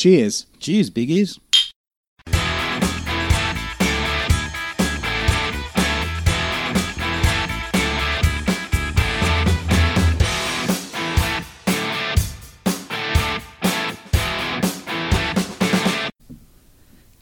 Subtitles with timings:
[0.00, 0.46] Cheers.
[0.60, 1.38] Cheers, big ears.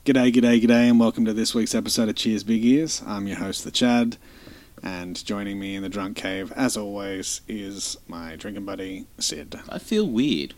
[0.04, 3.02] G'day, g'day, g'day, and welcome to this week's episode of Cheers Big Ears.
[3.04, 4.18] I'm your host, the Chad,
[4.84, 9.58] and joining me in the drunk cave, as always, is my drinking buddy, Sid.
[9.68, 10.54] I feel weird.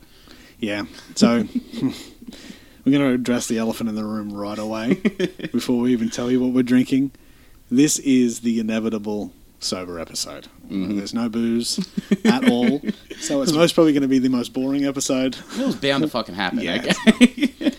[0.60, 0.84] Yeah,
[1.14, 1.44] so
[1.82, 4.94] we're going to address the elephant in the room right away
[5.52, 7.12] before we even tell you what we're drinking.
[7.70, 10.48] This is the inevitable sober episode.
[10.68, 11.78] There's no booze
[12.24, 12.82] at all,
[13.20, 15.36] so it's most probably going to be the most boring episode.
[15.58, 16.60] It was bound to fucking happen.
[16.60, 16.92] Yeah.
[17.08, 17.72] Okay?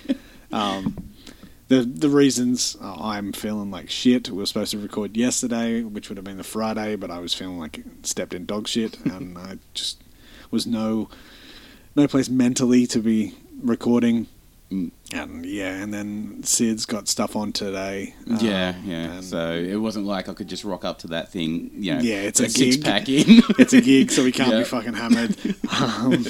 [1.72, 4.30] the the reasons uh, I'm feeling like shit.
[4.30, 7.34] We were supposed to record yesterday, which would have been the Friday, but I was
[7.34, 10.04] feeling like stepped in dog shit, and I just
[10.52, 11.10] was no
[11.96, 14.28] no place mentally to be recording.
[14.72, 14.92] Mm.
[15.14, 18.14] And yeah, and then Sid's got stuff on today.
[18.32, 19.20] uh, yeah, yeah.
[19.20, 21.72] So it wasn't like I could just rock up to that thing.
[21.76, 22.86] You know, Yeah, it's a a six gig.
[22.86, 23.26] pack in.
[23.60, 24.60] it's a gig, so we can't Yeah.
[24.60, 25.36] be fucking hammered.
[25.70, 26.26] Um,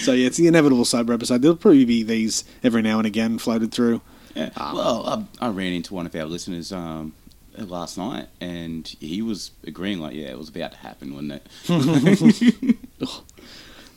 [0.00, 1.42] so yeah, it's the inevitable sober episode.
[1.42, 4.00] There'll probably be these every now and again floated through.
[4.34, 4.50] Yeah.
[4.56, 7.14] well, I, I ran into one of our listeners um,
[7.56, 12.76] last night, and he was agreeing, like, yeah, it was about to happen, wasn't it?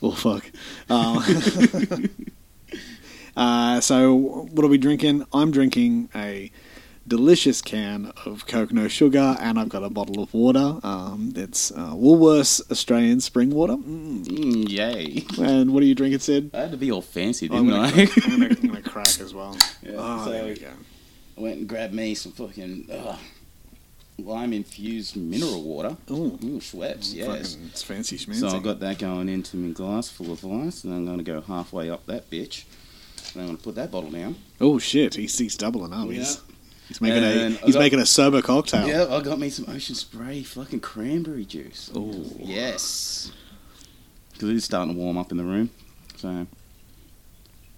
[0.02, 0.50] Oh fuck.
[0.88, 1.20] Uh,
[3.36, 5.26] uh, so what are we drinking?
[5.32, 6.50] I'm drinking a
[7.06, 10.78] delicious can of Coke no sugar, and I've got a bottle of water.
[10.82, 13.74] Um, it's uh, Woolworths Australian spring water.
[13.74, 14.24] Mm.
[14.24, 15.24] Mm, yay.
[15.44, 16.50] And what are you drinking, Sid?
[16.54, 17.88] I had to be all fancy, I'm didn't gonna, I?
[17.90, 19.56] I'm, gonna, I'm gonna crack as well.
[19.82, 20.70] Yeah, oh, so- there we go.
[21.36, 23.16] I went and grabbed me some fucking uh,
[24.24, 25.96] lime infused mineral water.
[26.10, 26.38] Ooh.
[26.42, 27.54] Ooh, Schweppes, yes.
[27.54, 28.40] Fucking, it's fancy schmancy.
[28.40, 31.24] So I've got that going into my glass full of ice, and I'm going to
[31.24, 32.64] go halfway up that bitch.
[33.32, 34.36] And I'm going to put that bottle down.
[34.60, 36.08] oh shit, he's, he's doubling up.
[36.08, 36.40] He's, Yeah.
[36.88, 38.86] he's making And a he's got- making a sober cocktail.
[38.88, 41.90] Yeah, I got me some Ocean Spray fucking cranberry juice.
[41.94, 43.30] Oh Yes.
[44.32, 45.70] Because it is starting to warm up in the room.
[46.16, 46.46] So, are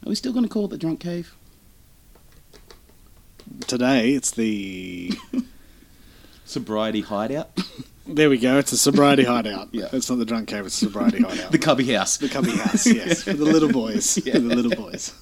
[0.06, 1.34] we still going to call it the drunk cave?
[3.66, 5.12] Today it's the
[6.44, 7.50] Sobriety hideout?
[8.04, 8.58] There we go.
[8.58, 9.68] It's a sobriety hideout.
[9.70, 9.86] Yeah.
[9.92, 10.66] It's not the drunk cave.
[10.66, 11.52] It's a sobriety hideout.
[11.52, 12.16] the cubby house.
[12.16, 12.84] The cubby house.
[12.84, 14.18] Yes, for the little boys.
[14.26, 14.32] Yeah.
[14.34, 15.12] For the little boys.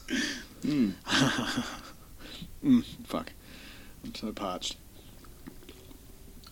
[0.63, 0.93] Mm.
[2.65, 3.33] Mm, fuck.
[4.03, 4.77] I'm so parched.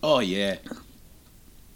[0.02, 0.56] Oh, yeah.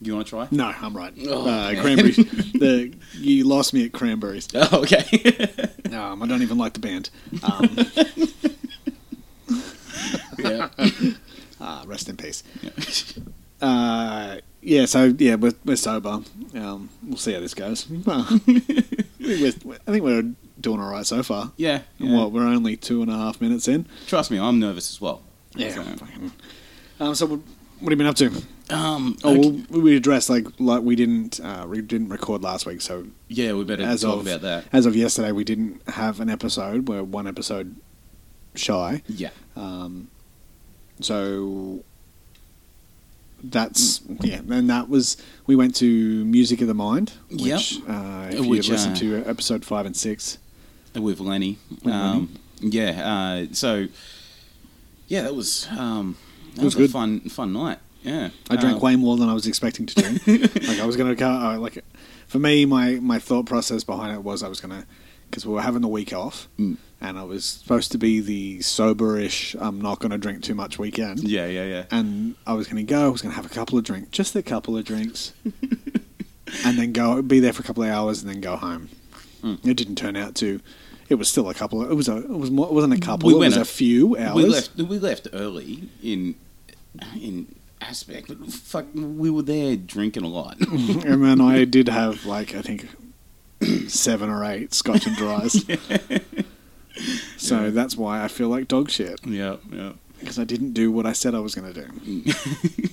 [0.02, 0.48] You want to try?
[0.50, 1.14] No, I'm right.
[1.28, 2.16] Oh, uh, cranberries.
[2.52, 4.48] The you lost me at cranberries.
[4.54, 5.48] Oh, okay.
[5.92, 7.08] Um, I don't even like the band.
[7.42, 7.76] Um,
[10.38, 10.68] yeah.
[11.86, 12.42] Rest in peace.
[12.62, 12.70] yeah.
[13.62, 14.86] Uh, yeah.
[14.86, 16.20] So yeah, we're, we're sober.
[16.54, 17.86] Um, we'll see how this goes.
[18.04, 18.26] Well,
[19.20, 21.52] we're- I think we're doing all right so far.
[21.56, 21.82] Yeah.
[22.00, 22.16] And yeah.
[22.18, 22.32] What?
[22.32, 23.86] We're only two and a half minutes in.
[24.08, 25.22] Trust me, I'm nervous as well.
[25.56, 25.84] So,
[26.98, 27.38] Um, so what,
[27.78, 28.32] what have you been up to?
[28.74, 29.64] um, Oh, okay.
[29.70, 33.52] well, we addressed like like we didn't uh, we didn't record last week, so yeah,
[33.52, 34.64] we better as talk of about that.
[34.72, 36.88] as of yesterday, we didn't have an episode.
[36.88, 37.76] We're one episode
[38.56, 39.02] shy.
[39.06, 39.30] Yeah.
[39.54, 40.08] Um,
[41.04, 41.82] so
[43.44, 47.58] that's yeah, and that was we went to Music of the Mind, Yep.
[47.58, 50.38] which uh, if Which, you listened uh, to episode five and six,
[50.94, 51.58] with Lenny.
[51.82, 52.90] With um, Yeah,
[53.50, 53.88] uh, so
[55.08, 56.16] yeah, that was um,
[56.54, 56.90] that It was was, good.
[56.90, 57.78] a fun fun night.
[58.02, 60.26] Yeah, I drank Um, way more than I was expecting to drink.
[60.68, 61.84] like I was going to go uh, like
[62.28, 64.86] for me, my my thought process behind it was I was going to
[65.30, 66.46] because we were having the week off.
[66.58, 66.76] Mm.
[67.02, 70.78] And I was supposed to be the soberish, I'm not going to drink too much
[70.78, 71.28] weekend.
[71.28, 71.84] Yeah, yeah, yeah.
[71.90, 73.06] and I was going to go.
[73.06, 75.32] I was going to have a couple of drinks, just a couple of drinks,
[76.64, 78.88] and then go be there for a couple of hours and then go home.
[79.42, 79.66] Mm.
[79.66, 80.60] It didn't turn out to.
[81.08, 81.82] It was still a couple.
[81.82, 82.18] Of, it was a.
[82.18, 82.66] It was more.
[82.66, 83.26] It wasn't a couple.
[83.26, 84.36] We it went was a, a- few hours.
[84.36, 84.76] We left.
[84.76, 86.36] We left early in
[87.20, 90.60] in aspect, but fuck, we were there drinking a lot.
[90.70, 92.88] and then I did have like I think
[93.88, 95.64] seven or eight Scotch and dries.
[97.38, 97.70] So Yeah.
[97.70, 99.92] that's why I feel like dog shit yeah, yeah.
[100.20, 102.32] because I didn't do what I said I was going to do.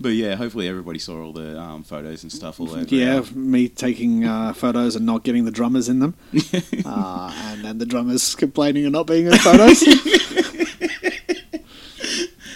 [0.00, 2.86] But yeah, hopefully everybody saw all the um, photos and stuff all over.
[2.88, 6.14] Yeah, me taking uh, photos and not getting the drummers in them,
[6.86, 9.82] uh, and then the drummers complaining and not being in photos.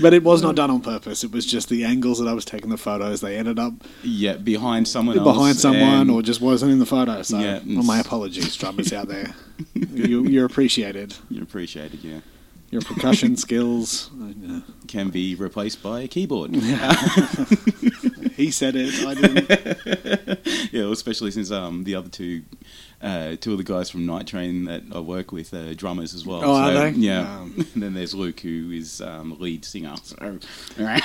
[0.03, 1.25] But it was not done on purpose.
[1.25, 3.21] It was just the angles that I was taking the photos.
[3.21, 3.73] They ended up
[4.03, 5.25] yeah, behind someone else.
[5.25, 7.23] behind someone or just wasn't in the photo.
[7.23, 9.35] So, Yeah, well, my apologies, drummers out there.
[9.75, 11.15] you, you're appreciated.
[11.31, 12.21] You're appreciated, yeah.
[12.71, 14.11] Your percussion skills.
[14.19, 16.55] uh, Can be replaced by a keyboard.
[18.35, 19.05] he said it.
[19.07, 20.41] I didn't.
[20.73, 22.43] yeah, well, especially since um, the other two,
[23.03, 26.25] uh, two of the guys from Night Train that I work with are drummers as
[26.25, 26.43] well.
[26.45, 26.91] Oh, are they?
[26.91, 27.21] Yeah.
[27.41, 27.55] Um.
[27.75, 29.95] and then there's Luke, who is um, lead singer.
[30.03, 30.39] So,
[30.79, 30.99] No.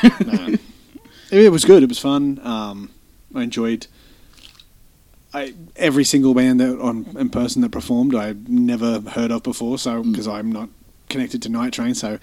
[1.31, 1.83] It was good.
[1.83, 2.39] It was fun.
[2.41, 2.91] Um,
[3.35, 3.88] I enjoyed.
[5.33, 9.77] I, every single band that on in person that performed, I've never heard of before.
[9.77, 10.11] So Mm.
[10.11, 10.69] because I'm not
[11.09, 12.17] connected to Night Train, so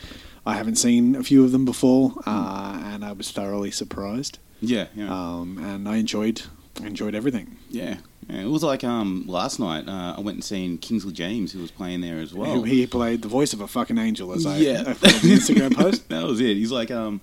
[0.47, 4.39] I haven't seen a few of them before, uh, and I was thoroughly surprised.
[4.61, 5.09] yeah, yeah.
[5.13, 7.57] Um, and I enjoyed I enjoyed everything.
[7.71, 7.97] Yeah.
[8.29, 8.41] yeah.
[8.43, 9.87] It was like um, last night.
[9.89, 12.63] Uh, I went and seen Kingsley James, who was playing there as well.
[12.63, 15.75] He he played the voice of a fucking angel, as I, yeah, I the Instagram
[15.77, 16.09] post.
[16.09, 16.57] that was it.
[16.57, 17.21] He's like, um,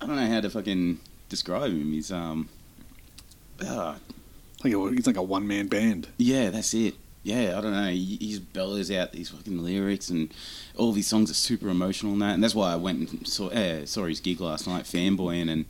[0.00, 0.98] I don't know how to fucking
[1.28, 1.92] describe him.
[1.92, 2.48] He's um,
[3.64, 3.96] uh,
[4.64, 6.08] Like a, he's like a one man band.
[6.18, 6.94] yeah, that's it.
[7.22, 7.90] Yeah, I don't know.
[7.90, 10.32] He, he bellows out these fucking lyrics, and
[10.76, 12.32] all these songs are super emotional and that.
[12.32, 15.66] And that's why I went and saw uh, saw his gig last night, fanboying, and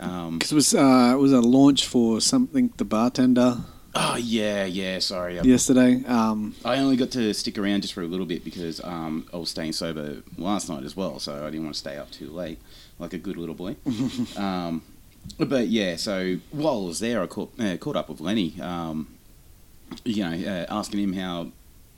[0.00, 3.58] Because it was uh, it was a launch for something the bartender
[3.94, 4.98] oh yeah, yeah.
[4.98, 6.02] Sorry, I, yesterday.
[6.06, 9.36] Um, I only got to stick around just for a little bit because um, I
[9.36, 12.30] was staying sober last night as well, so I didn't want to stay up too
[12.30, 12.58] late,
[12.98, 13.76] like a good little boy.
[14.36, 14.82] um,
[15.38, 18.60] but yeah, so while I was there, I caught uh, caught up with Lenny.
[18.60, 19.08] Um,
[20.04, 21.48] you know, uh, asking him how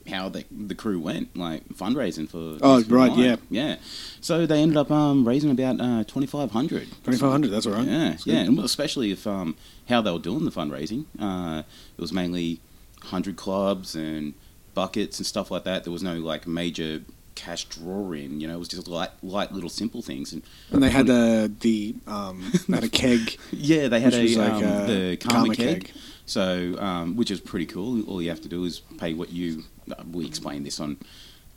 [0.09, 2.59] how the the crew went, like fundraising for.
[2.63, 3.37] Oh, right, yeah.
[3.51, 3.77] yeah.
[4.21, 6.89] So they ended up um, raising about uh, twenty five hundred.
[7.05, 7.51] Twenty five hundred.
[7.51, 7.87] That's all right.
[7.87, 9.57] Yeah, That's yeah, and especially if um,
[9.89, 11.07] how they were doing the fundraising.
[11.19, 11.63] Uh,
[11.97, 12.61] it was mainly
[13.03, 14.35] hundred clubs and
[14.75, 15.85] buckets and stuff like that.
[15.85, 17.03] There was no like major
[17.35, 18.41] cash draw in.
[18.41, 20.33] You know, it was just light, light little simple things.
[20.33, 24.53] And And they had the the um, had a keg, yeah, they had a like
[24.53, 25.85] um, uh, the karma, karma keg.
[25.87, 25.95] keg.
[26.25, 28.03] So, um, which is pretty cool.
[28.09, 29.65] All you have to do is pay what you.
[29.91, 30.97] Uh, we explained this on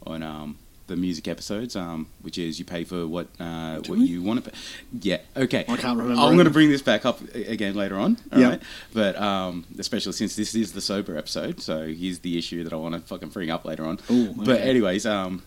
[0.06, 0.58] on um,
[0.88, 4.52] the music episodes, um, which is you pay for what uh, what you want to
[4.52, 4.58] pay.
[5.02, 5.18] Yeah.
[5.36, 5.66] Okay.
[5.68, 8.18] I can't remember I'm going to bring this back up again later on.
[8.32, 8.50] all Yeah.
[8.50, 8.62] right?
[8.94, 12.76] But um, especially since this is the sober episode, so here's the issue that I
[12.76, 14.00] want to fucking bring up later on.
[14.12, 15.42] Ooh, But anyways, um,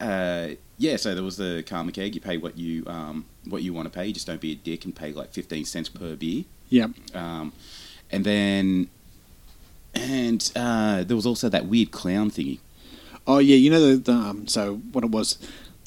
[0.00, 0.48] uh,
[0.78, 0.96] yeah.
[0.96, 2.14] So there was the karma keg.
[2.14, 4.12] You pay what you um, what you want to pay.
[4.12, 6.44] Just don't be a dick and pay like fifteen cents per beer.
[6.70, 6.90] Yep.
[7.14, 7.52] Um,
[8.10, 8.88] and then,
[9.94, 12.58] and uh, there was also that weird clown thingy.
[13.26, 15.38] Oh yeah, you know the, the um, so what it was.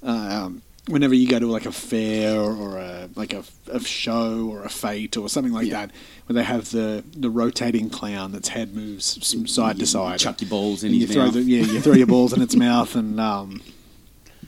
[0.04, 4.48] Uh, um, whenever you go to like a fair or a like a, a show
[4.50, 5.88] or a fete or something like Yeah.
[5.88, 5.92] that,
[6.28, 10.20] where they have the the rotating clown that's head moves from side to side.
[10.20, 11.34] Chuck your balls in and you his throw mouth.
[11.34, 13.62] the yeah you throw your balls in its mouth and um,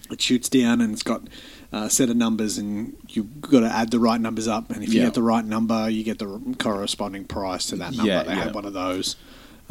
[0.09, 1.23] it shoots down and it's got
[1.71, 4.93] a set of numbers and you've got to add the right numbers up and if
[4.93, 5.07] you Yeah.
[5.07, 8.11] get the right number you get the corresponding price to that number.
[8.11, 8.43] Yeah, they yeah.
[8.45, 9.17] had one of those.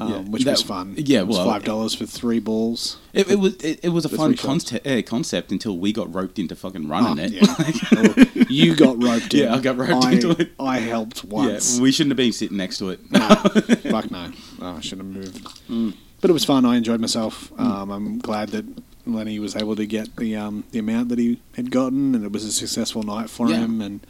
[0.01, 0.19] Um, Yeah.
[0.21, 0.95] which That- was fun.
[0.97, 2.99] yeah, it was well- five dollars for three balls.
[3.13, 6.39] It, it was it, it was a fun concept, uh, concept until we got roped
[6.39, 7.33] into fucking running Oh, it.
[7.33, 7.45] yeah.
[7.97, 9.41] Oh, you got roped in.
[9.41, 10.53] Yeah, I got roped I, into it.
[10.61, 11.77] I helped once.
[11.77, 13.01] yeah, we shouldn't have been sitting next to it.
[13.11, 13.19] no,
[13.91, 14.31] fuck no.
[14.63, 15.45] Oh, I should have moved.
[15.69, 15.95] Mm.
[16.21, 16.65] But it was fun.
[16.65, 17.53] I enjoyed myself.
[17.59, 18.65] Um, I'm glad that
[19.07, 22.31] Lenny was able to get the um, the amount that he had gotten, and it
[22.31, 23.59] was a successful night for Yeah.
[23.65, 23.81] him.
[23.81, 24.01] And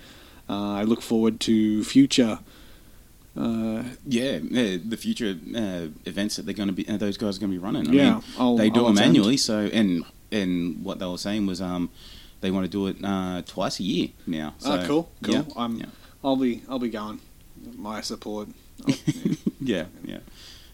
[0.50, 2.40] uh, I look forward to future.
[3.38, 7.37] Uh, yeah, yeah, the future uh, events that they're going to be, uh, those guys
[7.37, 7.88] are going to be running.
[7.88, 9.08] I yeah, mean, I'll, they do I'll them attend.
[9.11, 9.37] annually.
[9.37, 11.88] So, and and what they were saying was, um,
[12.40, 14.55] they want to do it uh, twice a year now.
[14.58, 15.35] So, Ah, cool, cool.
[15.35, 15.87] Yeah, I'm, yeah.
[16.25, 17.20] I'll be, I'll be going.
[17.76, 18.49] My support.
[19.61, 20.19] Yeah, yeah.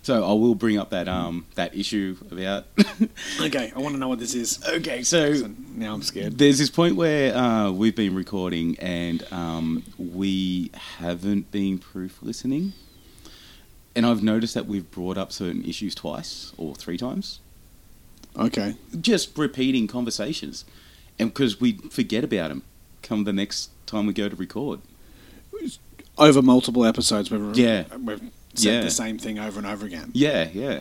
[0.05, 2.67] So I will bring up that um that issue about.
[3.41, 4.63] okay, I want to know what this is.
[4.69, 6.37] okay, so So now I'm scared.
[6.37, 12.75] There's this point where uh, we've been recording and um, we haven't been proof listening.
[13.97, 17.41] And I've noticed that we've brought up certain issues twice or three times.
[18.37, 18.75] Okay.
[19.01, 20.67] Just repeating conversations.
[21.19, 22.63] And because we forget about them
[23.03, 24.81] come the next time we go to record.
[26.19, 27.85] over multiple episodes we've, Yeah.
[27.97, 28.21] we've
[28.55, 28.81] said Yeah.
[28.83, 30.11] the same thing over and over again.
[30.15, 30.81] Yeah, yeah.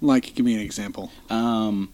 [0.00, 1.10] Like, give me an example.
[1.30, 1.92] Um,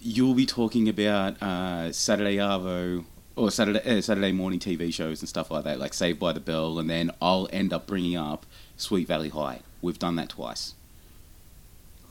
[0.00, 3.04] you'll be talking about uh, Saturday Arvo
[3.36, 6.40] or Saturday uh, Saturday morning TV shows and stuff like that, like Saved by the
[6.40, 8.44] Bell, and then I'll end up bringing up
[8.76, 9.60] Sweet Valley High.
[9.80, 10.74] We've done that twice.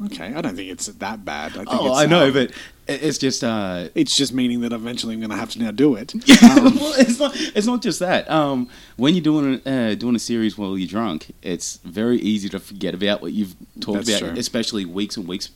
[0.06, 1.52] Okay, I don't think it's that bad.
[1.52, 2.52] I think Oh, it's, I know, um, but
[2.88, 3.44] it's just.
[3.44, 6.14] Uh, it's just meaning that eventually I'm going to have to now do it.
[6.42, 7.34] well, it's not.
[7.36, 8.30] It's not just that.
[8.30, 8.68] Um,
[8.98, 12.94] when you're doing uh, doing a series while you're drunk, it's very easy to forget
[12.96, 14.34] about what you've talked about, true.
[14.38, 15.50] especially weeks and weeks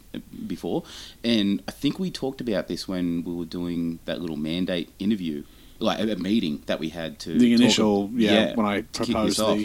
[0.45, 0.83] before.
[1.23, 5.43] And I think we talked about this when we were doing that little mandate interview,
[5.79, 9.37] like a, a meeting that we had to the talk- initial, yeah, when I proposed
[9.37, 9.59] this off,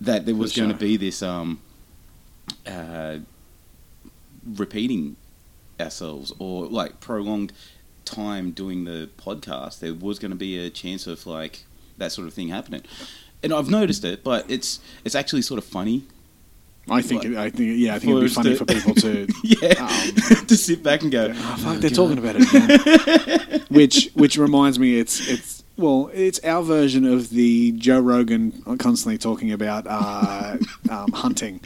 [0.00, 1.60] that there was the going to be this um,
[2.66, 3.18] uh,
[4.54, 5.16] repeating
[5.80, 7.52] ourselves or like prolonged
[8.04, 9.80] time doing the podcast.
[9.80, 11.64] There was going to be a chance of like
[11.98, 12.82] that sort of thing happening.
[13.42, 16.04] and I've noticed it, but it's it's actually sort of funny.
[16.88, 17.24] I think.
[17.24, 17.78] It, I think.
[17.78, 19.26] Yeah, I think it'd be funny to- for people to.
[19.42, 23.66] Yeah, Um, to sit back and go, Oh, fuck, they're talking about it again.
[23.70, 29.18] which which reminds me, it's it's well, it's our version of the Joe Rogan constantly
[29.18, 30.56] talking about uh,
[30.90, 31.60] um, hunting,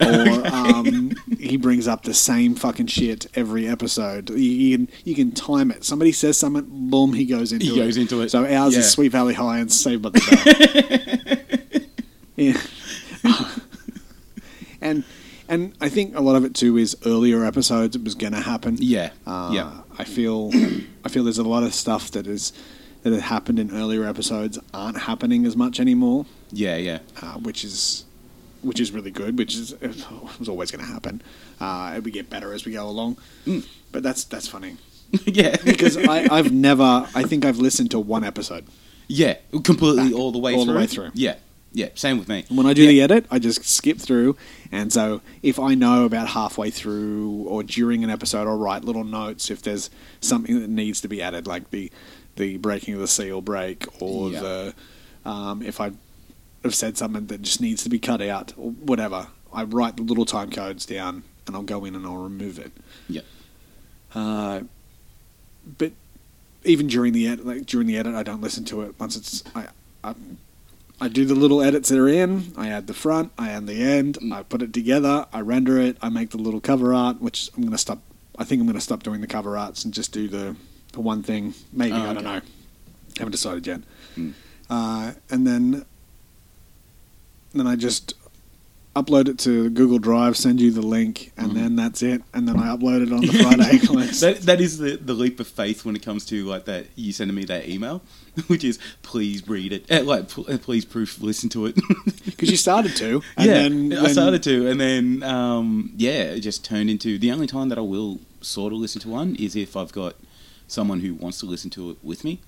[0.00, 4.30] or um, he brings up the same fucking shit every episode.
[4.30, 5.84] You, you can you can time it.
[5.84, 7.74] Somebody says something, boom, he goes into He it.
[7.74, 8.30] He goes into it.
[8.30, 8.80] So ours Yeah.
[8.80, 11.82] is Sweet Valley High and Saved by the Bell.
[12.36, 12.60] yeah.
[14.80, 15.04] and
[15.48, 17.96] and I think a lot of it too is earlier episodes.
[17.96, 18.76] It was going to happen.
[18.80, 19.80] Yeah, Uh, yeah.
[19.98, 20.50] I feel
[21.04, 22.52] I feel there's a lot of stuff that is
[23.02, 27.64] that had happened in earlier episodes aren't happening as much anymore, yeah, yeah, uh, which
[27.64, 28.04] is
[28.62, 29.38] which is really good.
[29.38, 30.04] Which is it
[30.38, 31.22] was always going to happen.
[31.60, 33.66] Uh, we get better as we go along, Mm.
[33.92, 34.76] but that's that's funny
[35.24, 35.56] yeah.
[35.64, 38.64] because I, I've never I think I've listened to one episode.
[39.08, 40.80] yeah, completely all the way All the through.
[40.80, 41.10] way through.
[41.14, 41.36] Yeah,
[41.72, 41.90] yeah.
[41.94, 42.44] Same with me.
[42.48, 42.88] When I do Yeah.
[42.90, 44.36] the edit, I just skip through,
[44.72, 49.04] and so if I know about halfway through or during an episode, I'll write little
[49.04, 51.92] notes if there's something that needs to be added, like the
[52.36, 54.40] the breaking of the seal break, or Yeah.
[54.40, 54.74] the
[55.24, 55.92] um, if I
[56.62, 59.28] have said something that just needs to be cut out, or whatever.
[59.52, 62.72] I write the little time codes down, and I'll go in and I'll remove it.
[63.08, 63.22] Yeah.
[64.14, 64.62] Uh,
[65.78, 65.92] but
[66.64, 69.42] even during the edit, like during the edit, I don't listen to it once it's
[69.54, 69.68] I.
[70.04, 70.14] I
[70.98, 72.54] I do the little edits that are in.
[72.56, 73.30] I add the front.
[73.38, 74.16] I add the end.
[74.32, 75.26] I put it together.
[75.30, 75.98] I render it.
[76.00, 77.98] I make the little cover art, which I'm going to stop.
[78.38, 80.56] I think I'm going to stop doing the cover arts and just do the,
[80.96, 81.54] the one thing.
[81.72, 82.24] Maybe Oh, I don't okay.
[82.26, 82.40] know.
[83.18, 83.80] Haven't decided yet.
[84.16, 84.32] Mm.
[84.68, 85.84] Uh, and then,
[87.54, 88.14] then I just
[88.94, 91.54] upload it to Google Drive, send you the link, and Mhm.
[91.54, 92.22] then that's it.
[92.32, 93.76] And then I upload it on the Friday.
[94.20, 97.12] That, that is the, the leap of faith when it comes to like that you
[97.12, 98.00] sending me that email,
[98.46, 101.76] which is please read it, eh, like pl- eh, please proof listen to it.
[102.26, 103.22] Because you started to.
[103.38, 107.30] And yeah, then, I started to, and then um, yeah, it just turned into the
[107.32, 110.16] only time that I will sort of listen to one is if I've got
[110.68, 112.40] someone who wants to listen to it with me.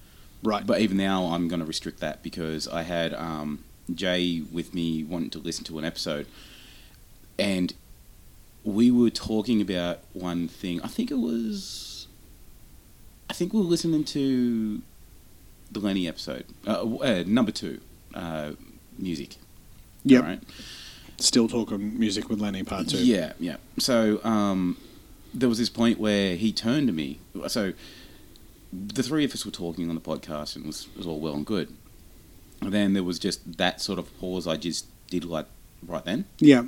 [0.43, 0.67] Right.
[0.67, 5.03] But even now, I'm going to restrict that because I had um, Jay with me
[5.03, 6.27] wanting to listen to an episode,
[7.39, 7.75] and
[8.65, 10.81] we were talking about one thing.
[10.83, 12.07] I think it was,
[13.29, 14.83] I think we were listening to
[15.71, 17.81] the Lenny episode, uh, uh, number two,
[18.15, 18.53] uh,
[18.99, 19.37] music.
[20.05, 20.23] Yep.
[20.23, 20.41] Right?
[21.19, 23.05] Still talking music with Lenny part two.
[23.05, 23.57] Yeah, yeah.
[23.79, 24.77] So um,
[25.35, 27.19] there was this point where he turned to me.
[27.49, 27.73] So
[28.73, 31.21] the three of us were talking on the podcast, and it was, it was all
[31.21, 31.73] well and good.
[32.61, 35.47] And then there was just that sort of pause I just did like
[35.87, 36.25] right then.
[36.39, 36.65] Yeah.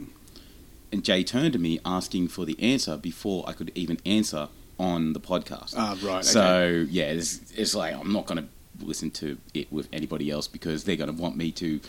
[0.93, 5.13] And Jay turned to me asking for the answer before I could even answer on
[5.13, 5.75] the podcast.
[5.77, 6.15] Ah, right.
[6.19, 6.23] Okay.
[6.23, 10.49] So yeah, it's, it's like I'm not going to listen to it with anybody else
[10.49, 11.81] because they're going to want me to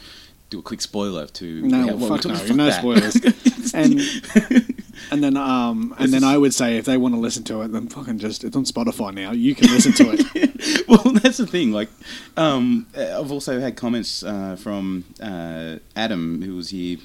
[0.50, 2.80] do a quick spoiler to No, well, fuck no, no that.
[2.80, 3.16] spoilers.
[3.74, 4.00] and
[5.10, 7.72] and then um and then I would say if they want to listen to it,
[7.72, 9.32] then fucking just it's on Spotify now.
[9.32, 10.88] You can listen to it.
[10.88, 11.72] well, that's the thing.
[11.72, 11.90] Like,
[12.38, 16.98] um, I've also had comments uh, from uh, Adam, who was here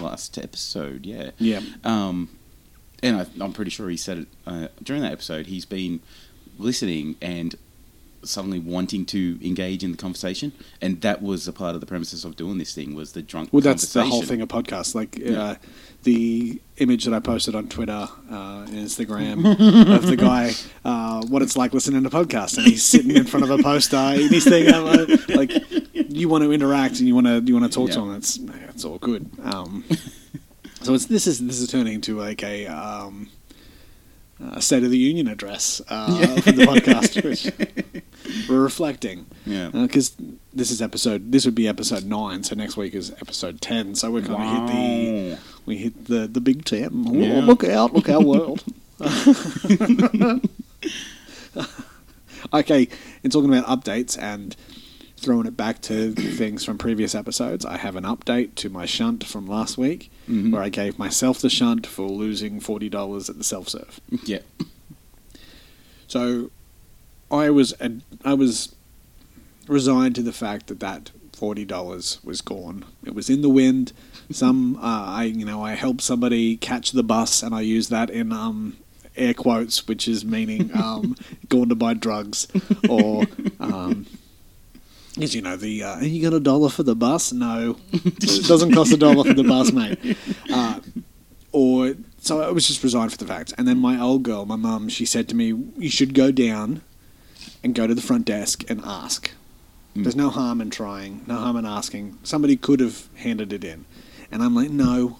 [0.00, 1.06] last episode.
[1.06, 1.60] Yeah, yeah.
[1.84, 2.28] um,
[3.02, 5.46] and I, I'm pretty sure he said it uh, during that episode.
[5.46, 6.00] He's been
[6.58, 7.54] listening and
[8.24, 12.24] suddenly wanting to engage in the conversation, and that was a part of the premises
[12.24, 13.50] of doing this thing was the drunk.
[13.52, 14.94] Well, that's the whole thing of podcasts.
[14.94, 15.42] Like Yeah.
[15.42, 15.54] uh,
[16.02, 17.92] the image that I posted on Twitter
[18.30, 19.46] uh, and Instagram
[19.96, 20.52] of the guy,
[20.84, 23.96] uh, what it's like listening to podcasts, and he's sitting in front of a poster
[23.96, 25.50] and he's thinking, uh, like,
[25.94, 28.12] you want to interact and you want to you want to talk to him.
[28.12, 28.38] That's
[28.74, 29.30] it's all good.
[29.42, 29.84] Um,
[30.82, 32.66] so it's this is this is turning into like a.
[32.66, 33.28] Um,
[34.52, 36.40] a State of the Union address uh, Yeah.
[36.40, 37.83] for the podcast, which
[38.48, 39.70] we're reflecting Yeah.
[39.72, 40.14] because
[40.52, 41.32] this is episode.
[41.32, 43.94] This would be episode nine, so next week is episode ten.
[43.94, 47.04] So we're going to hit the we hit the the big ten.
[47.08, 47.40] Oh, Yeah.
[47.44, 47.92] look out!
[47.94, 48.62] Look our world.
[52.52, 52.88] okay,
[53.22, 54.56] in talking about updates and
[55.16, 59.24] throwing it back to things from previous episodes, I have an update to my shunt
[59.24, 60.52] from last week, Mhm.
[60.52, 64.00] where I gave myself the shunt for losing forty dollars at the self serve.
[64.24, 64.40] Yeah.
[66.06, 66.50] So
[67.34, 67.74] I was
[68.24, 68.74] I was
[69.66, 72.84] resigned to the fact that that forty dollars was gone.
[73.04, 73.92] It was in the wind.
[74.30, 78.10] Some uh, I you know I helped somebody catch the bus, and I use that
[78.10, 78.76] in um,
[79.16, 81.16] air quotes, which is meaning um,
[81.48, 82.46] gone to buy drugs
[82.88, 83.24] or.
[83.60, 84.06] Um,
[85.16, 85.80] Yes, you know the.
[85.80, 87.32] Uh, you got a dollar for the bus?
[87.32, 90.18] No, it doesn't cost a dollar for the bus, mate.
[90.52, 90.80] Uh,
[91.52, 93.54] or so I was just resigned for the fact.
[93.56, 96.82] And then my old girl, my mum, she said to me, "You should go down
[97.64, 99.32] and go to the front desk and ask."
[99.96, 102.18] There's no harm in trying, no harm in asking.
[102.24, 103.84] Somebody could have handed it in.
[104.30, 105.18] And I'm like, no.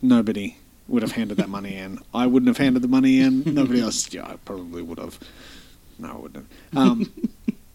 [0.00, 0.56] Nobody
[0.88, 1.98] would have handed that money in.
[2.14, 3.42] I wouldn't have handed the money in.
[3.54, 5.18] Nobody else, yeah, I probably would have.
[5.98, 6.78] No, I wouldn't have.
[6.78, 7.12] Um,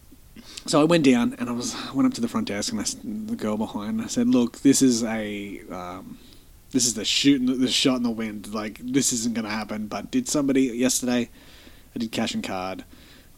[0.66, 2.80] so I went down and I was I went up to the front desk and
[2.80, 2.84] I,
[3.28, 4.02] the girl behind.
[4.02, 6.18] I said, "Look, this is a um,
[6.72, 8.52] this is the shoot, in the, the shot in the wind.
[8.52, 11.30] Like this isn't going to happen." But did somebody yesterday?
[11.94, 12.84] I did cash and card.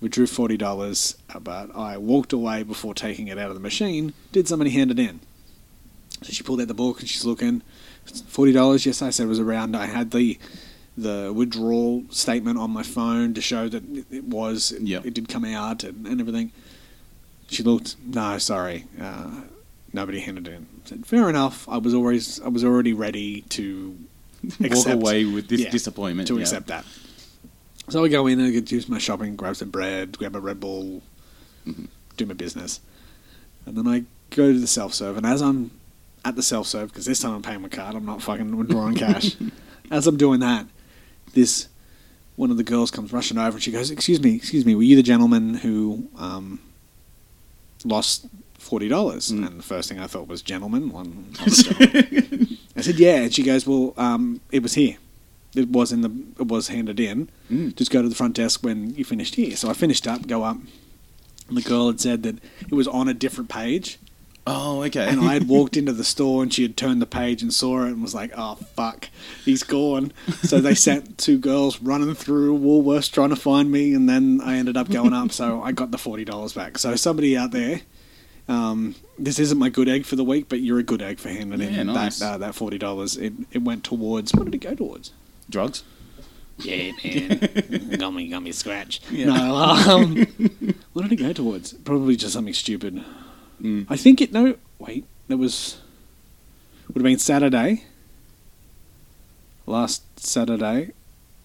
[0.01, 4.13] Withdrew forty dollars, but I walked away before taking it out of the machine.
[4.33, 5.21] Did somebody hand it in?
[6.23, 7.63] So she pulled out the book and she's looking.
[8.27, 8.85] Forty dollars.
[8.85, 9.77] Yes, I said it was around.
[9.77, 10.39] I had the
[10.99, 14.75] the withdrawal statement on my phone to show that it- it was.
[14.81, 15.07] Yep.
[15.07, 16.51] It did come out and, and everything.
[17.49, 17.95] She looked.
[18.05, 18.87] No, sorry.
[19.01, 19.43] Uh,
[19.93, 20.67] nobody handed it in.
[20.85, 21.69] I said, Fair enough.
[21.69, 22.41] I was always.
[22.41, 23.97] I was already ready to
[24.61, 26.27] Walk away with this yeah, disappointment.
[26.29, 26.41] to yeah.
[26.41, 26.85] accept that.
[27.93, 30.41] So I go in and I get do my shopping, grab some bread, grab a
[30.41, 31.03] Red Bull,
[31.69, 31.89] Mhm.
[32.17, 32.81] do my business,
[33.67, 35.19] and then I go to the self serve.
[35.19, 35.73] And as I'm
[36.25, 38.95] at the self serve, because this time I'm paying my card, I'm not fucking withdrawing
[38.95, 39.37] cash.
[39.91, 40.67] as I'm doing that,
[41.35, 41.69] this
[42.37, 44.83] one of the girls comes rushing over and she goes, "Excuse me, excuse me, were
[44.83, 46.61] you the gentleman who um,
[47.85, 48.25] lost
[48.59, 49.47] forty dollars?" Mm.
[49.49, 50.89] And the first thing I thought was gentleman.
[50.91, 52.57] One, I was gentleman.
[52.75, 54.97] I said, "Yeah," and she goes, "Well, um, it was here.
[55.55, 56.11] It was in the.
[56.41, 57.29] It was handed in.
[57.51, 57.75] Mm.
[57.77, 60.43] Just go to the front desk when you finished here." So I finished up, go
[60.45, 60.57] up,
[61.49, 63.99] and the girl had said that it was on a different page,
[64.47, 65.07] Oh, okay.
[65.09, 67.85] and I had walked into the store and she had turned the page and saw
[67.85, 69.09] it and was like, "Oh fuck,
[69.45, 74.09] he's gone." So they sent two girls running through Woolworths trying to find me, and
[74.09, 75.33] then I ended up going up.
[75.33, 76.79] So I got the forty dollars back.
[76.79, 77.83] So somebody out there.
[78.49, 81.29] Um, this isn't my good egg for the week, but you're a good egg for
[81.29, 82.19] handing Yeah, in nice.
[82.19, 83.17] that uh, that forty dollars.
[83.17, 85.13] It it went towards what did it go towards?
[85.49, 85.83] Drugs.
[86.59, 89.01] Yeah, man, got me, got me scratch.
[89.11, 89.27] Yeah.
[89.27, 90.17] No, um,
[90.93, 91.73] what did it go towards?
[91.73, 93.03] Probably just something stupid.
[93.61, 93.87] Mm.
[93.89, 94.33] I think it.
[94.33, 95.07] No, wait.
[95.29, 95.81] It was
[96.89, 97.85] would have been Saturday.
[99.67, 100.93] Last Saturday.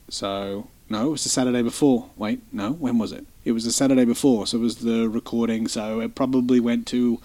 [0.10, 2.10] So no, it was the Saturday before.
[2.16, 2.72] Wait, no.
[2.72, 3.26] When was it?
[3.46, 4.46] It was the Saturday before.
[4.48, 5.68] So it was the recording.
[5.68, 7.20] So it probably went to.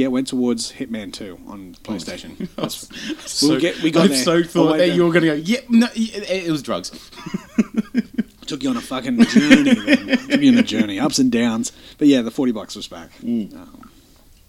[0.00, 2.48] Yeah, it went towards Hitman Two on PlayStation.
[2.56, 2.88] That's,
[3.30, 4.24] So, We'll get- we got I've there.
[4.24, 6.90] so Oh, thought that you were going to go, yep, no, it, it was drugs.
[8.46, 9.74] took you on a fucking journey.
[9.74, 11.72] Took you on a journey, ups and downs.
[11.98, 13.10] But yeah, the forty bucks was back.
[13.22, 13.54] Mm.
[13.54, 13.90] Um,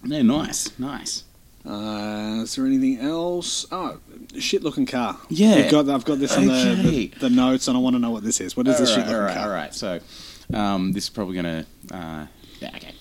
[0.04, 1.24] Yeah, nice, nice.
[1.64, 3.68] Uh, is there anything else?
[3.72, 4.00] Oh,
[4.40, 5.18] shit looking car.
[5.30, 5.58] Yeah.
[5.58, 7.08] You've got, I've got this on the, Okay.
[7.08, 8.58] the, the notes, and I want to know what this is.
[8.58, 9.44] What is this shit looking all right, car?
[9.48, 9.76] all right.
[9.76, 10.00] So,
[10.54, 11.46] um, this is probably going
[11.90, 11.96] to.
[11.96, 12.26] Uh,
[12.60, 12.94] yeah, okay.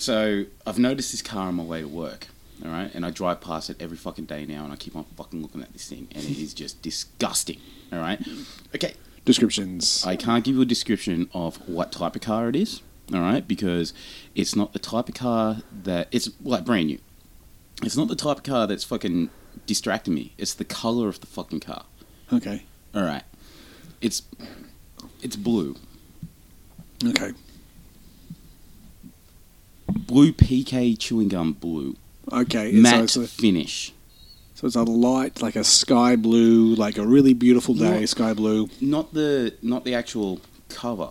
[0.00, 2.28] So, I've noticed this car on my way to work.
[2.64, 5.04] All right, and I drive past it every fucking day now, and I keep on
[5.16, 7.58] fucking looking at this thing, and it is just disgusting.
[7.92, 8.18] All right,
[8.74, 8.94] okay.
[9.24, 10.04] Descriptions.
[10.06, 12.82] I can't give you a description of what type of car it is,
[13.12, 13.92] all right, because
[14.34, 16.98] it's not the type of car that it's like brand new.
[17.82, 19.30] It's not the type of car that's fucking
[19.66, 20.32] distracting me.
[20.36, 21.84] It's the color of the fucking car.
[22.32, 22.64] Okay.
[22.94, 23.24] All right,
[24.00, 24.22] it's
[25.22, 25.76] it's blue,
[27.06, 27.32] Okay.
[29.90, 31.96] Blue PK chewing gum blue,
[32.32, 32.72] Okay.
[32.72, 33.92] matte So it's, a, finish.
[34.54, 38.08] so it's a light, like a sky blue, like a really beautiful day, what?
[38.08, 38.68] sky blue.
[38.80, 41.10] Not the not the actual cover.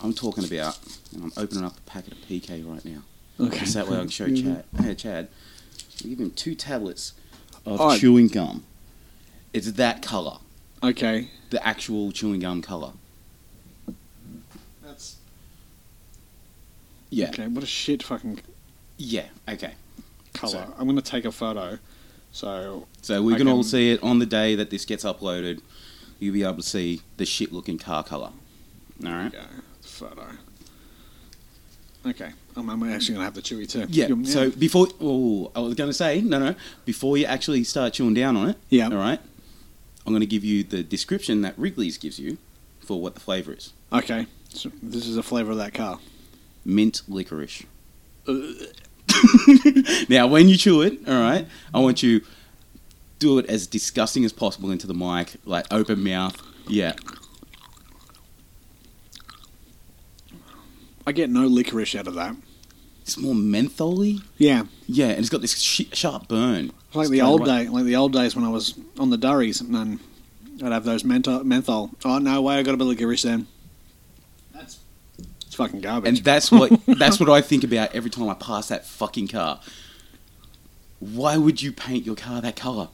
[0.00, 0.78] I'm talking about.
[1.14, 3.02] And I'm opening up a packet of PK right now.
[3.40, 3.58] Okay.
[3.60, 4.54] Just that way I can show mm-hmm.
[4.54, 4.64] Chad.
[4.84, 5.28] Hey, Chad,
[6.02, 7.12] give him two tablets
[7.64, 7.96] of Oh.
[7.98, 8.64] chewing gum.
[9.52, 10.38] It's that color,
[10.82, 11.30] Okay.
[11.50, 12.92] the actual chewing gum color.
[17.10, 17.46] Yeah, okay.
[17.46, 18.40] What a shit fucking
[18.96, 19.72] yeah, okay.
[20.34, 20.52] color.
[20.52, 21.78] So- I'm gonna take a photo.
[22.32, 25.04] So So we I can all can- see it on the day that this gets
[25.04, 25.60] uploaded.
[26.18, 28.32] You'll be able to see the shit looking car color.
[29.04, 29.32] All right.
[29.32, 29.40] go
[29.80, 30.26] photo.
[32.06, 32.30] Okay.
[32.56, 33.86] I'm, I'm actually gonna have the chewy too.
[33.88, 34.08] Yeah.
[34.24, 36.54] So before, oh, I was going to say no, no.
[36.84, 38.86] Before you actually start chewing down on it, Yeah.
[38.88, 39.20] all right.
[40.06, 42.38] I'm going to give you the description that Wrigley's gives you
[42.80, 43.72] for what the flavor is.
[43.92, 44.26] Okay.
[44.48, 45.98] So this is a flavor of that car.
[46.68, 47.64] Mint licorice.
[50.08, 52.20] now, when you chew it, all right, I want you
[53.18, 56.40] do it as disgusting as possible into the mic, like open mouth.
[56.68, 56.92] Yeah.
[61.06, 62.36] I get no licorice out of that.
[63.02, 64.22] It's more mentholy.
[64.36, 66.72] Yeah, Yeah, and it's got this sh- sharp burn.
[66.92, 67.64] like Straight the old away.
[67.64, 69.98] day, like the old days when I was on the durries, and
[70.62, 71.42] I'd have those menthol.
[71.44, 71.90] menthol.
[72.04, 72.56] Oh no way!
[72.58, 73.46] I got a bit of licorice then.
[75.58, 76.08] Fucking garbage.
[76.08, 79.58] And that's what that's what I think about every time I pass that fucking car.
[81.00, 82.90] Why would you paint your car that color?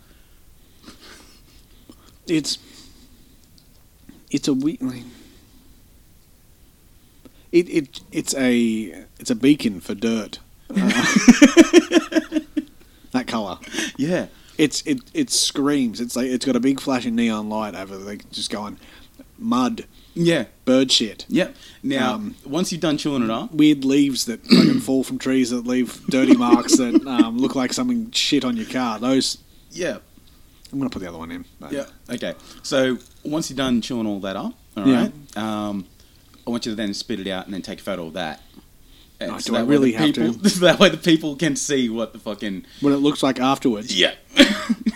[2.26, 2.56] it's
[4.30, 4.78] it's a we.
[4.80, 5.02] Like,
[7.52, 10.38] It, it it's a it's a beacon for dirt.
[10.70, 10.74] Uh,
[13.12, 13.58] that color.
[13.98, 14.28] Yeah.
[14.56, 16.00] It's it it screams.
[16.00, 18.78] It's like it's got a big flashing neon light over like just going
[19.38, 20.44] mud, Yeah.
[20.64, 21.56] bird shit, Yep.
[21.82, 25.50] Now, Um, once you've done chewing it up, weird leaves that fucking fall from trees
[25.50, 28.98] that leave dirty marks that um, look like something shit on your car.
[28.98, 29.38] Those
[29.72, 29.98] yeah,
[30.72, 31.44] I'm gonna put the other one in.
[31.60, 31.86] but- yeah.
[32.08, 32.34] Okay.
[32.62, 35.00] So once you're done chewing all that up, all Yeah.
[35.02, 35.36] right.
[35.36, 35.86] Um,
[36.46, 38.40] I want you to then spit it out and then take a photo of that.
[39.20, 40.58] And Oh, do I that way really the have people, to?
[40.60, 43.94] That way the people can see what the fucking What it looks like afterwards.
[43.98, 44.14] yeah.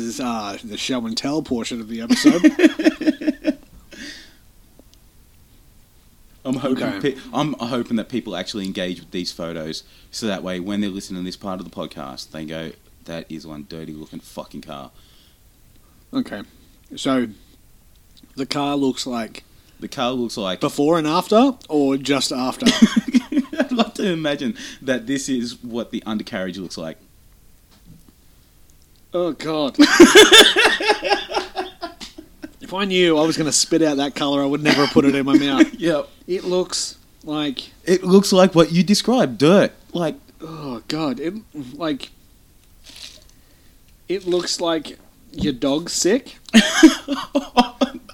[0.00, 2.42] Is uh, the show and tell portion of the episode.
[6.44, 7.12] I'm hoping Okay.
[7.14, 10.88] pe- I'm hoping that people actually engage with these photos, so that way when they're
[10.90, 12.72] listening to this part of the podcast, they go,
[13.04, 14.90] "That is one dirty looking fucking car."
[16.14, 16.42] okay,
[16.96, 17.28] so
[18.36, 19.44] the car looks like
[19.80, 20.60] The car looks like.
[20.60, 22.66] before and after, or just after.
[23.58, 26.96] I'd love to imagine that this is what the undercarriage looks like.
[29.14, 29.76] Oh god.
[32.60, 34.92] if I knew I was going to spit out that color, I would never have
[34.94, 35.66] put it in my mouth.
[35.78, 36.08] Yep.
[36.26, 39.72] It looks like It looks like what you described, dirt.
[39.92, 41.34] Like oh god, it
[41.74, 42.10] like
[44.08, 44.98] it looks like
[45.32, 46.36] your dog's sick.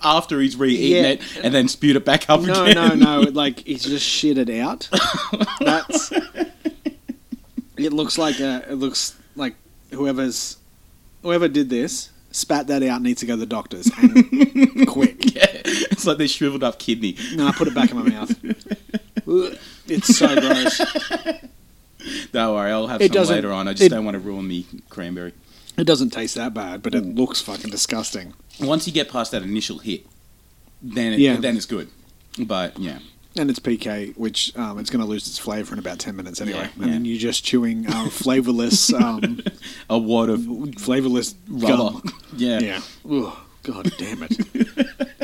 [0.04, 1.10] after he's re-eaten Yeah.
[1.10, 2.54] it and then spewed it back up again.
[2.54, 2.98] No, again.
[3.00, 3.30] no, no.
[3.30, 4.88] Like he's just shit it out.
[5.60, 6.12] That's.
[7.76, 9.54] It looks like a, it looks like
[9.92, 10.56] whoever's
[11.26, 15.34] whoever did this spat that out needs to go to the doctors and quick.
[15.34, 17.16] Yeah, it's like this shriveled up kidney.
[17.34, 18.32] No, I put it back in my mouth.
[19.88, 20.78] It's so gross.
[22.32, 23.66] Don't worry, I'll have It some doesn't- later on.
[23.68, 25.32] I just it- don't want to ruin the cranberry.
[25.76, 27.16] It doesn't taste that bad, but it mm.
[27.18, 28.34] looks fucking disgusting.
[28.60, 30.06] Once you get past that initial hit,
[30.80, 31.36] then it, Yeah.
[31.36, 31.88] then it's good.
[32.38, 32.98] But yeah,
[33.38, 36.40] And it's PK, which um, it's going to lose its flavour in about ten minutes
[36.40, 36.70] anyway.
[36.76, 39.40] Yeah, and then you're just chewing um, flavourless, um,
[39.90, 40.40] a wad of
[40.78, 41.76] flavourless rubber.
[42.00, 42.02] gum.
[42.36, 42.60] Yeah.
[42.60, 42.80] Yeah.
[43.10, 44.38] Ugh, God damn it.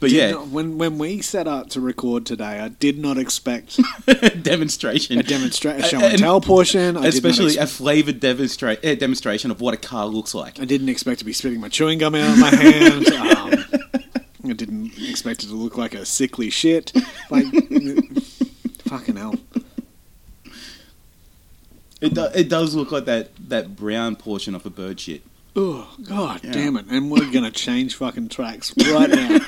[0.00, 3.16] but Did yeah, not- when when we set out to record today, I did not
[3.16, 3.80] expect
[4.42, 5.18] demonstration.
[5.18, 6.98] a demonstration, a show And- tell portion.
[6.98, 10.60] I Especially a flavored demonstra- uh, demonstration of what a car looks like.
[10.60, 13.08] I didn't expect to be spitting my chewing gum out of my hand.
[13.12, 13.64] Um,
[14.52, 16.92] I didn't expect it to look like a sickly shit.
[17.30, 17.46] Like,
[18.84, 19.34] fucking hell.
[22.02, 25.22] It, do- it does look like that, that brown portion of a bird shit.
[25.56, 26.52] Oh God Yeah.
[26.52, 26.86] damn it!
[26.90, 29.38] And we're gonna change fucking tracks right now.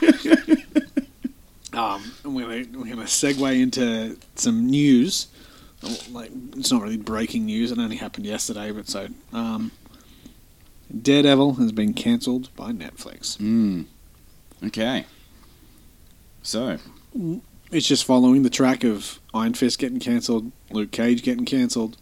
[1.95, 5.29] um, we're gonna we're gonna segue into some news.
[6.11, 8.71] Like it's not really breaking news; it only happened yesterday.
[8.71, 9.73] But so, um,
[10.95, 13.39] Daredevil has been cancelled by Netflix.
[13.39, 13.87] Mm.
[14.67, 15.05] Okay.
[16.43, 16.79] So,
[17.71, 21.97] It's just following the track of Iron Fist getting cancelled, Luke Cage getting cancelled.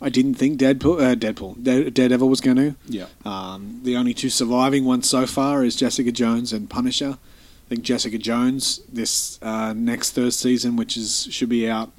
[0.00, 2.74] I didn't think Deadpool, uh, Deadpool, Dare- Daredevil was going to.
[2.86, 3.06] yeah.
[3.24, 7.18] Um, the only two surviving ones so far is Jessica Jones and Punisher.
[7.18, 11.92] I think Jessica Jones this uh, next third season, which is should be out.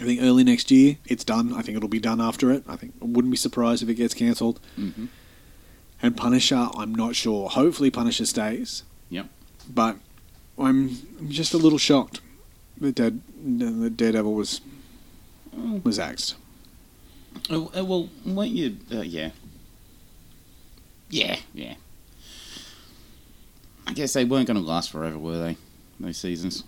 [0.00, 0.96] I think early next year.
[1.06, 1.52] It's done.
[1.54, 2.62] I think it'll be done after it.
[2.68, 4.60] I think I wouldn't be surprised if it gets cancelled.
[4.76, 5.06] hmm
[6.02, 7.48] And Punisher, I'm not sure.
[7.48, 8.82] Hopefully, Punisher stays.
[9.08, 9.28] Yep.
[9.72, 9.96] But
[10.58, 10.96] I'm,
[11.28, 12.20] just a little shocked
[12.80, 14.60] that Dead, the Daredevil was
[15.56, 16.34] Oh, was axed.
[17.50, 18.78] oh, uh, well, weren't you?
[18.90, 19.30] Uh, yeah.
[21.10, 21.74] Yeah, yeah.
[23.86, 25.56] I guess they weren't going to last forever, were they?
[26.00, 26.64] Those seasons.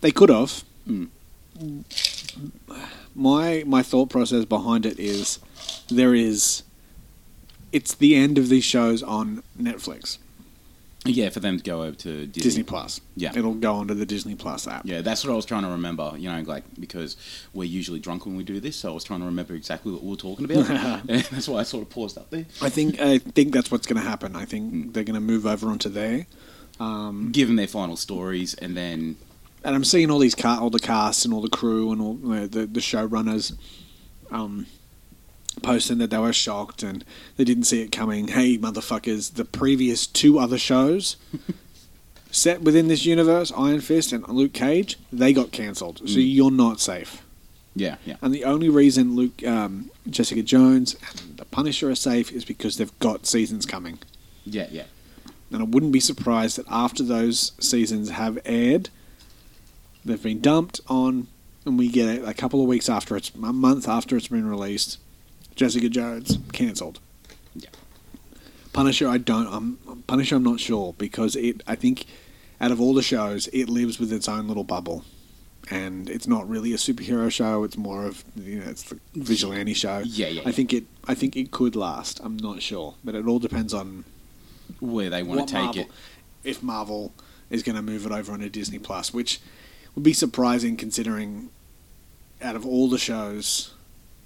[0.00, 0.64] They could have.
[0.88, 1.08] Mm.
[3.14, 5.38] My my thought process behind it is
[5.88, 6.62] there is
[7.76, 10.16] it's the end of these shows on Netflix,
[11.04, 12.42] Yeah, for them to go over to Disney.
[12.42, 13.02] Disney Plus.
[13.16, 13.32] Yeah.
[13.36, 14.86] It'll go onto the Disney Plus app.
[14.86, 16.14] Yeah, that's what I was trying to remember.
[16.16, 17.18] You know, like because
[17.52, 20.02] we're usually drunk when we do this, so I was trying to remember exactly what
[20.02, 21.06] we were talking about.
[21.06, 22.46] that's why I sort of paused up there.
[22.62, 24.34] I think I think that's what's going to happen.
[24.34, 26.26] I think they're going to move over onto there.
[26.80, 29.16] Um, Give them their final stories, and then
[29.64, 32.14] and I'm seeing all these car, all the cast and all the crew and all
[32.14, 33.54] the the, the showrunners
[34.30, 34.66] um,
[35.62, 37.04] posting that they were shocked and
[37.36, 38.28] they didn't see it coming.
[38.28, 39.34] Hey, motherfuckers!
[39.34, 41.16] The previous two other shows
[42.30, 45.98] set within this universe, Iron Fist and Luke Cage, they got cancelled.
[46.08, 46.34] So Mm.
[46.34, 47.22] you're not safe.
[47.74, 52.32] yeah, yeah, And the only reason Luke, um, Jessica Jones, and the Punisher are safe
[52.32, 53.98] is because they've got seasons coming.
[54.44, 54.84] yeah, yeah.
[55.52, 58.88] And I wouldn't be surprised that after those seasons have aired,
[60.04, 61.28] they've been dumped on,
[61.64, 64.46] and we get it a couple of weeks after it's a month after it's been
[64.48, 64.98] released.
[65.56, 67.00] Jessica Jones cancelled.
[67.54, 67.70] Yeah.
[68.72, 69.46] Punisher, I don't.
[69.46, 70.36] I'm Punisher.
[70.36, 71.62] I'm not sure because it.
[71.66, 72.04] I think
[72.60, 75.04] out of all the shows, it lives with its own little bubble.
[75.68, 77.64] And it's not really a superhero show.
[77.64, 79.98] It's more of you know, it's the vigilante show.
[80.04, 80.84] Yeah, yeah, I think it.
[81.08, 82.20] I think it could last.
[82.22, 84.04] I'm not sure, but it all depends on
[84.78, 85.88] Where they want to take Marvel, it.
[86.44, 87.12] if Marvel
[87.50, 89.40] is going to move it over onto Disney Plus, which
[89.94, 91.48] would be surprising considering
[92.40, 93.72] out of all the shows,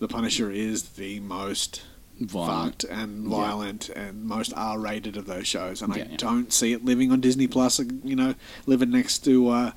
[0.00, 1.82] The Punisher is the most
[2.20, 2.82] Violent.
[2.82, 3.36] fucked and Yeah.
[3.36, 6.16] violent and most R-rated of those shows, and Yeah, I yeah.
[6.16, 7.78] don't see it living on Disney Plus.
[8.04, 8.34] You know,
[8.66, 9.72] living next to uh,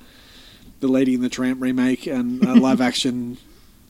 [0.80, 3.38] the Lady and the Tramp remake and a live-action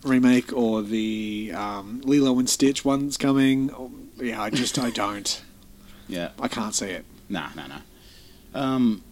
[0.03, 3.71] remake, or the um, Lilo and Stitch one's coming.
[3.73, 5.41] Oh, Yeah, I just I don't.
[6.07, 6.29] Yeah.
[6.39, 7.07] I can't see it.
[7.31, 7.81] Nah, nah, nah.
[8.55, 9.03] Um,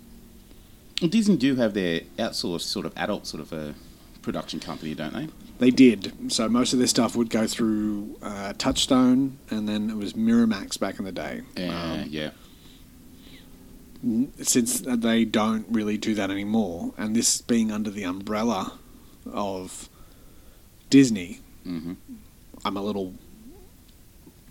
[0.97, 3.75] Disney do have their outsourced sort of adult sort of a
[4.23, 5.29] production company, don't they?
[5.59, 6.33] They did.
[6.33, 10.79] So most of their stuff would go through uh, Touchstone, and then it was Miramax
[10.79, 11.43] back in the day.
[11.57, 12.31] Yeah, Um, yeah.
[14.41, 18.79] since they don't really do that anymore, and this being under the umbrella
[19.33, 19.89] of
[20.91, 21.93] Disney, hmm
[22.65, 23.15] I'm a little.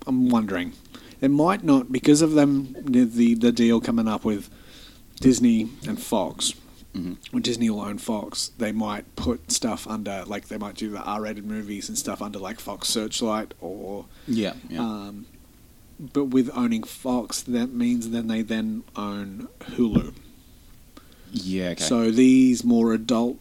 [0.08, 0.74] I'm wondering.
[1.22, 4.50] It might not because of them the the, the deal coming up with
[5.20, 6.54] Disney and Fox.
[6.96, 7.18] Mhm.
[7.32, 11.02] When Disney will own Fox, they might put stuff under like they might do the
[11.02, 14.82] R-rated movies and stuff under like Fox Searchlight or Yeah, yeah.
[14.82, 15.26] um,
[16.00, 20.14] but with owning Fox, that means then they then own Hulu.
[21.32, 21.84] yeah, okay.
[21.84, 23.38] So these more adult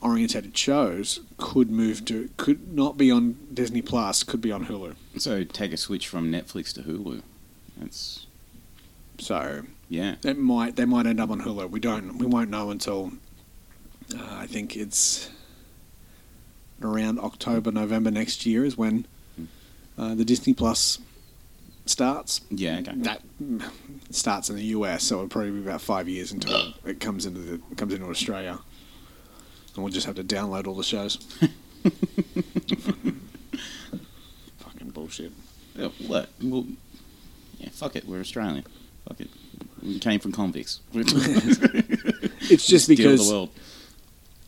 [0.00, 4.94] orientated shows could move to could not be on Disney Plus, could be on Hulu.
[5.18, 7.22] So take a switch from Netflix to Hulu.
[7.78, 8.25] That's
[9.18, 10.16] So yeah.
[10.24, 11.70] it might they might end up on Hulu.
[11.70, 13.12] We don't we won't know until
[14.14, 15.30] uh, I think it's
[16.82, 19.06] around October November next year is when
[19.98, 20.98] uh, the Disney Plus
[21.86, 22.42] starts.
[22.50, 22.92] Yeah, okay.
[22.96, 23.22] That
[24.10, 27.40] starts in the US, so it'll probably be about five years until it comes into
[27.40, 28.58] the comes into Australia,
[29.74, 31.16] and we'll just have to download all the shows.
[34.58, 35.32] Fucking bullshit.
[35.74, 36.28] Yeah, what?
[36.42, 36.66] Well,
[37.58, 38.06] yeah, fuck it.
[38.06, 38.64] We're Australian.
[39.08, 39.30] Fuck it.
[39.82, 40.80] We came from convicts.
[42.48, 43.50] It's just Steal because the world.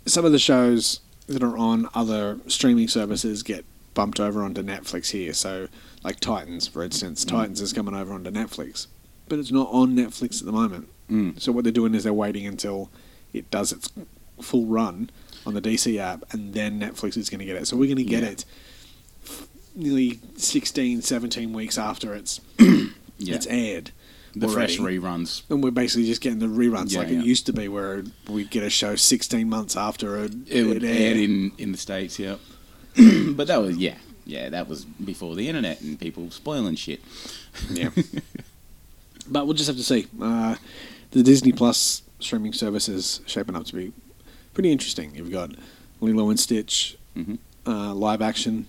[0.07, 5.11] some of the shows that are on other streaming services get bumped over onto Netflix
[5.11, 5.33] here.
[5.33, 5.67] So,
[6.05, 7.29] like Titans, for instance, Mm.
[7.31, 8.87] Titans is coming over onto Netflix,
[9.29, 10.89] but it's not on Netflix at the moment.
[11.11, 11.41] Mm.
[11.41, 12.89] So what they're doing is they're waiting until
[13.33, 13.91] it does its
[14.41, 15.11] full run
[15.45, 17.67] on the DC app, and then Netflix is going to get it.
[17.67, 18.29] So we're going to get Yeah.
[18.31, 18.45] it
[19.75, 23.35] nearly 16, 17 weeks after it's Yeah.
[23.35, 23.91] it's aired.
[24.41, 25.43] The fresh reruns.
[25.51, 27.21] And we're basically just getting the reruns Yeah, like yeah.
[27.21, 30.85] it used to be, where we'd get a show 16 months after it, It would
[30.85, 31.17] aired.
[31.17, 32.37] in, in the States, yeah.
[33.31, 33.97] but that was, yeah.
[34.27, 37.01] Yeah, that was before the internet and people spoiling shit.
[37.71, 37.89] Yeah.
[39.31, 40.07] but we'll just have to see.
[40.21, 40.57] Uh,
[41.13, 43.93] the Disney Plus streaming service is shaping up to be
[44.55, 45.15] pretty interesting.
[45.15, 45.53] You've got
[46.01, 47.39] Lilo and Stitch Mhm.
[47.67, 48.67] uh, live action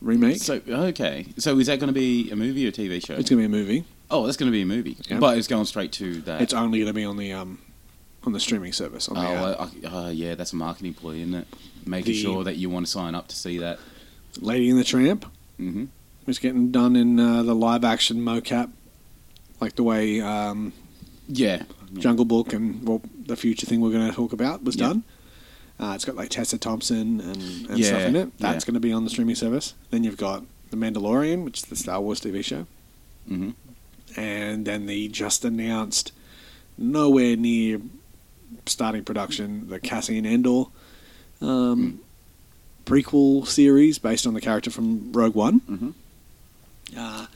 [0.00, 0.38] remake.
[0.38, 1.26] So, okay.
[1.38, 3.14] So is that going to be a movie or a TV show?
[3.14, 3.84] it's going to be a movie.
[4.10, 4.96] Oh, that's going to be a movie.
[5.18, 6.40] But it's going straight to that.
[6.42, 7.58] It's only going to be on the um,
[8.24, 9.08] on the streaming service.
[9.08, 9.20] On Oh,
[9.80, 11.46] the I, uh, yeah, that's a marketing ploy, isn't it?
[11.86, 13.78] Making The- sure that you want to sign up to see that.
[14.40, 15.86] Lady and the Tramp hmm
[16.26, 18.70] is getting done in uh, the live action mocap,
[19.60, 20.72] like the way um,
[21.28, 21.62] Yeah.
[21.98, 24.88] Jungle Book and well, the future thing we're going to talk about was Yeah.
[24.88, 25.02] done.
[25.80, 28.38] Uh, it's got like Tessa Thompson and, and Yeah, stuff in it.
[28.38, 28.66] That's yeah.
[28.68, 29.74] going to be on the streaming service.
[29.90, 32.66] Then you've got The Mandalorian, which is the Star Wars TV show,
[33.26, 33.50] hmm
[34.16, 36.12] and then the just announced,
[36.78, 37.80] nowhere near
[38.66, 40.64] starting production, the Cassian Andor
[41.40, 42.00] um,
[42.84, 45.58] prequel series based on the character from Rogue One.
[45.60, 45.90] hmm
[46.96, 47.26] Uh,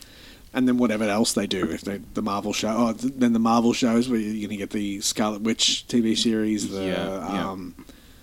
[0.52, 3.38] and then whatever else they do, if they the Marvel show, oh, th- then the
[3.40, 7.50] Marvel shows where you're going to get the Scarlet Witch TV series, the Yeah, yeah.
[7.50, 7.74] um,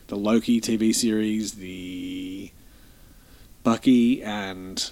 [0.07, 2.51] the Loki TV series, the
[3.63, 4.91] Bucky and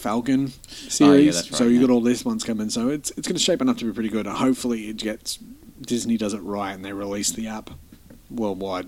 [0.00, 1.00] Falcon series.
[1.00, 1.86] Oh, yeah, right, so you yeah.
[1.86, 2.70] got all these ones coming.
[2.70, 4.26] So it's it's going to shape up to be pretty good.
[4.26, 5.38] Hopefully, it gets
[5.80, 7.70] Disney does it right and they release the app
[8.30, 8.86] worldwide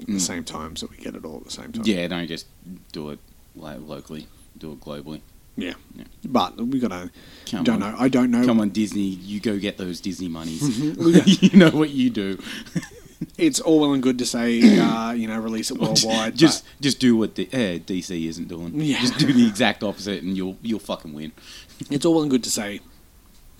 [0.00, 0.20] at the Mm.
[0.20, 1.82] same time, so we get it all at the same time.
[1.86, 2.46] Yeah, don't just
[2.92, 3.18] do it
[3.54, 4.26] like locally.
[4.58, 5.20] Do it globally.
[5.56, 5.74] yeah.
[5.94, 6.04] Yeah.
[6.24, 7.10] But we got to.
[7.50, 7.92] Come Don't on.
[7.92, 7.96] know.
[7.98, 8.44] I don't know.
[8.44, 9.02] Come on, Disney.
[9.02, 10.62] You go get those Disney monies.
[11.42, 12.38] You know what you do.
[13.38, 16.36] it's all well and good to say, uh, you know, release it worldwide.
[16.36, 18.80] just just do what the, uh, DC isn't doing.
[18.80, 19.00] Yeah.
[19.00, 21.32] Just do the exact opposite, and you'll you'll fucking win.
[21.90, 22.80] it's all well and good to say,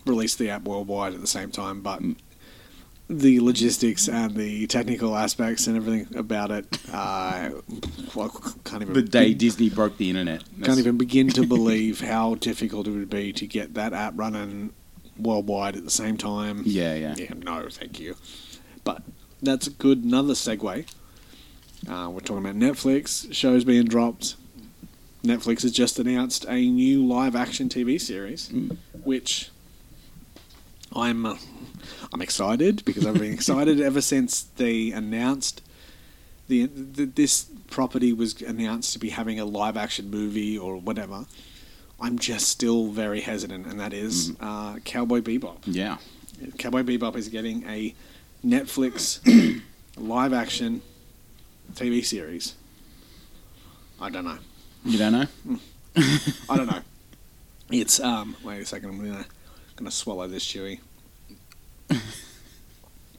[0.06, 1.80] release the app worldwide at the same time.
[1.80, 2.16] But Mm.
[3.08, 7.50] the logistics and the technical aspects and everything about it, uh,
[8.14, 8.30] well,
[8.64, 10.44] can't even The day Disney broke the internet.
[10.62, 14.72] can't even begin to believe how difficult it would be to get that app running
[15.18, 16.62] worldwide at the same time.
[16.64, 17.14] Yeah, yeah.
[17.18, 18.16] Yeah, no, thank you.
[18.82, 19.02] But
[19.42, 20.86] that's a good another segue.
[21.88, 24.36] Uh, we're talking about Netflix shows being dropped.
[25.24, 28.76] Netflix has just announced a new live action TV series, Mm.
[29.04, 29.50] which
[30.94, 31.36] I'm uh,
[32.12, 35.62] I'm excited because I've been excited ever since they announced
[36.48, 41.24] the, the this property was announced to be having a live action movie or whatever.
[42.00, 45.58] I'm just still very hesitant, and that is uh, Cowboy Bebop.
[45.66, 45.98] Yeah.
[46.58, 47.94] Cowboy Bebop is getting a
[48.44, 49.20] Netflix
[49.96, 50.82] live action
[51.74, 52.54] TV series.
[54.00, 54.38] I don't know.
[54.84, 55.26] You don't know?
[56.50, 56.80] I don't know.
[57.70, 58.36] It's um.
[58.42, 58.90] Wait a second.
[58.90, 59.24] I'm gonna
[59.76, 60.80] gonna swallow this chewy.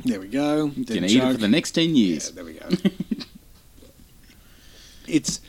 [0.06, 0.66] There we go.
[0.66, 1.40] You Didn't eat it for choke.
[1.40, 2.32] the next 10 Yeah, years.
[2.32, 2.68] there we go.
[5.08, 5.40] it's.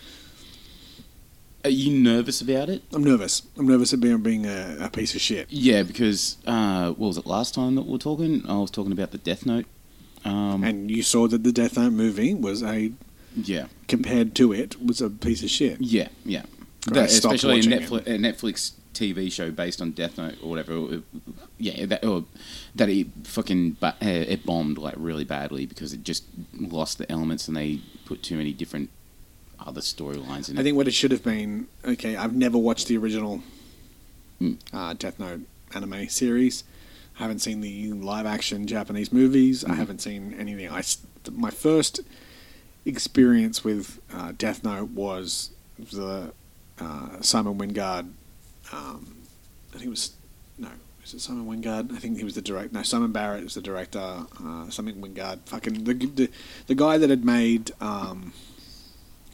[1.65, 2.83] Are you nervous about it?
[2.93, 3.43] I'm nervous.
[3.57, 5.51] I'm nervous of being a, a piece of shit.
[5.51, 8.45] Yeah, because, uh, what was it, last time that we were talking?
[8.47, 9.65] I was talking about the Death Note.
[10.27, 12.93] Um, And you saw that the Death Note movie was a
[13.35, 13.67] yeah.
[13.89, 15.81] compared to it was a piece of shit.
[15.81, 16.43] Yeah, yeah.
[16.89, 21.01] That- especially a Netflix, a Netflix TV show based on Death Note or whatever.
[21.59, 22.25] yeah, that or
[22.75, 27.11] that it fucking bu- uh, it bombed like really badly because it just lost the
[27.11, 28.91] elements and they put too many different
[29.61, 30.61] other storylines in it.
[30.61, 31.67] I think what it should have been.
[31.85, 33.43] Okay, I've never watched the original
[34.41, 34.59] Mm.
[34.73, 35.43] uh, Death Note
[35.75, 36.65] anime series.
[37.19, 39.65] I haven't seen the live action Japanese movies.
[39.65, 39.77] I Mhm.
[39.77, 40.69] haven't seen anything.
[40.71, 40.83] I
[41.33, 42.01] my first
[42.85, 46.33] experience with uh, Death Note was the
[46.79, 48.11] uh, Simon Wingard.
[48.73, 49.17] Um,
[49.71, 50.13] I think it was
[50.59, 50.69] no.
[51.03, 51.93] Was it Simon Wingard?
[51.95, 52.75] I think he was the director.
[52.75, 54.27] No, Simon Barrett was the director.
[54.43, 55.39] Uh, something Wingard.
[55.47, 56.31] Fucking the, the
[56.67, 58.33] the guy that had made um,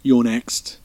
[0.02, 0.78] You're Next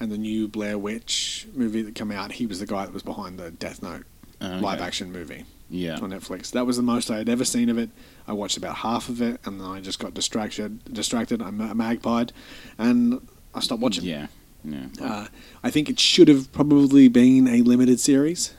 [0.00, 2.32] and the new Blair Witch movie that came out.
[2.32, 4.04] He was the guy that was behind the Death Note
[4.40, 4.60] Okay.
[4.60, 5.98] live action movie Yeah.
[5.98, 6.52] on Netflix.
[6.52, 7.90] That was the most I had ever seen of it.
[8.28, 10.78] I watched about half of it, and then I just got distracted.
[10.92, 11.42] Distracted.
[11.42, 12.30] I ma- magpied,
[12.78, 13.20] and
[13.54, 14.04] I stopped watching.
[14.04, 14.28] Yeah.
[14.64, 14.86] Yeah.
[15.00, 15.26] Uh,
[15.64, 18.52] I think it should have probably been a limited series.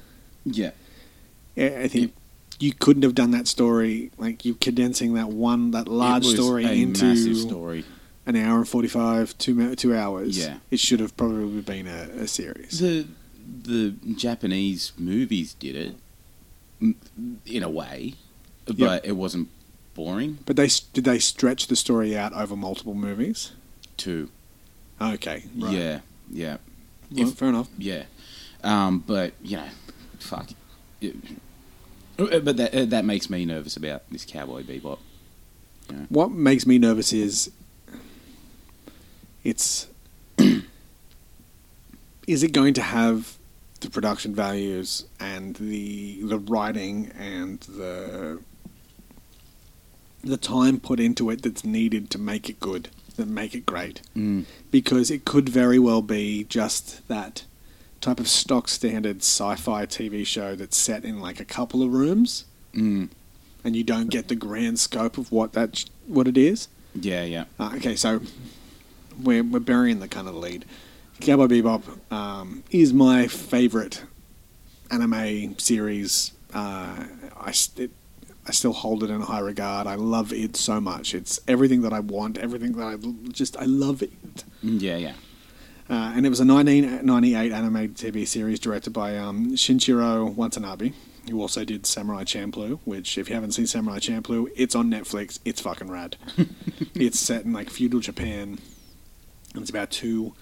[0.46, 0.72] yeah.
[1.58, 2.14] I I think
[2.60, 6.66] you couldn't have done that story like you condensing that one that large It story
[6.82, 7.86] into massive story.
[8.26, 10.38] An hour and forty five two two hours.
[10.38, 10.58] Yeah.
[10.72, 12.80] it should have probably been a, a series.
[12.80, 13.08] The
[13.64, 15.96] the Japanese movies did it
[17.46, 18.14] in a way,
[18.78, 19.50] but it wasn't
[19.96, 20.40] boring.
[20.46, 23.52] But they did they stretch the story out over multiple movies?
[23.98, 24.30] Too.
[25.02, 25.74] Okay, right.
[25.74, 26.00] Yeah.
[26.32, 26.58] Yeah.
[27.12, 27.70] Well, If- fair enough.
[27.78, 28.04] Yeah,
[28.64, 29.68] um, but you know,
[30.20, 30.50] fuck.
[31.02, 31.16] It-
[32.20, 35.00] uh, but that uh, that makes me nervous about this Cowboy Bebop.
[36.10, 37.50] What makes me nervous is
[39.44, 39.88] it's
[42.28, 43.38] is it going to have
[43.82, 48.40] the production values and the the writing and the
[50.22, 54.02] the time put into it that's needed to make it good, that make it great.
[54.18, 54.44] Mm.
[54.70, 57.46] Because it could very well be just that
[58.02, 62.46] type of stock standard sci-fi TV show that's set in like a couple of rooms
[62.76, 63.10] Mm.
[63.64, 66.68] and you don't get the grand scope of what that what it is.
[66.94, 68.22] Yeah, yeah, Uh, okay, so
[69.22, 70.66] we're we're burying the kind of lead.
[71.20, 74.04] Cowboy Bebop um, is my favorite
[74.90, 76.32] anime series.
[76.54, 77.06] Uh,
[77.40, 77.92] I st-
[78.48, 79.86] I still hold it in high regard.
[79.86, 81.14] I love it so much.
[81.14, 82.38] It's everything that I want.
[82.38, 82.96] Everything that I
[83.32, 84.44] just I love it.
[84.64, 85.14] Mm, yeah, yeah.
[85.90, 90.94] Uh, and it was a 1998 animated TV series directed by um, Shinichiro Watanabe,
[91.30, 92.80] who also did Samurai Champloo.
[92.86, 95.40] Which, if you haven't seen Samurai Champloo, it's on Netflix.
[95.46, 96.16] It's fucking rad.
[96.96, 98.60] it's set in like feudal Japan,
[99.54, 100.34] and it's about two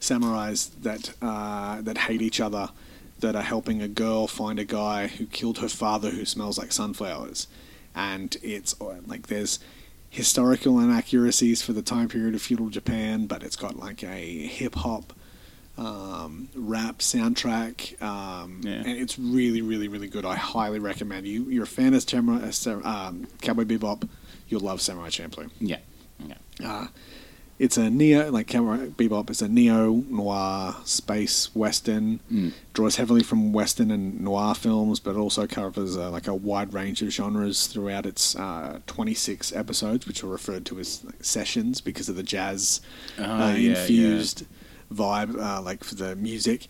[0.00, 2.70] samurais that uh, that hate each other,
[3.20, 6.72] that are helping a girl find a guy who killed her father, who smells like
[6.72, 7.46] sunflowers,
[7.94, 9.58] and it's uh, like there's
[10.10, 14.74] historical inaccuracies for the time period of feudal Japan, but it's got like a hip
[14.76, 15.12] hop
[15.78, 18.74] um, rap soundtrack, um, Yeah.
[18.76, 20.24] and it's really, really, really good.
[20.24, 21.44] I highly recommend you.
[21.44, 24.08] You're a fan of Samurai, uh, um, Cowboy Bebop,
[24.48, 25.50] you'll love Samurai Champloo.
[25.60, 25.78] Yeah.
[26.26, 26.34] yeah.
[26.64, 26.86] Uh,
[27.58, 32.20] it's a neo, like Cowboy Bebop, it's a neo noir space western.
[32.30, 32.52] Mm.
[32.74, 37.00] Draws heavily from western and noir films, but also covers uh, like a wide range
[37.00, 42.08] of genres throughout its uh, 26 episodes, which are referred to as like, sessions because
[42.08, 42.80] of the jazz
[43.18, 44.44] Oh, uh, yeah, infused
[44.92, 46.66] vibe, uh, like for the music.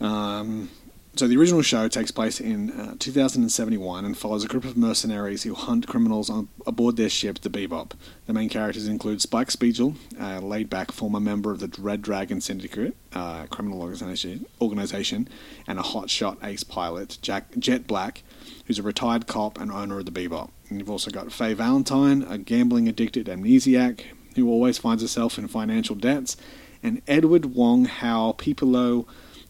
[0.00, 0.70] Um,
[1.16, 5.44] so the original show takes place in uh, 2071 and follows a group of mercenaries
[5.44, 7.92] who hunt criminals on aboard their ship, the Bebop.
[8.26, 12.96] The main characters include Spike Spiegel, a laid-back former member of the Red Dragon Syndicate,
[13.12, 15.28] uh, criminal organization, organization,
[15.66, 18.22] and a hotshot ace pilot, Jack, Jet Black,
[18.66, 20.50] who's a retired cop and owner of the Bebop.
[20.68, 24.00] And you've also got Faye Valentine, a gambling-addicted amnesiac
[24.34, 26.36] who always finds herself in financial debts,
[26.82, 29.06] and Edward Wong Hau Pepelu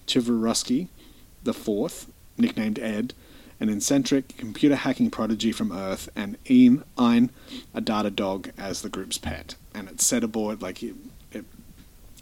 [0.07, 0.89] Chivarowski,
[1.45, 3.15] the fourth, nicknamed Ed,
[3.61, 7.31] an eccentric computer hacking prodigy from Earth, and Ian, Ein,
[7.73, 9.55] a data dog, as the group's pet.
[9.75, 10.97] And it's set aboard like it,
[11.33, 11.45] it,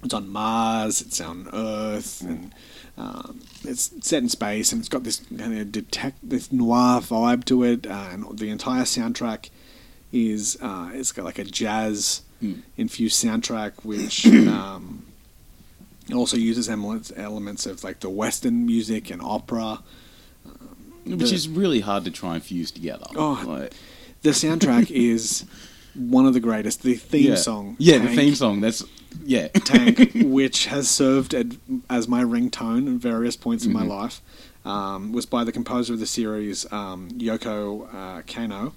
[0.02, 2.52] it's on Mars, it's on Earth, and
[2.98, 7.44] um, it's set in space, and it's got this kind of detect this noir vibe
[7.46, 9.48] to it, uh, and the entire soundtrack
[10.12, 12.22] is uh, it's got like a jazz
[12.76, 15.01] infused soundtrack, which um,
[16.12, 19.80] it also uses elements elements of like the Western music and opera.
[21.04, 23.06] Which The- is really hard to try and fuse together.
[23.16, 23.72] Oh, Like,
[24.22, 25.44] The soundtrack is
[25.94, 26.82] one of the greatest.
[26.82, 27.34] The theme yeah.
[27.36, 28.60] song, Yeah, the theme song.
[28.60, 28.84] That's
[29.24, 29.48] yeah.
[29.48, 31.34] Tank, which has served
[31.90, 34.20] as my ringtone at various points in my life,
[34.64, 38.72] um, was by the composer of the series, um, Yoko uh, Kanno,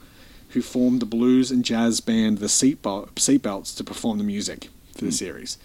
[0.50, 5.06] who formed the blues and jazz band the Seatbel- Seatbelts to perform the music for
[5.06, 5.58] the series.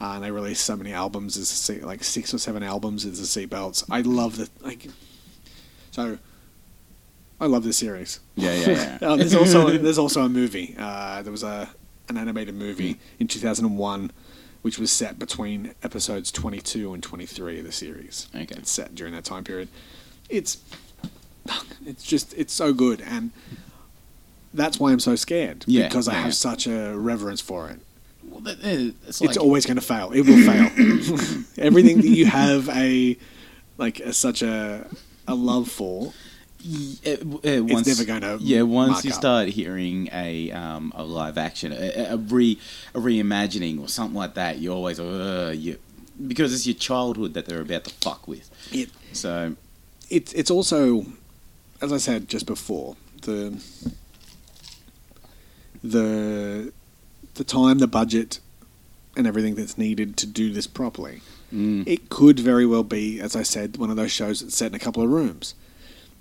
[0.00, 3.46] Uh, and they released so many albums, as like six or seven albums as the
[3.46, 3.84] Seatbelts.
[3.90, 4.86] I love the like.
[5.90, 6.18] So,
[7.40, 8.20] I love this series.
[8.36, 8.98] Yeah, yeah, yeah.
[9.08, 10.76] Uh, there's also there's also a movie.
[10.78, 11.70] Uh, there was a
[12.08, 12.98] an animated movie Hmm.
[13.20, 14.12] in 2001,
[14.62, 18.28] which was set between episodes 22 and 23 of the series.
[18.34, 18.46] Okay.
[18.56, 19.68] it's set during that time period.
[20.28, 20.58] It's
[21.86, 23.32] it's just it's so good, and
[24.54, 25.64] that's why I'm so scared.
[25.66, 27.80] Yeah, because I yeah, have such a reverence for it.
[28.38, 28.54] Uh,
[29.06, 30.12] it's like it's always going to fail.
[30.12, 31.44] It will fail.
[31.58, 33.16] Everything that you have a
[33.76, 34.86] like a, such a
[35.26, 36.12] a love for
[36.64, 38.62] it, uh, once, never gonna yeah.
[38.62, 39.16] Once you up.
[39.16, 42.58] start hearing a um, a live action, a, a re
[42.94, 45.78] a reimagining or something like that, you're always uh, you
[46.26, 48.50] because it's your childhood that they're about to fuck with.
[48.72, 48.90] it.
[49.12, 49.54] So
[50.10, 51.06] it's it's also,
[51.80, 53.62] as I said just before, the
[55.84, 56.72] the
[57.38, 58.40] the time, the budget,
[59.16, 61.22] and everything that's needed to do this properly.
[61.52, 64.66] mm, It could very well be, as I said, one of those shows that's set
[64.70, 65.54] in a couple of rooms.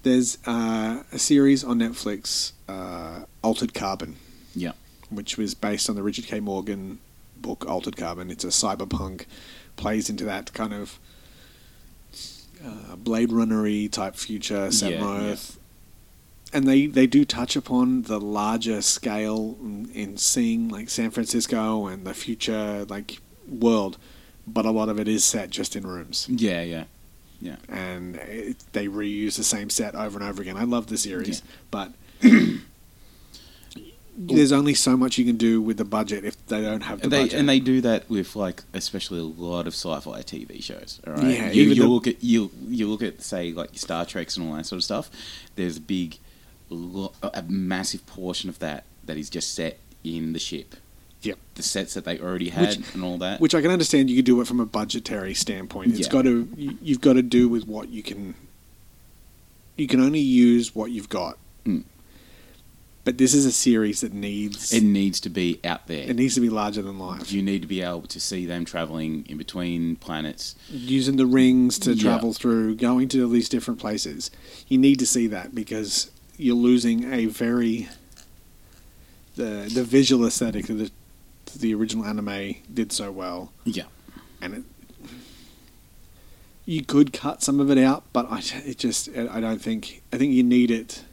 [0.03, 4.15] There's uh, a series on Netflix, uh, Altered Carbon,
[4.55, 4.71] yeah,
[5.09, 6.39] which was based on the Richard K.
[6.39, 6.99] Morgan
[7.35, 8.31] book Altered Carbon.
[8.31, 9.25] It's a cyberpunk,
[9.75, 10.99] plays into that kind of
[12.65, 15.03] uh, Blade Runner-y type future set yeah.
[15.05, 15.56] Earth.
[16.53, 21.87] And they, they do touch upon the larger scale in, in seeing like San Francisco
[21.87, 23.19] and the future like
[23.49, 23.97] world,
[24.47, 26.85] but a lot of it is set just in rooms, yeah, yeah,
[27.41, 27.57] yeah.
[27.67, 30.55] and it, they reuse the same set over and over again.
[30.55, 31.51] I love the series, Yeah.
[31.71, 31.93] but
[34.19, 37.03] there's only so much you can do with the budget if they don't have the
[37.03, 37.39] and they budget.
[37.39, 40.99] and they do that with like especially a lot of sci-fi TV shows.
[41.05, 44.05] All right, Yeah, you, you the- look at you you look at say like Star
[44.05, 45.11] Treks and all that sort of stuff.
[45.55, 46.17] There's big,
[46.69, 50.75] lo- a massive portion of that that is just set in the ship.
[51.21, 51.37] Yep.
[51.55, 53.39] The sets that they already had Which- and all that.
[53.41, 54.09] Which I can understand.
[54.09, 55.91] You could do it from a budgetary standpoint.
[55.91, 56.09] It's Yeah.
[56.09, 56.47] got to.
[56.55, 58.35] you- You've got to do with what you can.
[59.75, 61.37] You can only use what you've got.
[61.65, 61.83] Mm.
[63.03, 64.73] But this is a series that needs.
[64.73, 66.09] it needs to be out there.
[66.09, 67.31] it needs to be larger than life.
[67.31, 70.55] you need to be able to see them traveling in between planets.
[70.69, 72.03] Using the rings to Yeah.
[72.03, 74.29] travel through, going to all these different places.
[74.67, 77.89] You need to see that because you're losing a very.
[79.35, 80.91] The the visual aesthetic of the
[81.57, 83.51] the original anime did so well.
[83.65, 83.83] Yeah,
[84.41, 84.63] and it,
[86.65, 90.17] you could cut some of it out, but I it just I don't think I
[90.17, 91.03] think you need it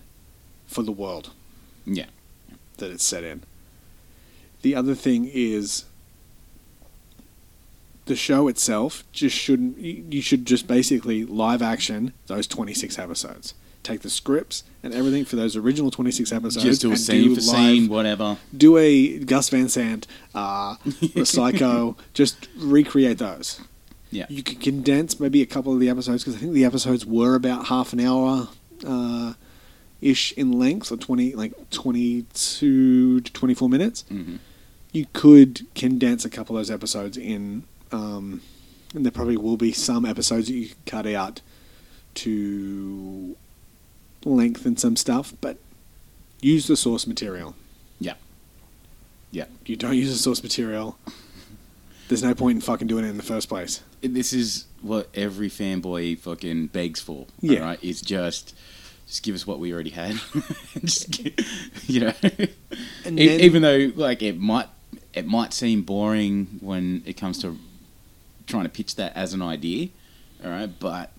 [0.67, 1.31] for the world
[1.87, 2.07] yeah,
[2.79, 3.43] that it's set in.
[4.63, 5.85] The other thing is
[8.07, 13.55] the show itself just shouldn't you you should just basically live action those 26 episodes.
[13.85, 17.23] Take the scripts and everything for those original 26 episodes just do a and scene
[17.29, 18.39] do for live- scene, whatever.
[18.57, 20.77] do a Gus Van Sant, uh,
[21.23, 23.61] Psycho, just recreate those.
[24.11, 24.27] Yeah.
[24.29, 27.35] You could condense maybe a couple of the episodes because I think the episodes were
[27.35, 28.49] about half an hour
[28.87, 29.35] uh,
[30.01, 34.05] ish in length, or twenty like twenty two to twenty four minutes.
[34.09, 34.37] hmm
[34.93, 38.41] You could condense a couple of those episodes in, um,
[38.95, 41.41] and there probably will be some episodes that you could cut out
[42.15, 43.37] to
[44.25, 45.59] lengthen some stuff, but
[46.41, 47.55] use the source material.
[48.01, 48.15] Yeah.
[49.31, 49.47] Yeah.
[49.67, 50.99] You don't use the source material.
[52.09, 53.83] There's no point in fucking doing it in the first place.
[54.03, 57.27] this is what every fanboy fucking begs for.
[57.41, 57.61] Yeah.
[57.61, 57.79] Right?
[57.83, 58.55] It's just
[59.07, 60.19] just give us what we already had.
[61.87, 62.13] you know.
[63.05, 64.69] And E- then- even though like it might
[65.13, 67.59] it might seem boring when it comes to
[68.47, 69.89] trying to pitch that as an idea.
[70.45, 71.11] All right, but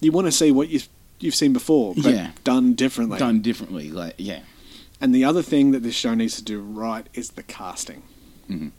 [0.00, 0.88] You want to see what you've
[1.22, 2.30] you've seen before, but Yeah.
[2.44, 3.18] done differently.
[3.18, 4.40] done differently, like yeah.
[5.00, 8.02] And the other thing that this show needs to do right is the casting.
[8.48, 8.70] Mhm.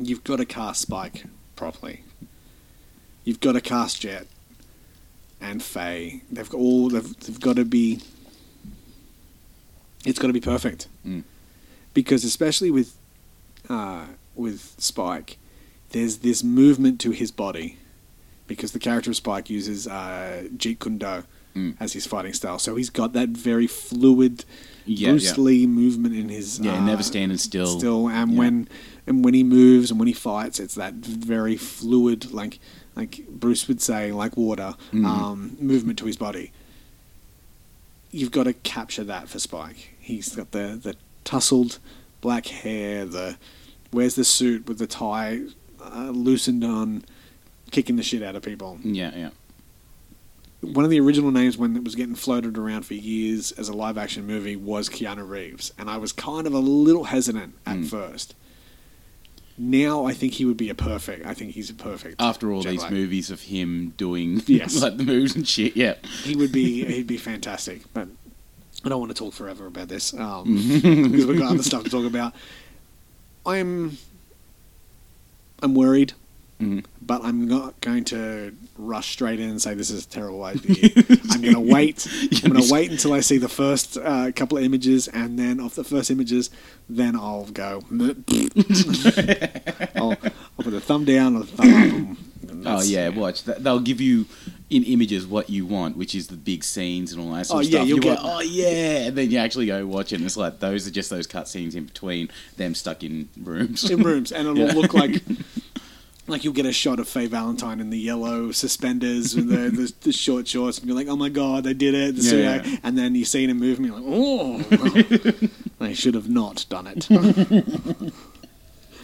[0.00, 1.24] You've got to cast Spike
[1.56, 2.02] properly.
[3.24, 4.26] You've got to cast Jet
[5.40, 6.22] and Faye.
[6.30, 6.88] They've got all.
[6.88, 8.00] They've, they've got to be.
[10.04, 10.88] It's got to be perfect.
[11.06, 11.24] Mm.
[11.92, 12.96] Because especially with,
[13.68, 15.36] uh, with Spike,
[15.90, 17.76] there's this movement to his body,
[18.46, 21.24] because the character of Spike uses uh, Jeet Kune Do
[21.54, 21.74] Mm.
[21.80, 22.58] as his fighting style.
[22.60, 24.44] So he's got that very fluid
[24.86, 25.42] Yeah, Bruce yeah.
[25.42, 27.78] Lee movement in his Yeah, uh, never standing still.
[27.78, 28.38] still and Yeah.
[28.38, 28.68] when
[29.06, 32.60] and when he moves and when he fights it's that very fluid like
[32.94, 35.04] like Bruce would say like water Mhm.
[35.06, 36.52] um, movement to his body
[38.12, 40.94] you've got to capture that for Spike he's got the the
[41.24, 41.78] tousled
[42.20, 43.36] black hair the
[43.92, 45.40] wears the suit with the tie
[45.82, 47.04] uh, loosened on
[47.70, 49.30] kicking the shit out of people Yeah, yeah.
[50.60, 53.72] One of the original names when it was getting floated around for years as a
[53.72, 57.76] live action movie was Keanu Reeves, and I was kind of a little hesitant at
[57.78, 57.86] Mm.
[57.88, 58.34] first.
[59.56, 61.26] Now I think he would be a perfect.
[61.26, 62.16] I think he's a perfect.
[62.18, 64.80] After all Jet these movies of him doing Yes.
[64.80, 65.94] like the moves and shit, yeah.
[66.24, 67.82] he would be he'd be fantastic.
[67.92, 68.08] But
[68.84, 70.44] I don't want to talk forever about this um,
[70.82, 72.34] because we've got other stuff to talk about.
[73.44, 73.98] I'm
[75.62, 76.14] I'm worried,
[76.60, 76.84] Mhm.
[77.00, 80.90] but I'm not going to rush straight in and say this is a terrible idea.
[81.30, 82.06] I'm going to wait.
[82.44, 85.58] I'm going to wait until I see the first uh, couple of images, and then
[85.60, 86.50] off the first images,
[86.88, 87.82] then I'll go.
[89.96, 92.16] I'll, I'll put a thumb down or thumb up.
[92.66, 93.44] Oh yeah, watch.
[93.44, 94.26] Th- They'll give you
[94.68, 97.60] in images what you want, which is the big scenes and all that sort Oh,
[97.60, 97.88] of yeah, stuff.
[97.88, 100.36] you'll you get- go, oh yeah, and then you actually go watch it, and it's
[100.36, 103.88] like those are just those cut scenes in between them stuck in rooms.
[103.90, 104.72] in rooms, and it'll Yeah.
[104.74, 105.22] look like
[106.30, 109.92] like you'll get a shot of Faye Valentine in the yellow suspenders and the, the,
[110.02, 112.76] the short shorts, and you're like, "Oh my god, they did it!" The Yeah, yeah.
[112.82, 116.66] And then you see it in movie, and you're like, "Oh, they should have not
[116.68, 117.06] done it."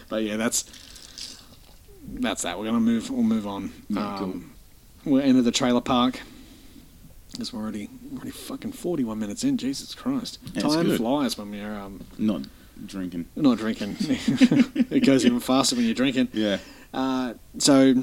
[0.09, 0.65] but yeah, that's
[2.07, 2.57] that's that.
[2.57, 3.09] We're gonna move.
[3.09, 3.71] We'll move on.
[3.89, 4.53] Yeah, um,
[5.05, 6.21] We're into the trailer park.
[7.31, 9.57] Because we're already already fucking forty one minutes in.
[9.57, 12.43] Jesus Christ, time flies when we're um, Not
[12.85, 13.25] drinking.
[13.35, 13.95] not drinking.
[13.99, 16.29] it goes even faster when you're drinking.
[16.33, 16.57] Yeah.
[16.93, 17.95] Uh, so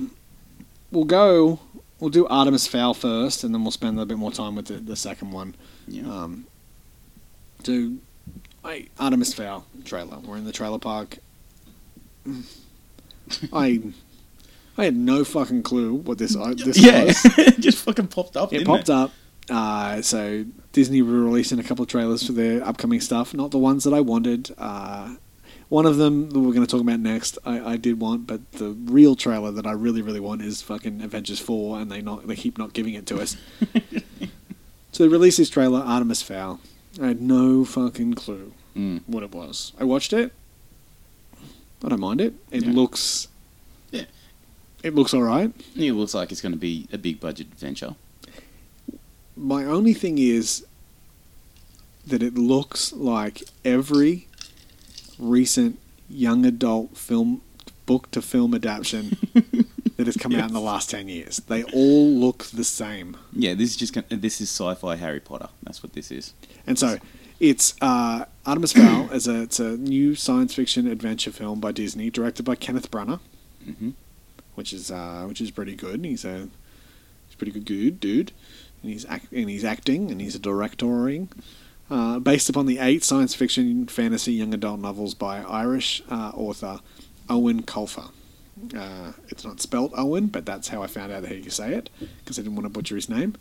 [0.91, 1.61] we'll go.
[2.01, 4.67] We'll do Artemis Fowl first, and then we'll spend a little bit more time with
[4.67, 5.55] the, the second one.
[5.87, 6.03] Yeah.
[6.03, 6.47] Um,
[7.63, 7.93] so,
[8.65, 10.19] I, Artemis Fowl trailer.
[10.19, 11.19] We're in the trailer park.
[13.53, 13.81] I
[14.77, 17.05] I had no fucking clue what this this yeah.
[17.05, 17.25] was.
[17.39, 18.53] it just fucking popped up.
[18.53, 19.13] It popped up.
[19.49, 23.35] Uh, so Disney were releasing a couple of trailers for their upcoming stuff.
[23.35, 24.55] Not the ones that I wanted.
[24.59, 25.15] Uh,
[25.75, 28.41] one of them that we're going to talk about next, I, I did want, but
[28.53, 32.29] the real trailer that I really, really want is fucking Avengers Four, and they not
[32.29, 33.37] they keep not giving it to us.
[34.93, 36.61] so they released this trailer, Artemis Fowl.
[37.03, 39.03] I had no fucking clue Mm.
[39.07, 39.73] what it was.
[39.79, 40.33] I watched it.
[41.85, 42.35] I don't mind it.
[42.51, 42.73] It Yeah.
[42.73, 43.29] looks.
[43.93, 44.07] Yeah.
[44.83, 45.53] It looks all right.
[45.77, 47.95] It looks like it's going to be a big budget adventure.
[49.37, 50.65] My only thing is
[52.07, 54.27] that it looks like every
[55.19, 57.43] recent young adult film
[57.87, 59.17] book to film adaptation
[59.97, 61.37] that has come out in the last 10 years.
[61.49, 63.17] They all look the same.
[63.33, 65.49] Yeah, this is just this is sci-fi Harry Potter.
[65.63, 66.35] That's what this is.
[66.67, 66.99] And so
[67.41, 72.11] it's uh, Artemis Fowl as a it's a new science fiction adventure film by Disney,
[72.11, 73.21] directed by Kenneth Branagh,
[73.65, 73.91] hmm
[74.55, 76.05] which is uh, which is pretty good.
[76.05, 76.49] He's a
[77.27, 78.33] he's a pretty good dude, dude,
[78.83, 81.29] and he's act, and he's acting and he's directoring.
[81.91, 86.81] Uh, based upon the eight science fiction fantasy young adult novels by Irish uh, author
[87.29, 88.11] Eoin Colfer.
[88.75, 91.91] Uh, it's not spelt Owen, but that's how I found out how you say it
[92.21, 93.35] because I didn't want to butcher his name.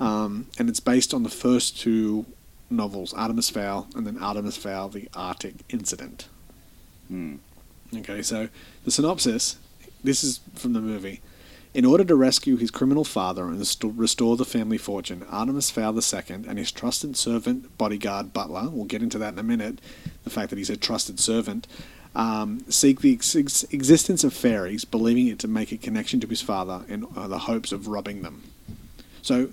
[0.00, 2.24] Um, and it's based on the first two
[2.70, 6.28] novels, Artemis Fowl and then Artemis Fowl: The Arctic Incident.
[7.08, 7.36] Hmm.
[7.94, 8.48] Okay, so
[8.84, 9.56] the synopsis
[10.02, 11.20] this is from the movie.
[11.74, 16.44] In order to rescue his criminal father and restore the family fortune, Artemis Fowl II
[16.48, 19.80] and his trusted servant, bodyguard, butler, we'll get into that in a minute,
[20.24, 21.66] the fact that he's a trusted servant,
[22.14, 26.26] um, seek the ex- ex- existence of fairies, believing it to make a connection to
[26.26, 28.44] his father in uh, the hopes of robbing them.
[29.20, 29.50] So,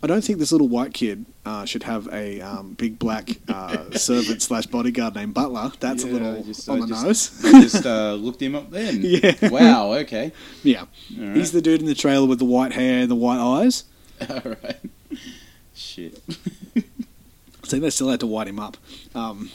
[0.00, 3.90] I don't think this little white kid uh, should have a um, big black uh,
[3.98, 5.72] servant slash bodyguard named Butler.
[5.80, 7.44] That's a little just- on I the just- nose.
[7.54, 9.00] I just uh, looked him up then.
[9.02, 9.34] Yeah.
[9.48, 9.92] Wow.
[9.94, 10.32] Okay.
[10.62, 10.84] yeah,
[11.18, 11.36] right.
[11.36, 13.84] he's the dude in the trailer with the white hair and the white eyes.
[14.28, 14.76] All right.
[15.74, 16.20] Shit.
[16.76, 18.76] I think they still had to white him up.
[19.14, 19.50] Um,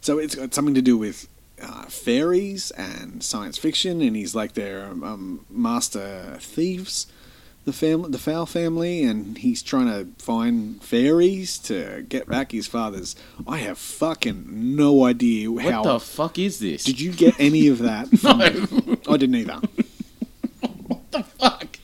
[0.00, 1.28] so it's got something to do with
[1.62, 7.06] uh, fairies and science fiction, and he's like their um, master thieves,
[7.64, 12.66] the family, the Fowl family, and he's trying to find fairies to get back his
[12.66, 13.14] father's.
[13.46, 14.46] I have fucking
[14.76, 15.82] no idea What how.
[15.84, 16.84] the fuck is this?
[16.84, 18.08] did you get any of that?
[18.22, 19.14] No.
[19.14, 19.60] I didn't either.
[20.86, 21.78] what the fuck?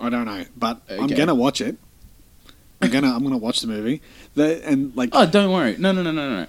[0.00, 1.76] I don't know, but I'm gonna watch it.
[2.82, 4.00] I'm gonna I'm gonna watch the movie.
[4.34, 5.76] The, and like Oh, don't worry.
[5.78, 6.46] No, no, no, no, no.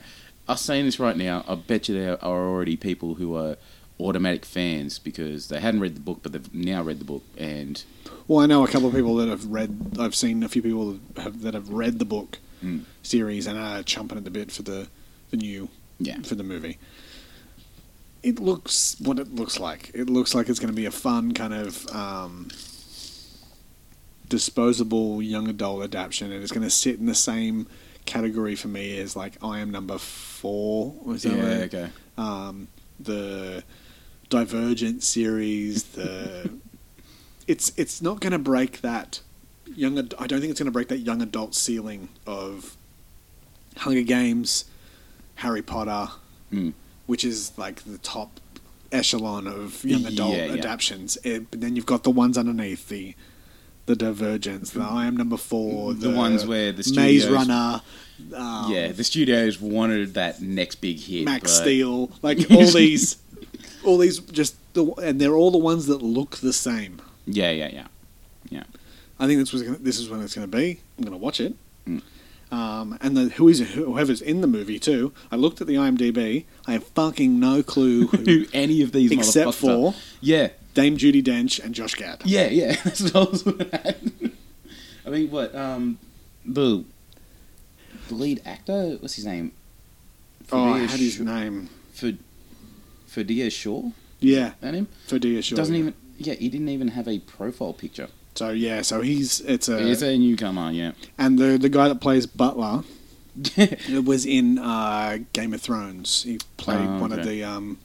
[0.52, 1.44] I'm saying this right now.
[1.48, 3.56] I bet you there are already people who are
[4.00, 7.24] automatic fans because they hadn't read the book, but they've now read the book.
[7.38, 7.82] And
[8.28, 9.96] well, I know a couple of people that have read.
[10.00, 12.84] I've seen a few people that have, that have read the book Mm.
[13.02, 14.88] series and are chomping at the bit for the
[15.32, 15.68] the new
[16.00, 16.78] yeah, for the movie.
[18.22, 19.90] It looks what it looks like.
[19.96, 22.50] It looks like it's going to be a fun kind of um,
[24.30, 27.66] disposable young adult adaptation, and it's going to sit in the same
[28.06, 30.94] category for me is like I am number four.
[31.04, 31.74] Was that yeah, right?
[31.74, 31.90] okay.
[32.18, 32.68] um,
[33.00, 33.64] the
[34.30, 35.84] Divergent series.
[35.84, 36.52] The
[37.48, 39.22] it's it's not going to break that
[39.76, 39.98] young.
[40.00, 42.76] ad- I don't think it's going to break that young adult ceiling of
[43.78, 44.66] Hunger Games,
[45.36, 46.12] Harry Potter,
[46.52, 46.74] Mm.
[47.08, 48.40] which is like the top
[48.92, 50.54] echelon of young adult Yeah, yeah.
[50.54, 51.18] adaptations.
[51.24, 53.16] It, but then you've got the ones underneath the.
[53.86, 57.82] The Divergence, the I Am Number Four, The ones where the Maze Runner,
[58.36, 61.26] um, yeah, the studios wanted that next big hit.
[61.26, 63.18] Max Steel, like all these,
[63.84, 67.02] all these just the, and they're all the ones that look the same.
[67.26, 67.88] Yeah, yeah, yeah.
[68.50, 68.64] Yeah.
[69.20, 70.80] I think this was gonna, this is when it's going to be.
[70.98, 71.56] I'm going to watch it.
[71.88, 72.02] Mm.
[72.52, 75.14] Um, and the who is whoever's in the movie too.
[75.32, 76.46] I looked at the IMDb.
[76.68, 79.16] I have fucking no clue who, Who any of these are.
[79.16, 79.94] except for are.
[80.20, 82.22] Yeah, Dame Judi Dench and Josh Gad.
[82.26, 82.76] yeah, yeah.
[82.84, 84.32] That's what I was looking.
[85.06, 85.54] I mean, what?
[85.56, 86.00] Um,
[86.46, 86.84] the
[88.08, 88.98] the lead actor.
[89.00, 89.52] What's his name?
[90.52, 91.70] Oh, I had his Sh- name.
[91.94, 92.20] Fad-
[93.10, 93.92] Ferdia Shaw.
[94.20, 94.88] Yeah, That him?
[95.08, 95.56] Ferdia Shaw.
[95.56, 95.80] Doesn't yeah.
[95.82, 95.94] even.
[96.18, 98.08] Yeah, he didn't even have a profile picture.
[98.36, 100.72] So yeah, so he's it's a He's a newcomer.
[100.72, 100.92] Yeah.
[101.18, 102.84] and the the guy that plays Butler
[103.58, 106.24] It was in uh, Game of Thrones.
[106.24, 107.44] He played Oh, one of the.
[107.44, 107.80] Um,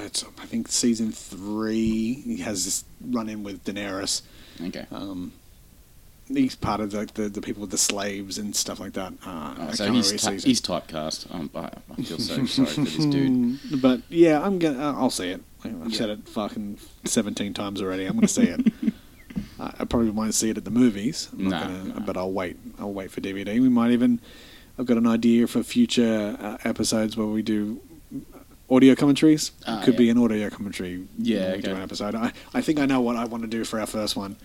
[0.00, 2.14] it's I think season three.
[2.14, 4.22] He has this run in with Daenerys.
[4.66, 4.86] okay.
[4.90, 5.32] Um,
[6.28, 9.12] he's part of the, the the people with the slaves and stuff like that.
[9.24, 10.48] Uh, Oh, so he's, remember his ty- season.
[10.50, 11.34] he's typecast.
[11.34, 13.58] Um, I, I feel so sorry for this dude.
[13.82, 14.78] But yeah, I'm gonna.
[14.78, 15.42] uh, I'll see it.
[15.64, 15.96] I've Yeah.
[15.96, 18.04] said it fucking seventeen times already.
[18.06, 18.72] I'm gonna see it.
[19.60, 21.28] uh, I probably won't see it at the movies.
[21.32, 22.00] I'm not No, gonna, no.
[22.06, 22.56] but I'll wait.
[22.78, 23.60] I'll wait for DVD.
[23.60, 24.20] We might even.
[24.78, 27.80] I've got an idea for future uh, episodes where we do
[28.70, 29.50] audio commentaries.
[29.66, 29.98] Ah, it could yeah.
[29.98, 31.06] be an audio commentary.
[31.18, 32.14] Yeah, we do an episode.
[32.14, 34.36] I, I think I know what I want to do for our first one,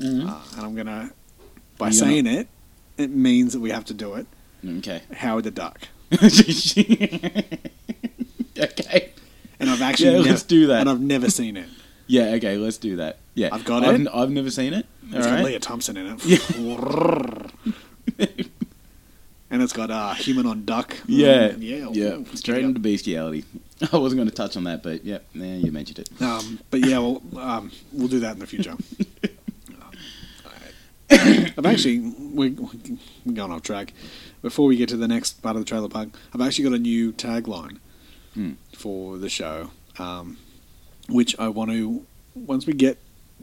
[0.00, 0.28] Mhm.
[0.28, 1.10] uh, and I'm gonna.
[1.78, 2.48] By You're saying it,
[2.98, 4.26] it means that we have to do it.
[4.66, 5.00] Okay.
[5.14, 5.80] Howard the Duck.
[8.58, 9.12] okay.
[9.58, 10.80] And I've actually Yeah, nev- let's do that.
[10.80, 11.68] And I've never seen it.
[12.06, 12.32] Yeah.
[12.34, 12.56] Okay.
[12.58, 13.18] Let's do that.
[13.34, 13.48] Yeah.
[13.52, 14.08] I've got I've, it.
[14.12, 14.84] I've never seen it.
[15.12, 15.44] All It's got right.
[15.44, 16.24] Lea Thompson in it.
[16.26, 16.38] Yeah.
[19.50, 20.96] and it's got uh, human on duck.
[21.06, 21.54] Yeah.
[21.58, 21.88] Yeah.
[21.92, 22.06] Yeah.
[22.16, 23.44] ooh, Straight into bestiality.
[23.92, 26.22] I wasn't going to touch on that, but yeah, yeah, you mentioned it.
[26.22, 28.76] Um, but yeah, well, um, we'll do that in the future.
[31.12, 33.92] I've actually we're, we're going off track.
[34.42, 36.78] Before we get to the next part of the trailer park, I've actually got a
[36.78, 37.78] new tagline
[38.34, 38.52] Hmm.
[38.76, 40.36] for the show, um,
[41.08, 42.96] which I want to once we get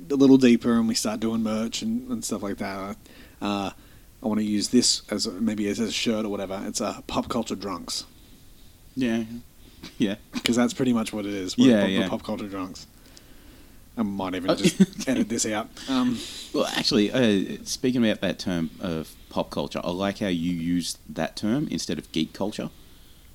[0.09, 2.95] a little deeper and we start doing merch and, and stuff like that.
[3.41, 3.71] Uh,
[4.27, 6.61] I want to use this as a, maybe as a shirt or whatever.
[6.67, 8.03] It's a pop culture drunks
[8.95, 9.23] Yeah.
[9.97, 10.15] Yeah.
[10.33, 11.57] because that's pretty much what it is.
[11.57, 12.09] We're Yeah, pop, yeah.
[12.09, 12.87] pop culture drunks.
[13.95, 14.55] I might even Oh.
[14.55, 14.75] just
[15.07, 15.69] edit this out.
[15.87, 16.19] Um,
[16.53, 20.97] Well, actually, uh, speaking about that term of pop culture, I like how you use
[21.07, 22.69] that term instead of geek culture.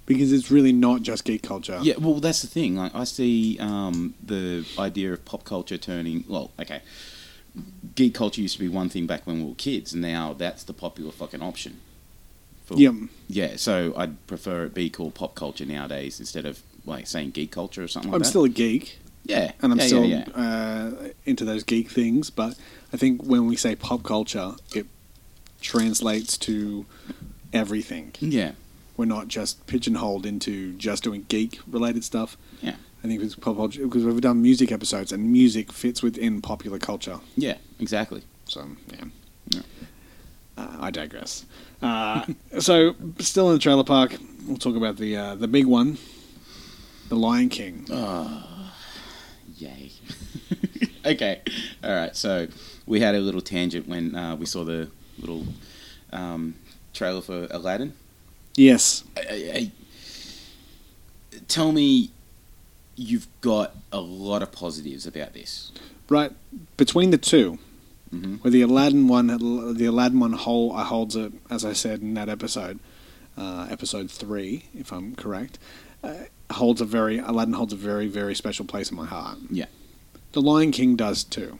[0.04, 1.78] because it's really not just geek culture.
[1.80, 2.74] Yeah, well, that's the thing.
[2.76, 6.24] Like, I see um, the idea of pop culture turning.
[6.28, 6.82] Well, okay,
[7.94, 10.62] geek culture used to be one thing back when we were kids, and now that's
[10.64, 11.80] the popular fucking option.
[12.64, 12.94] For- Yep.
[13.28, 17.50] Yeah, so I'd prefer it be called pop culture nowadays instead of like saying geek
[17.50, 18.28] culture or something like I'm that.
[18.28, 20.42] still a geek, yeah, and I'm yeah, still yeah, yeah.
[20.42, 22.30] Uh, into those geek things.
[22.30, 22.56] But
[22.92, 24.86] I think when we say pop culture, it
[25.60, 26.86] translates to
[27.52, 28.14] everything.
[28.20, 28.52] yeah.
[28.96, 32.36] We're not just pigeonholed into just doing geek related stuff.
[32.60, 32.74] Yeah.
[33.04, 36.78] I think it's pop culture because we've done music episodes, and music fits within popular
[36.78, 37.18] culture.
[37.36, 38.22] Yeah, exactly.
[38.46, 39.04] So yeah,
[39.50, 39.60] Yeah.
[40.56, 41.44] Uh, I digress.
[41.80, 42.24] Uh,
[42.60, 45.98] so still in the trailer park, we'll talk about the uh, the big one,
[47.08, 47.86] the Lion King.
[49.56, 49.90] Yay.
[51.06, 51.40] okay.
[51.82, 52.14] All right.
[52.16, 52.46] So
[52.86, 54.88] we had a little tangent when uh, we saw the
[55.18, 55.44] little
[56.12, 56.54] um,
[56.92, 57.94] trailer for Aladdin.
[58.56, 59.72] Yes, I, I, I-
[61.48, 62.10] tell me
[62.96, 65.72] you've got a lot of positives about this.
[66.08, 66.32] right
[66.76, 67.58] between the 2
[68.12, 68.42] Mhm.
[68.42, 72.12] where the Aladdin one, the Aladdin one whole uh, holds it, as I said in
[72.14, 72.78] that episode,
[73.38, 75.58] uh, episode three, if I'm correct,
[76.04, 76.14] uh,
[76.50, 79.38] holds a very Aladdin holds a very very special place in my heart.
[79.50, 79.66] Yeah.
[80.32, 81.58] The Lion King does too.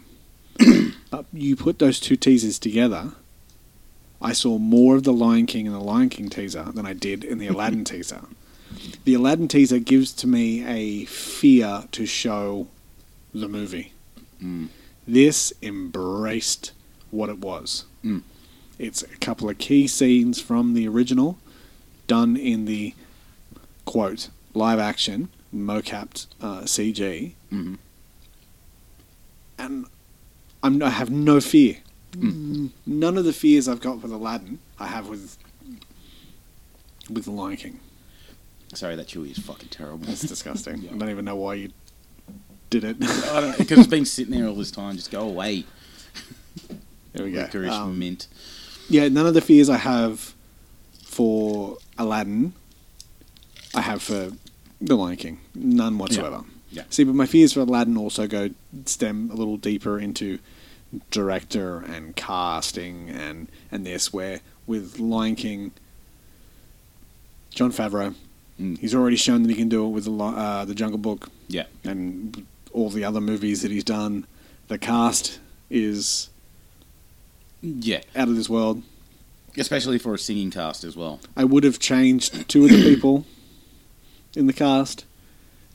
[1.11, 3.13] but you put those two teasers together,
[4.21, 7.25] I saw more of the Lion King in the Lion King teaser than I did
[7.25, 8.23] in the Aladdin teaser.
[9.05, 12.69] The Aladdin teaser gives to me a fear to show
[13.35, 13.93] the movie.
[14.43, 14.69] Mm.
[15.07, 16.73] This embraced
[17.11, 17.85] what it was.
[18.05, 18.23] Mm.
[18.79, 21.39] It's a couple of key scenes from the original
[22.07, 22.95] done in the
[23.85, 27.79] quote live action mocapped uh, CG, Mhm.
[29.59, 29.87] and
[30.63, 31.79] I'm, I have no fear.
[32.13, 32.71] Mm.
[32.87, 35.37] None of the fears I've got with Aladdin, I have with
[37.11, 37.81] with the Lion King.
[38.75, 40.07] Sorry, that chewy is fucking terrible.
[40.07, 40.89] That's disgusting.
[40.93, 41.71] I don't even know why you
[42.71, 42.97] did it.
[43.03, 44.97] I don't because it's been sitting there all this time.
[44.97, 45.65] Just go away.
[47.13, 47.43] there we go.
[47.43, 48.29] Licorice Um, mint.
[48.89, 50.35] yeah, none of the fears I have
[51.05, 52.55] for Aladdin,
[53.75, 54.33] I have for
[54.81, 55.41] The Lion King.
[55.55, 56.45] None whatsoever.
[56.71, 56.85] Yeah.
[56.89, 58.49] See, but my fears for Aladdin also go
[58.87, 60.39] stem a little deeper into
[61.11, 65.73] director and casting and and this, where with Lion King,
[67.51, 68.15] Jon Favreau,
[68.63, 68.79] Mm.
[68.79, 71.65] he's already shown that he can do it with the uh, the Jungle Book Yeah.
[71.85, 74.27] and all the other movies that he's done.
[74.69, 75.41] The cast
[75.71, 76.31] is
[77.63, 78.01] Yeah.
[78.17, 78.83] out of this world.
[79.59, 81.21] Especially for a singing cast as well.
[81.37, 83.27] I would have changed two of the people
[84.35, 85.05] in the cast.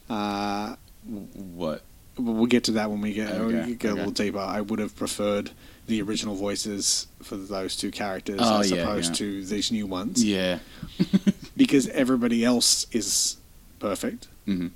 [0.09, 0.75] Uh,
[1.05, 1.83] What?
[2.17, 3.97] we'll get to that when we get, Okay, we get a okay.
[3.99, 4.39] little deeper.
[4.39, 5.51] I would have preferred
[5.85, 9.17] the original voices for those two characters Oh, as yeah, opposed yeah.
[9.17, 10.59] to these new ones Yeah.
[11.57, 13.37] because everybody else is
[13.79, 14.27] perfect.
[14.47, 14.71] Mhm.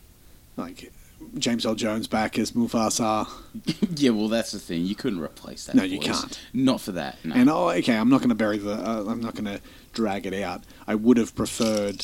[0.58, 0.92] Like
[1.38, 3.28] James Earl Jones back as Mufasa,
[3.96, 4.10] yeah.
[4.10, 4.84] Well, that's the thing.
[4.86, 5.76] You couldn't replace that.
[5.76, 6.38] No, you can't.
[6.54, 7.18] Not for that.
[7.24, 7.36] No.
[7.36, 8.74] and oh, okay, I'm not going to bury the.
[8.74, 9.62] Uh, I'm not going to
[9.94, 10.64] drag it out.
[10.88, 12.04] I would have preferred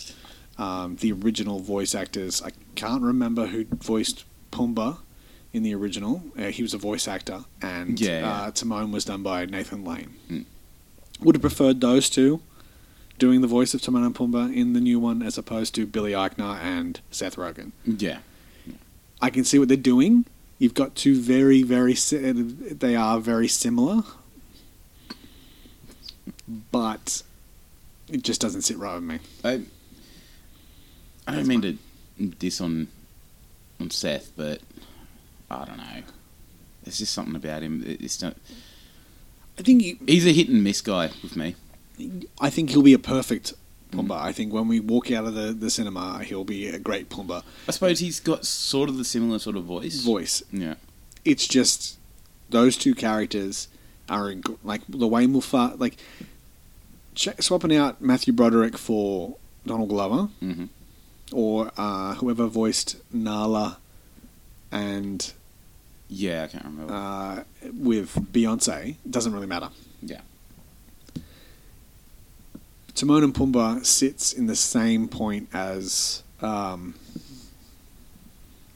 [0.57, 2.41] um, the original voice actors.
[2.41, 4.99] I can't remember who voiced Pumbaa
[5.51, 6.23] in the original.
[6.37, 8.31] Uh, he was a voice actor, and Yeah, yeah.
[8.43, 10.13] Uh, Timon was done by Nathan Lane.
[10.29, 10.45] Mm.
[11.21, 12.41] Would have preferred those two
[13.17, 16.11] doing the voice of Timon and Pumbaa in the new one, as opposed to Billy
[16.11, 17.71] Eichner and Seth Rogen.
[17.85, 18.19] yeah.
[19.21, 20.25] I can see what they're doing.
[20.59, 21.95] You've got two very, very.
[21.95, 24.03] si- They are very similar,
[26.71, 27.23] but
[28.09, 29.19] it just doesn't sit right with me.
[29.43, 29.61] I.
[31.29, 31.77] I don't mean to
[32.37, 32.87] diss on
[33.79, 34.61] on Seth, but
[35.51, 36.03] I don't know.
[36.83, 37.83] There's just something about him.
[37.85, 38.37] it- It's not.
[39.59, 41.55] I think you, He's a hit and miss guy with me.
[42.39, 43.53] I think he'll be a perfect
[43.91, 44.19] Pumbaa.
[44.21, 47.41] I think when we walk out of the, the cinema, he'll be a great Pumbaa
[47.67, 50.01] I suppose he's got sort of the similar sort of voice.
[50.03, 50.43] voice.
[50.51, 50.75] Yeah.
[51.25, 51.97] It's just
[52.49, 53.67] those two characters
[54.09, 55.97] are in, like the way Mufa like
[57.15, 59.35] ch- swapping out Matthew Broderick for
[59.65, 60.23] Donald Glover.
[60.39, 60.65] hmm
[61.33, 63.79] or uh, whoever voiced Nala
[64.71, 65.33] and
[66.07, 66.93] Yeah, I can't remember.
[66.93, 67.43] uh,
[67.73, 69.69] with Beyonce doesn't really matter.
[70.01, 70.21] Yeah.
[72.97, 76.95] Timon and Pumbaa sits in the same point as um,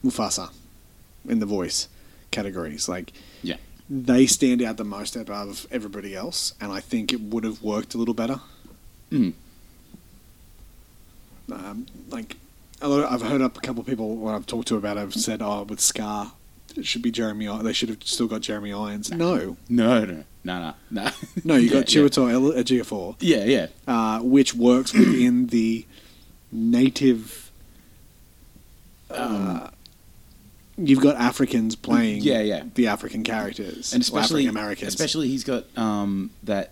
[0.06, 0.52] Mufasa
[1.28, 1.88] in the voice
[2.30, 2.88] categories.
[2.88, 3.56] Like, Yeah.
[3.90, 7.96] they stand out the most of everybody else, and I think it would have worked
[7.96, 8.40] a little better.
[9.12, 9.34] Mm.
[11.52, 12.38] um, like
[12.82, 14.98] a lot of, I've heard up a couple of people when I've talked to about
[14.98, 16.32] it have said, "Oh, with Scar,
[16.78, 17.48] it should be Jeremy.
[17.62, 21.10] They should have still got Jeremy Irons." No, No, no, no, no, no.
[21.44, 23.68] no, you Yeah, got Chiwetel El- Ejiofor, Yeah, yeah.
[23.88, 25.86] uh, which works within the
[26.52, 27.52] native.
[29.10, 29.70] Uh,
[30.78, 32.64] you've got Africans playing, Yeah, yeah.
[32.76, 36.72] the African characters, and especially Americans, Especially, he's got um, that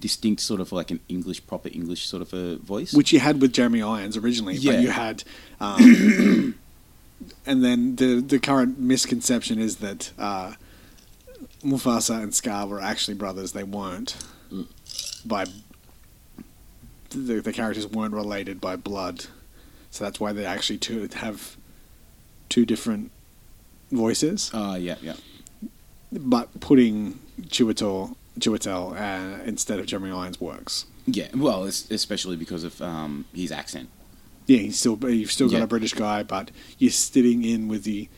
[0.00, 2.92] distinct sort of like an English, proper English sort of a voice.
[2.92, 4.72] which you had with Jeremy Irons originally, Yeah.
[4.72, 5.24] but you had,
[5.60, 6.54] um,
[7.46, 10.54] and then the the current misconception is that uh,
[11.64, 13.52] Mufasa and Scar were actually brothers.
[13.52, 14.16] They weren't.
[14.52, 14.66] Mm.
[15.24, 15.46] By
[17.10, 19.26] the, the characters weren't related by blood,
[19.90, 21.56] so that's why they actually two have
[22.48, 23.10] two different
[23.90, 25.14] voices, Uh, yeah, yeah.
[26.12, 30.86] but putting Chiwetel Chiwetel uh, instead of Jeremy Irons works.
[31.06, 33.88] Yeah, well, es- especially because of um, his accent.
[34.46, 35.64] Yeah, he's still you've still got Yeah.
[35.64, 38.08] a British guy, but you're sitting in with the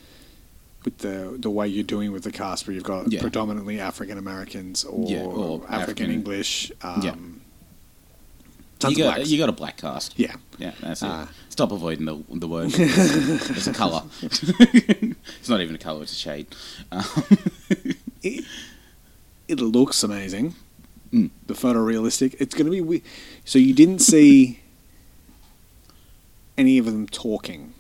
[0.84, 3.20] with the the way you're doing with the cast, where you've got Yeah.
[3.20, 6.72] predominantly African Americans or, Yeah, or African African- English.
[6.82, 8.88] Um, Yeah.
[8.88, 10.14] you got you got a black cast.
[10.16, 11.06] yeah, Yeah, that's it.
[11.08, 11.28] Ah.
[11.50, 12.70] Stop avoiding the the word.
[12.74, 14.02] it's a color.
[14.22, 16.46] it's not even a color; it's a shade.
[16.92, 17.04] Um,
[18.22, 18.44] it,
[19.48, 20.54] it looks amazing.
[21.12, 21.30] Mm.
[21.48, 22.36] The photorealistic.
[22.38, 22.80] It's going to be.
[22.80, 23.02] We-
[23.44, 24.60] so you didn't see
[26.56, 27.72] any of them talking,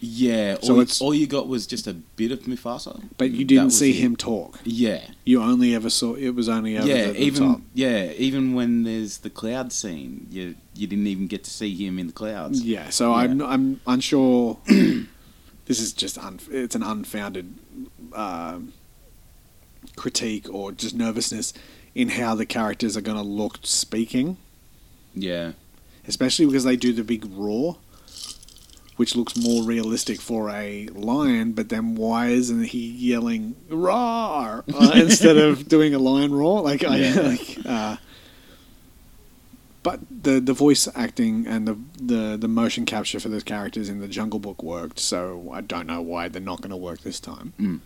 [0.00, 0.56] yeah.
[0.62, 3.70] So all, it's- all you got was just a bit of Mufasa, but you didn't
[3.70, 3.96] see it.
[4.02, 4.58] him talk.
[4.64, 6.14] Yeah, You only ever saw.
[6.14, 7.06] It was only over yeah.
[7.08, 7.60] the, the even top.
[7.74, 11.98] yeah, even when there's the cloud scene, you you didn't even get to see him
[11.98, 12.62] in the clouds.
[12.62, 13.16] Yeah, so Yeah.
[13.16, 14.58] I'm I'm unsure.
[14.66, 17.54] this is just un, it's an unfounded
[18.14, 18.72] um,
[19.96, 21.52] critique or just nervousness
[21.94, 24.36] in how the characters are going to look speaking,
[25.14, 25.52] Yeah,
[26.06, 27.76] especially because they do the big roar,
[29.00, 31.52] which looks more realistic for a lion.
[31.52, 36.60] But then why isn't he yelling "roar" uh, instead of doing a lion roar?
[36.60, 37.20] Like I Yeah.
[37.20, 37.58] like.
[37.64, 37.96] Uh,
[39.82, 44.00] but the the voice acting and the, the the motion capture for those characters in
[44.00, 47.20] the Jungle Book worked, so I don't know why they're not going to work this
[47.20, 47.54] time.
[47.58, 47.80] Mm.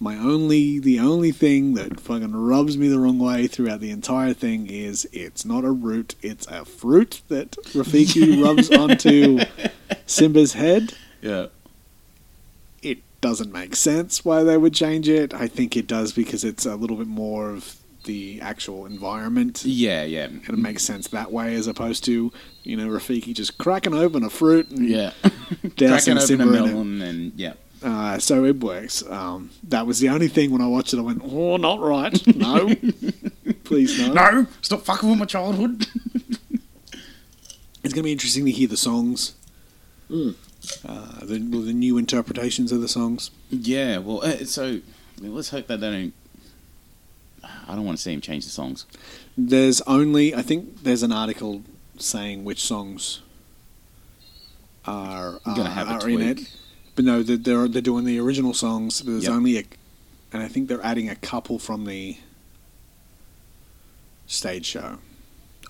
[0.00, 4.32] My only the only thing that fucking rubs me the wrong way throughout the entire
[4.32, 9.40] thing is it's not a root, it's a fruit that Rafiki rubs onto
[10.06, 10.94] Simba's head.
[11.20, 11.46] yeah.
[12.82, 15.32] It doesn't make sense why they would change it.
[15.32, 20.04] I think it does because it's a little bit more of the actual environment Yeah,
[20.04, 22.30] yeah, and it makes sense that way as opposed to
[22.62, 25.12] you know Rafiki just cracking open a fruit and yeah.
[25.78, 27.54] Cracking open a melon and yeah.
[27.82, 29.02] Uh, so it works.
[29.10, 30.98] Um, that was the only thing when I watched it.
[30.98, 32.36] I went, "Oh, not right.
[32.36, 32.74] No,
[33.64, 35.86] please no." No, stop fucking with my childhood.
[37.82, 39.34] It's going to be interesting to hear the songs,
[40.10, 40.34] Mm.
[40.86, 43.30] uh, the the new interpretations of the songs.
[43.50, 44.80] yeah, well, uh, so
[45.20, 46.14] let's hope that they don't.
[47.68, 48.86] I don't want to see him change the songs.
[49.36, 51.62] There's only, I think, there's an article
[51.98, 53.20] saying which songs
[54.86, 56.52] are You're gonna uh, have a are in it.
[56.94, 59.00] But no, they're they're, they're doing the original songs.
[59.02, 59.32] But there's Yep.
[59.32, 59.64] only a,
[60.32, 62.18] and I think they're adding a couple from the
[64.26, 64.98] stage show.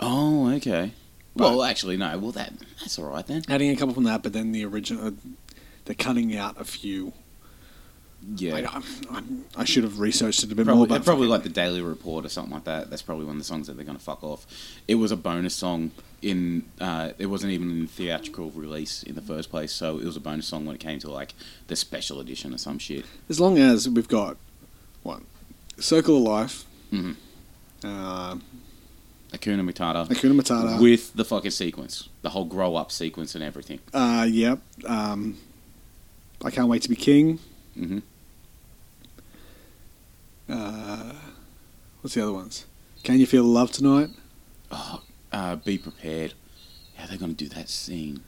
[0.00, 0.92] Oh, okay.
[1.36, 2.16] But- well, actually, no.
[2.18, 3.42] Well, that that's all right then.
[3.48, 5.10] Adding a couple from that, but then the original, uh,
[5.84, 7.12] they're cutting out a few.
[8.36, 8.80] Yeah, I,
[9.10, 10.86] I'm, I should have researched it a bit probably, more.
[10.86, 12.88] But probably like the Daily Report or something like that.
[12.88, 14.46] That's probably one of the songs that they're going to fuck off.
[14.88, 15.90] It was a bonus song
[16.22, 16.64] in.
[16.80, 20.20] Uh, it wasn't even in theatrical release in the first place, so it was a
[20.20, 21.34] bonus song when it came to like
[21.66, 23.04] the special edition or some shit.
[23.28, 24.38] as long as we've got
[25.02, 25.20] what
[25.78, 27.16] Circle of Life, Mhm.
[27.82, 28.36] uh,
[29.38, 33.80] Hakuna Matata Hakuna Matata, with the fucking sequence, the whole grow up sequence and everything.
[33.92, 34.58] uh, yep.
[34.86, 35.38] Um,
[36.44, 37.38] I can't wait to be king.
[37.78, 37.98] Mm-hmm.
[40.48, 41.12] Uh,
[42.00, 42.66] what's the other ones?
[43.02, 44.10] Can you feel the love tonight?
[44.70, 46.34] Oh, uh, be prepared.
[46.96, 48.22] How they going to do that scene?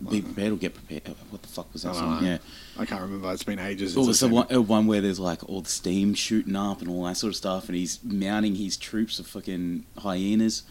[0.00, 1.02] Be prepared or get prepared.
[1.08, 2.22] Uh, What the fuck was that song?
[2.22, 2.28] know.
[2.28, 2.38] Yeah.
[2.78, 3.32] I can't remember.
[3.32, 3.96] It's been ages.
[3.96, 6.88] Oh, since the one, uh, one where there's like all the steam shooting up and
[6.90, 10.60] all that sort of stuff, and he's mounting his troops of fucking hyenas.
[10.60, 10.64] it.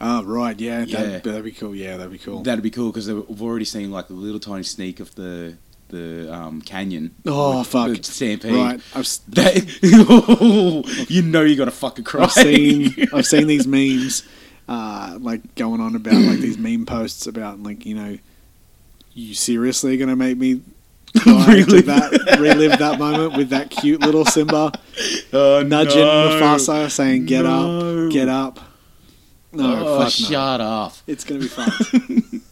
[0.00, 0.58] Oh, right.
[0.58, 1.00] Yeah, Yeah.
[1.02, 1.74] That'd, that'd be cool.
[1.74, 2.42] Yeah, that'd be cool.
[2.42, 5.56] That'd be cool because we've already seen like a little tiny sneak of the
[5.88, 7.14] the um, canyon.
[7.26, 7.88] oh, with- fuck.
[7.88, 8.52] with Stampede.
[8.54, 8.80] Right.
[8.94, 9.54] I've, s- That,
[11.10, 12.24] you know you're gonna fucking cry.
[12.24, 14.24] I've seen I've seen these memes,
[14.68, 18.18] uh, like going on about like these meme posts about like you know,
[19.14, 20.60] you seriously gonna make me
[21.26, 24.72] Relive that relive that moment with that cute little Simba
[25.32, 26.40] Oh, nudging no.
[26.42, 28.06] Mufasa saying get No.
[28.06, 28.58] up, get up.
[29.52, 30.08] No, oh, fuck no.
[30.28, 30.92] shut up.
[31.06, 31.70] It's gonna be fun.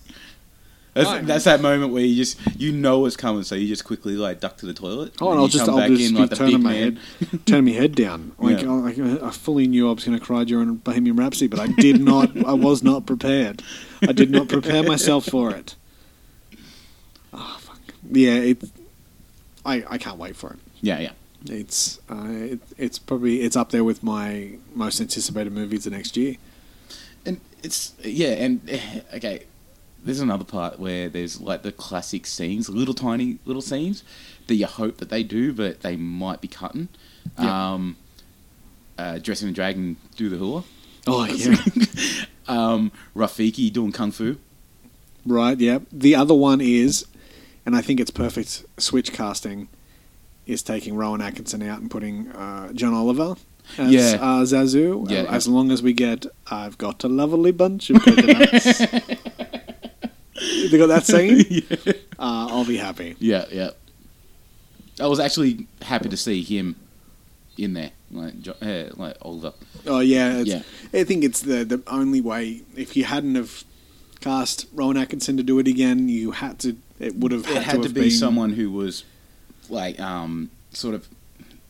[0.95, 1.27] That's, Right.
[1.27, 4.41] that's that moment where you just you know it's coming, so you just quickly like
[4.41, 5.15] duck to the toilet.
[5.23, 6.97] Oh, and and I'll just I'll back just in like turning my man.
[7.31, 8.33] head, turning my head down.
[8.39, 9.19] Like, Yeah.
[9.23, 12.03] I, I fully knew I was going to cry during Bohemian Rhapsody, but I did
[12.03, 12.37] not.
[12.47, 13.63] I was not prepared.
[14.03, 15.77] I did not prepare myself for it.
[18.13, 18.63] Yeah, it.
[19.65, 20.59] I I can't wait for it.
[20.81, 21.13] Yeah, yeah.
[21.47, 26.17] It's uh, it, it's probably it's up there with my most anticipated movies the next
[26.17, 26.37] year.
[27.27, 28.61] And it's yeah, and
[29.15, 29.45] okay.
[30.05, 34.03] There's another part where there's like the classic scenes, little tiny little scenes
[34.49, 36.89] that you hope that they do, but they might be cutting.
[37.39, 37.73] Yeah.
[37.75, 37.97] Um,
[38.99, 40.65] uh, dressing the dragon, do the hula.
[41.07, 41.55] Oh yeah,
[42.49, 44.39] um, Rafiki doing kung fu.
[45.25, 45.79] Right, Yeah.
[45.93, 47.07] The other one is,
[47.67, 49.69] and I think it's perfect switch casting,
[50.47, 53.37] is taking Rowan Atkinson out and putting uh, John Oliver
[53.79, 54.19] as Yeah.
[54.21, 55.09] uh, Zazu.
[55.11, 55.21] Yeah.
[55.23, 58.79] Uh, as long as we get, I've got a lovely bunch of coconuts.
[60.71, 61.63] they got that scene?
[62.23, 63.17] Uh, I'll be happy.
[63.19, 63.71] Yeah, yeah.
[65.01, 66.77] I was actually happy to see him
[67.59, 69.55] in there, like uh, like Oliver.
[69.89, 70.63] Oh yeah, it's, Yeah.
[70.95, 72.63] I think it's the the only way.
[72.77, 73.65] If you hadn't have
[74.23, 76.77] cast Rowan Atkinson to do it again, you had to.
[76.99, 79.05] It would have had, It had to, be been someone who was
[79.69, 81.09] like um sort of.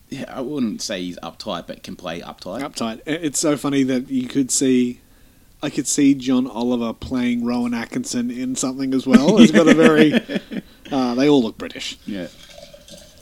[0.08, 2.60] Yeah, I wouldn't say he's uptight, but can play uptight.
[2.60, 3.00] uptight.
[3.06, 5.00] It's so funny that you could see.
[5.62, 9.40] I could see John Oliver playing Rowan Atkinson in something as well.
[9.40, 10.12] It's got a very.
[10.90, 11.96] Uh, they all look British.
[12.04, 12.26] Yeah.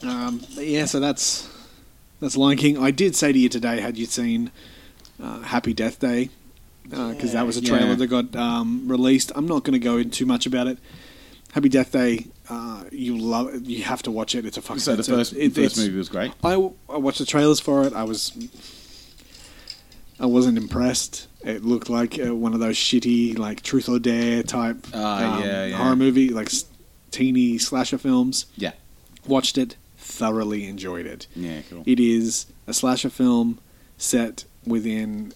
[0.03, 1.49] Um, yeah, so that's
[2.21, 2.79] that's Lion King.
[2.79, 4.51] I did say to you today, had you seen
[5.23, 6.31] uh, Happy Death Day?
[6.91, 7.95] Because that was a trailer Yeah.
[7.95, 9.33] that got um, released.
[9.35, 10.79] I'm not going to go into too much about it.
[11.53, 13.63] Happy Death Day, uh, you love, it.
[13.65, 14.45] you have to watch it.
[14.45, 14.81] It's a fucking.
[14.81, 16.33] So the first it- first movie was great.
[16.45, 16.53] I,
[16.89, 17.93] I watched the trailers for it.
[17.93, 18.33] I was
[20.19, 21.27] I wasn't impressed.
[21.43, 25.43] It looked like uh, one of those shitty like Truth or Dare type Ah, um,
[25.45, 25.77] yeah, yeah.
[25.77, 26.51] horror movie, like
[27.11, 28.47] teeny slasher films.
[28.57, 28.73] Yeah.
[29.27, 31.27] Watched it, thoroughly enjoyed it.
[31.35, 31.83] Yeah, cool.
[31.87, 33.59] It is a slasher film
[33.97, 35.33] set within.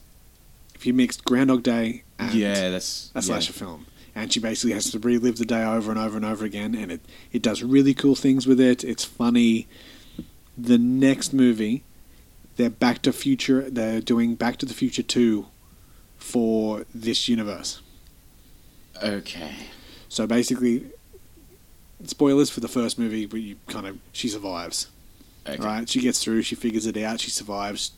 [0.87, 3.23] You mixed Groundhog Day and yeah, that's a yeah.
[3.23, 3.87] slasher film.
[4.15, 6.93] And she basically has to relive the day over and over and over again, and
[6.93, 7.01] it,
[7.33, 8.85] it does really cool things with it.
[8.85, 9.67] It's funny.
[10.57, 11.83] The next movie,
[12.57, 13.69] they're Back to Future.
[13.69, 15.47] They're doing Back to the Future two
[16.17, 17.81] for this universe.
[19.03, 19.55] Okay.
[20.09, 20.87] So basically,
[22.05, 24.89] spoilers for the first movie, but you kind of she survives.
[25.47, 25.63] Okay.
[25.63, 25.89] Right?
[25.89, 26.43] She gets through.
[26.43, 27.19] She figures it out.
[27.19, 27.93] She survives.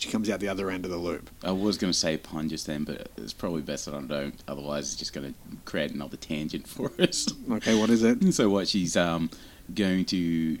[0.00, 1.28] She comes out the other end of the loop.
[1.44, 4.34] I was going to say pun just then, but it's probably best that I don't.
[4.48, 7.28] Otherwise, it's just going to create another tangent for us.
[7.50, 8.32] Okay, what is it?
[8.32, 8.66] so what?
[8.66, 9.28] She's um
[9.74, 10.58] going to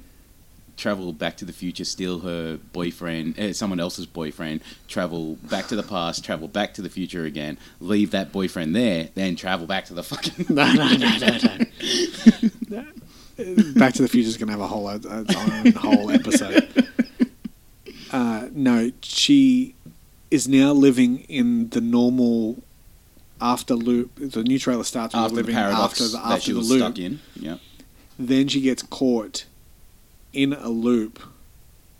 [0.76, 5.76] travel back to the future, steal her boyfriend, uh, someone else's boyfriend, travel back to
[5.76, 9.86] the past, travel back to the future again, leave that boyfriend there, then travel back
[9.86, 10.46] to the fucking.
[10.54, 11.38] no, no, no, no,
[12.68, 12.84] no.
[13.74, 16.86] Back to the Future is going to have a whole its own whole episode.
[18.12, 19.74] Uh, no, she
[20.30, 22.62] is now living in the normal
[23.40, 24.10] after loop.
[24.16, 26.70] The new trailer starts with after the living paradox after the, that she the was
[26.70, 26.78] loop.
[26.80, 27.20] stuck in.
[27.36, 27.56] Yeah.
[28.18, 29.44] Then she gets caught
[30.32, 31.20] in a loop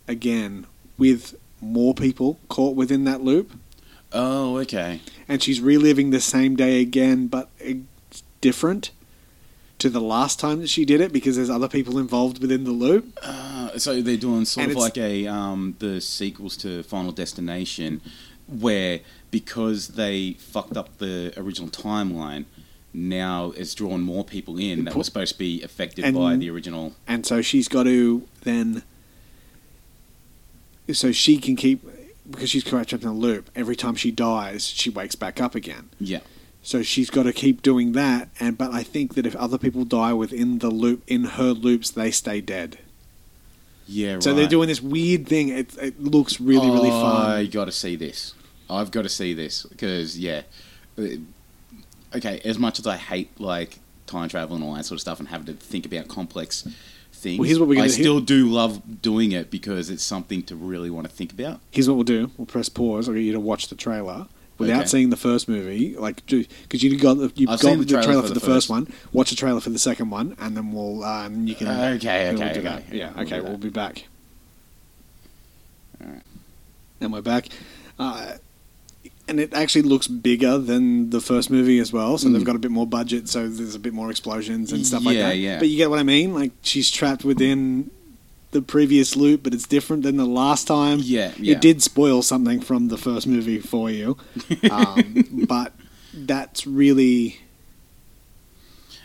[0.07, 0.67] again
[0.99, 3.53] with more people caught within that loop,
[4.13, 5.01] Oh, okay.
[5.29, 8.91] and she's reliving the same day again, but it's different
[9.81, 12.71] to the last time that she did it because there's other people involved within the
[12.71, 13.19] loop.
[13.23, 18.01] Uh, so they're doing sort And of like a um, the sequels to Final Destination,
[18.47, 19.01] where
[19.31, 22.45] because they fucked up the original timeline,
[22.93, 26.51] now it's drawn more people in that were supposed to be affected And- by the
[26.51, 26.95] original.
[27.07, 28.83] and so she's got to then
[30.93, 31.85] so she can keep
[32.29, 35.89] because she's trapped in a loop every time she dies she wakes back up again
[36.01, 36.19] Yeah.
[36.63, 39.85] So she's got to keep doing that and but i think that if other people
[39.85, 42.79] die within the loop in her loops they stay dead
[43.87, 44.19] Yeah.
[44.21, 47.31] so they're doing this weird thing it, it looks really really fun.
[47.33, 48.35] I got to see this.
[48.69, 50.43] I've got to see this because yeah.
[50.99, 51.05] Uh,
[52.13, 55.21] Okay, as much as I hate like time travel and all that sort of stuff,
[55.21, 56.67] and having to think about complex
[57.13, 60.03] things, Well, here's what we're I gonna- I still do love doing it because it's
[60.03, 61.61] something to really want to think about.
[61.71, 64.27] here's what we'll do we'll press pause i'll get you to watch the trailer
[64.61, 64.87] without Okay.
[64.87, 68.03] seeing the first movie like because you got the, you've I've got the, the trailer,
[68.05, 68.71] trailer for for the first first.
[68.71, 72.29] one watch the trailer for the second one and then we'll and you can Okay,
[72.29, 72.83] and we'll okay, that.
[72.85, 72.97] okay.
[72.99, 74.05] yeah We'll okay we'll be back
[76.03, 76.23] Alright.
[77.01, 77.49] and we're back
[77.99, 78.35] uh,
[79.29, 82.47] and it actually looks bigger than the first movie as well so they've Mm.
[82.47, 85.29] got a bit more budget so there's a bit more explosions and stuff like Yeah,
[85.29, 85.59] that yeah.
[85.59, 87.91] but you get what i mean like she's trapped within
[88.53, 91.55] the previous loop but it's different than the last time Yeah, yeah.
[91.55, 94.17] it did spoil something from the first movie for you,
[94.71, 95.73] um, but
[96.13, 97.39] that's really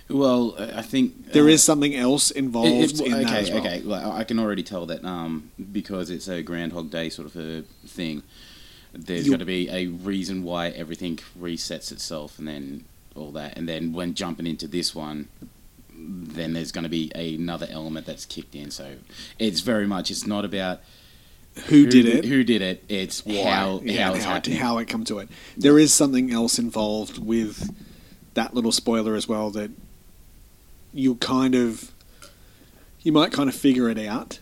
[0.09, 3.59] Well, I think there uh, is something else involved It- it- in okay, well.
[3.59, 3.81] okay.
[3.81, 7.63] Like, I can already tell that um, because it's a Groundhog Day sort of a
[7.87, 8.21] thing.
[8.93, 12.85] There's got to be a reason why everything resets itself, and then
[13.15, 15.27] all that, and then when jumping into this one,
[16.07, 18.71] then there's going to be another element that's kicked in.
[18.71, 18.95] So
[19.39, 20.11] it's very much.
[20.11, 20.81] It's not about
[21.67, 22.25] Who, did it?
[22.25, 22.83] Who did it?
[22.89, 24.57] It's why, how yeah, how it's how, it, happening.
[24.57, 25.29] how it come to it.
[25.57, 27.73] There is something else involved with
[28.33, 29.71] that little spoiler as well that
[30.93, 31.91] you kind of
[33.01, 34.39] you might kind of figure it out.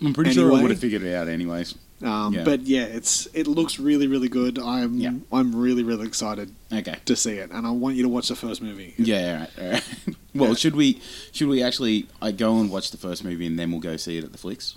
[0.00, 1.74] I'm pretty sure I would have figured it out anyways.
[2.04, 2.44] Um, Yeah.
[2.44, 4.58] But yeah, it's it looks really really good.
[4.58, 5.14] I'm Yeah.
[5.32, 6.96] I'm really really excited Okay.
[7.06, 8.94] to see it, and I want you to watch the first movie.
[8.98, 10.16] Yeah, all right, all right.
[10.34, 10.54] well, Yeah.
[10.56, 11.00] should we
[11.32, 14.18] should we actually I go and watch the first movie and then we'll go see
[14.18, 14.76] it at the flicks?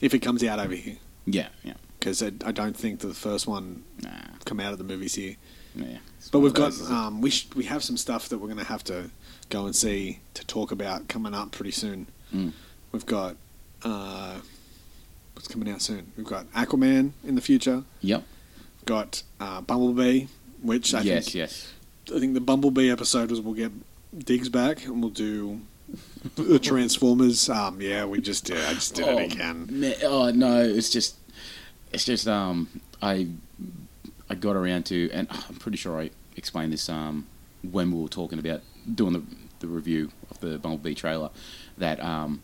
[0.00, 0.96] If it comes out over here,
[1.26, 1.74] Yeah, yeah.
[1.98, 4.10] because I, I don't think the first one Nah,
[4.44, 5.36] come out of the movies here.
[5.74, 5.98] yeah.
[6.32, 8.64] But we've got those, um, we sh- we have some stuff that we're going to
[8.64, 9.10] have to
[9.48, 12.06] go and see to talk about coming up pretty soon.
[12.34, 12.52] Mm.
[12.92, 13.36] We've got
[13.82, 14.38] uh,
[15.40, 16.12] what's coming out soon.
[16.18, 17.84] We've got Aquaman in the future.
[18.02, 18.24] Yep.
[18.84, 20.26] Got uh, Bumblebee,
[20.60, 21.72] which I yes, think yes.
[22.14, 23.72] I think the Bumblebee episode was we'll get
[24.18, 25.62] Diggs back and we'll do
[26.36, 27.48] the Transformers.
[27.48, 28.58] Um, yeah, we just did.
[28.58, 29.66] I just did oh, it again.
[29.70, 31.16] ma- oh no, it's just
[31.90, 32.68] it's just um
[33.00, 33.28] I
[34.28, 37.26] I got around to and I'm pretty sure I explained this um
[37.62, 38.60] when we were talking about
[38.94, 39.22] doing the
[39.60, 41.30] the review of the Bumblebee trailer
[41.78, 42.42] that um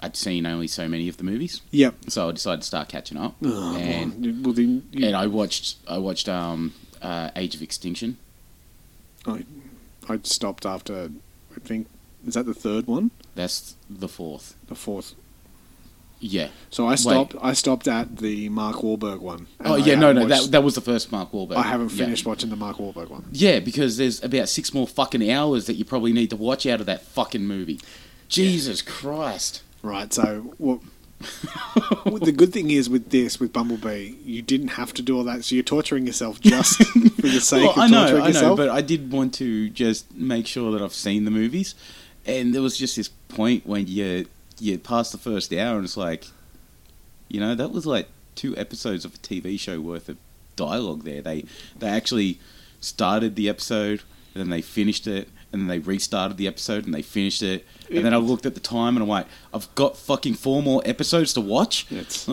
[0.00, 1.94] I'd seen only so many of the movies, Yep.
[2.08, 3.34] so I decided to start catching up.
[3.44, 6.72] Oh, and well, then you- and I watched I watched um
[7.02, 8.16] uh, Age of Extinction.
[9.26, 9.44] I,
[10.08, 11.10] I stopped after.
[11.56, 11.88] I think
[12.26, 14.54] is that the third one, That's the fourth.
[14.68, 15.14] the fourth.
[16.20, 16.48] Yeah.
[16.70, 17.34] So I stopped.
[17.40, 19.46] I stopped at the Mark Wahlberg one.
[19.64, 21.54] Oh I yeah, no, no, watched- that that was the first Mark Wahlberg.
[21.56, 22.04] I haven't Yeah.
[22.04, 23.24] finished watching the Mark Wahlberg one.
[23.32, 26.80] Yeah, because there's about six more fucking hours that you probably need to watch out
[26.80, 27.80] of that fucking movie.
[28.28, 29.62] Jesus Christ.
[29.82, 30.12] Right.
[30.12, 30.80] So what?
[32.22, 35.44] the good thing is with this, with Bumblebee, you didn't have to do all that.
[35.44, 38.26] So you're torturing yourself just for the sake Well, of I know, torturing I know,
[38.28, 38.56] yourself.
[38.56, 41.74] but I did want to just make sure that I've seen the movies,
[42.24, 44.26] and there was just this point when you
[44.60, 46.26] you pass the first hour, and it's like,
[47.28, 50.16] you know, that was like two episodes of a TV show worth of
[50.56, 51.02] dialogue.
[51.04, 51.44] There, they
[51.78, 52.38] they actually
[52.80, 54.02] started the episode,
[54.34, 57.66] and then they finished it, and then they restarted the episode, and they finished it,
[57.90, 60.82] and then I looked at the time, and I'm like, I've got fucking four more
[60.84, 61.86] episodes to watch.
[61.90, 62.28] It's,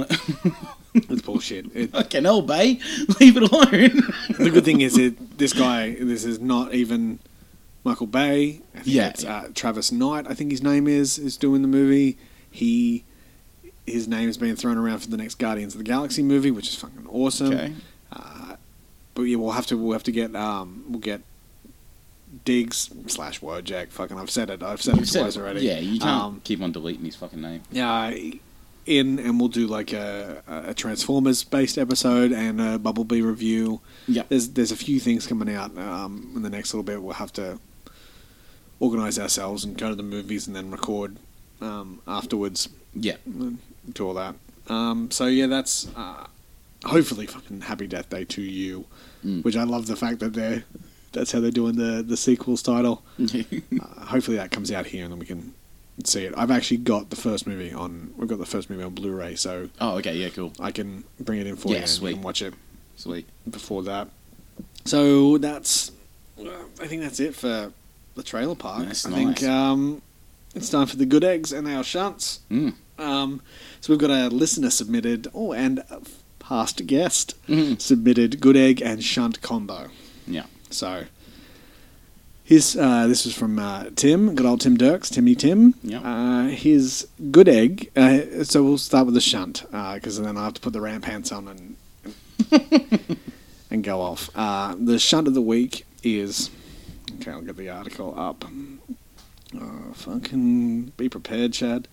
[0.93, 1.67] it's bullshit.
[1.75, 2.79] It, Fucking hell, Bay,
[3.19, 4.01] leave it alone.
[4.37, 5.95] the good thing is it, this guy.
[5.99, 7.19] This is not even
[7.83, 8.61] Michael Bay.
[8.73, 9.09] I think Yeah.
[9.09, 10.25] it's, uh, Travis Knight.
[10.29, 12.17] I think his name is is doing the movie.
[12.51, 13.03] He
[13.85, 16.67] his name is being thrown around for the next Guardians of the Galaxy movie, which
[16.69, 17.53] is fucking awesome.
[17.53, 17.73] okay.
[18.11, 18.55] Uh,
[19.13, 21.21] but yeah, we'll have to we'll have to get um we'll get
[22.43, 23.89] Diggs slash Wojak.
[23.89, 24.61] Fucking, I've said it.
[24.63, 25.39] I've said it You've said twice it.
[25.41, 25.61] already.
[25.61, 27.61] Yeah, you can't Um, keep on deleting his fucking name.
[27.71, 28.11] yeah,
[28.85, 33.81] in and we'll do like a, a Transformers based episode and a Bumblebee review.
[34.07, 34.23] Yeah.
[34.29, 37.01] There's there's a few things coming out um, in the next little bit.
[37.01, 37.57] We'll have to
[38.79, 41.17] organize ourselves and go to the movies and then record
[41.61, 42.69] um, afterwards.
[42.93, 43.15] Yeah.
[43.93, 44.35] Do all that.
[44.67, 46.27] Um, so yeah, that's uh,
[46.83, 48.85] hopefully fucking Happy Death Day to you,
[49.25, 49.43] Mm.
[49.43, 50.65] which I love the fact that they're
[51.15, 53.03] that's how they're doing the the sequels title.
[53.81, 55.53] Uh, hopefully that comes out here and then we can
[56.03, 56.33] see it.
[56.37, 58.13] I've actually got the first movie on.
[58.17, 60.53] We've got the first movie on Blu-ray, so oh, okay, yeah, cool.
[60.59, 62.09] I can bring it in for Yeah, you and sweet.
[62.11, 62.53] you can watch it
[62.95, 63.27] Sweet.
[63.49, 64.07] before that.
[64.85, 65.91] So that's.
[66.81, 67.71] I think that's it for
[68.15, 68.85] the trailer park.
[68.85, 70.01] That's I think um,
[70.53, 72.39] it's time for the good eggs and our shunts.
[72.51, 72.75] Mm.
[72.99, 73.41] Um,
[73.81, 76.01] so we've got a listener submitted, oh, and a
[76.39, 77.81] past guest Mhm.
[77.81, 79.87] submitted good egg and shunt combo.
[80.27, 80.45] Yeah.
[80.75, 81.05] So
[82.43, 85.73] his uh, this was from uh, Tim, good old Tim Dirks, Timmy Tim.
[85.83, 86.01] Yep.
[86.05, 87.91] Uh, his good egg.
[87.95, 91.01] Uh, so we'll start with the shunt because then I have to put the ram
[91.01, 91.75] pants on and
[93.71, 94.29] and go off.
[94.35, 96.51] Uh, the shunt of the week is
[97.15, 97.31] okay.
[97.31, 98.45] I'll get the article up.
[99.59, 101.87] Uh, fucking be prepared, Chad.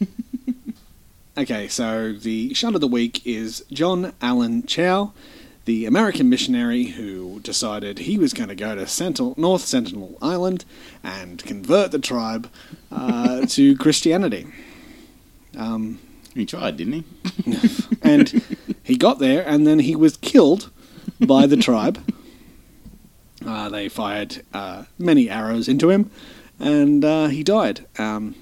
[1.38, 5.12] okay, so the shunt of the week is John Allen Chau
[5.70, 10.64] the American missionary who decided he was going to go to Sentinel, North Sentinel Island
[11.04, 12.50] and convert the tribe
[12.90, 14.48] uh, to Christianity.
[15.56, 16.00] Um,
[16.34, 17.04] He tried, didn't he?
[18.02, 18.42] and
[18.82, 20.70] he got there, and then he was killed
[21.20, 22.02] by the tribe.
[23.46, 26.10] Uh, they fired uh, many arrows into him,
[26.58, 27.86] and uh, he died.
[27.96, 28.34] Um,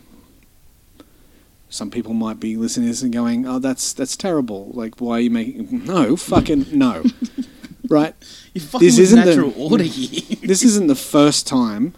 [1.70, 4.70] some people might be listening to this and going, "Oh, that's that's terrible.
[4.74, 7.04] Like, why are you making?" No, fucking no.
[7.88, 8.14] right?
[8.54, 10.36] You fucking This isn't the- order here.
[10.42, 11.94] This isn't the first time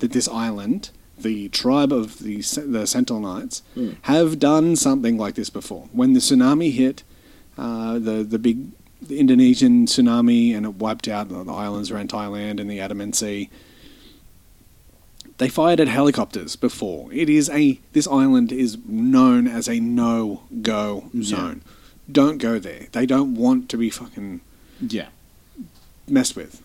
[0.00, 2.36] that this island, the tribe of the
[2.76, 3.96] the Sentinelites, Mm.
[4.02, 5.88] have done something like this before.
[5.92, 7.02] When the tsunami hit,
[7.56, 8.58] uh, the the big
[9.00, 13.48] the Indonesian tsunami, and it wiped out the islands around Thailand and the Andaman Sea.
[15.42, 17.12] They fired at helicopters before.
[17.12, 21.22] It is a this island is known as a no go Yeah.
[21.24, 21.62] zone.
[22.10, 22.86] Don't go there.
[22.92, 24.40] They don't want to be fucking
[24.80, 25.08] yeah.
[26.08, 26.62] messed with.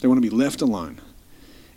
[0.00, 1.02] They want to be left alone.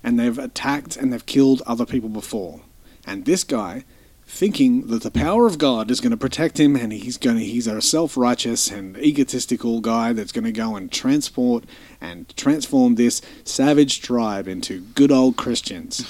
[0.02, 2.61] And they've attacked and they've killed other people before.
[3.06, 3.84] And this guy
[4.26, 7.44] thinking that the power of God is going to protect him, and he's going to
[7.44, 11.65] he's a self-righteous and egotistical guy that's going to go and transport
[11.99, 16.06] and transform this savage tribe into good old Christians.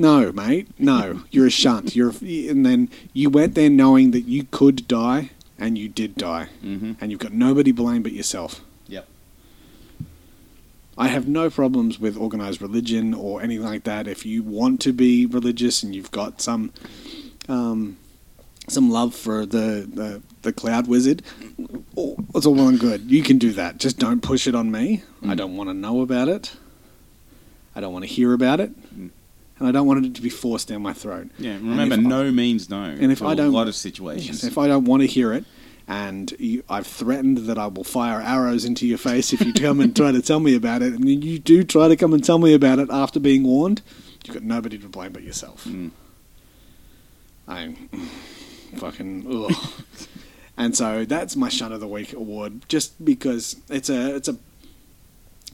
[0.00, 0.68] No, mate.
[0.78, 1.94] No, you're a shunt.
[1.96, 6.48] You're, and then you went there knowing that you could die, and you did die,
[6.64, 6.92] Mm-hmm.
[7.00, 8.62] and you've got nobody to blame but yourself.
[8.86, 9.06] Yep.
[10.96, 14.06] I have no problems with organized religion or anything like that.
[14.08, 16.72] If you want to be religious and you've got some
[17.48, 17.96] um,
[18.68, 21.22] some love for the, the, the cloud wizard,
[21.56, 23.10] it's all well and good.
[23.10, 23.78] You can do that.
[23.78, 25.02] Just don't push it on me.
[25.22, 25.36] I Mm.
[25.38, 26.54] don't want to know about it.
[27.74, 28.70] I don't want to hear about it.
[28.94, 29.10] Mm.
[29.58, 31.28] And I don't want it to be forced down my throat.
[31.38, 31.54] Yeah.
[31.54, 32.82] Remember, if I- no means no.
[32.82, 34.44] and if I don't- a lot of situations.
[34.44, 35.44] If I don't want to hear it,
[35.88, 39.80] and you, I've threatened that I will fire arrows into your face if you come
[39.80, 42.38] and try to tell me about it, and you do try to come and tell
[42.38, 43.80] me about it after being warned,
[44.24, 45.64] you've got nobody to blame but yourself.
[45.64, 45.90] Mm.
[47.46, 47.88] I'm
[48.76, 49.56] fucking ugh.
[50.56, 54.36] and so that's my Shun of the Week award, just because it's a it's a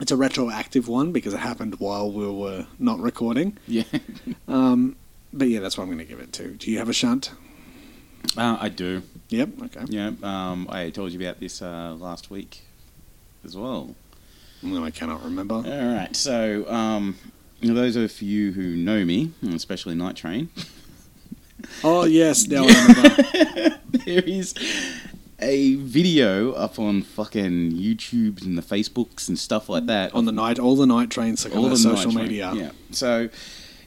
[0.01, 3.57] it's a retroactive one because it happened while we were not recording.
[3.67, 3.85] yeah.
[4.49, 4.97] Um,
[5.33, 6.49] but yeah, that's what I'm going to give it to.
[6.53, 7.33] Do you have a shunt?
[8.37, 9.03] Uh, I do.
[9.31, 9.49] Yep.
[9.65, 9.85] Okay.
[9.89, 10.13] Yeah.
[10.23, 12.63] Um, I told you about this uh, last week
[13.45, 13.95] as well.
[14.63, 15.57] No, I cannot remember.
[15.57, 15.63] All
[15.95, 16.15] right.
[16.15, 17.17] So, um,
[17.61, 20.49] those of you who know me, especially Night Train,
[21.83, 23.79] Oh yes, now I remember.
[24.05, 24.55] there is
[25.41, 30.15] a video up on fucking YouTube and the Facebooks and stuff like that.
[30.15, 32.29] on the night, all the night trains, like all the social Night Train.
[32.29, 32.53] media.
[32.55, 32.71] Yeah.
[32.91, 33.29] So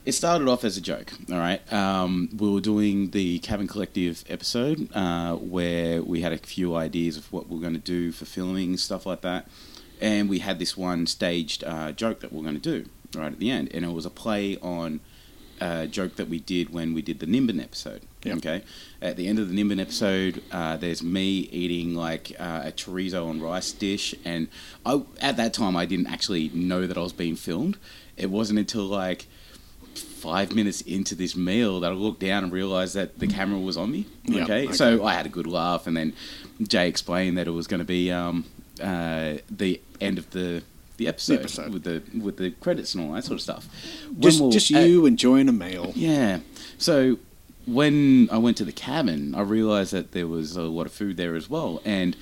[0.06, 1.12] it started off as a joke.
[1.32, 1.62] All right.
[1.74, 7.18] Um, we were doing the Cabin Collective episode uh, where we had a few ideas
[7.18, 9.48] of what we are going to do for filming and stuff like that,
[10.02, 13.32] and we had this one staged uh, joke that we are going to do right
[13.32, 15.00] at the end, and it was a play on.
[15.60, 18.02] A joke that we did when we did the Nimbin episode.
[18.24, 18.38] Yep.
[18.38, 18.64] Okay,
[19.02, 23.30] at the end of the Nimbin episode, uh, there's me eating like uh, a chorizo
[23.32, 24.48] and rice dish, and
[24.86, 27.78] I at that time I didn't actually know that I was being filmed.
[28.18, 29.26] It wasn't until like
[29.96, 33.78] five minutes into this meal that I looked down and realized that the camera was
[33.78, 34.06] on me.
[34.26, 34.74] Yep, Okay, okay.
[34.74, 36.14] so I had a good laugh, and then
[36.62, 38.46] Jay explained that it was going to be um,
[38.82, 40.64] uh, the end of the.
[40.98, 41.74] The episode, episode.
[41.74, 43.68] with the with the credits and all that sort of stuff.
[44.10, 45.92] When Just, we'll- just uh, you enjoying a meal.
[45.96, 46.40] yeah.
[46.80, 47.20] So
[47.66, 51.18] when I went to the cabin, I realized that there was a lot of food
[51.18, 51.82] there as well.
[51.86, 52.16] And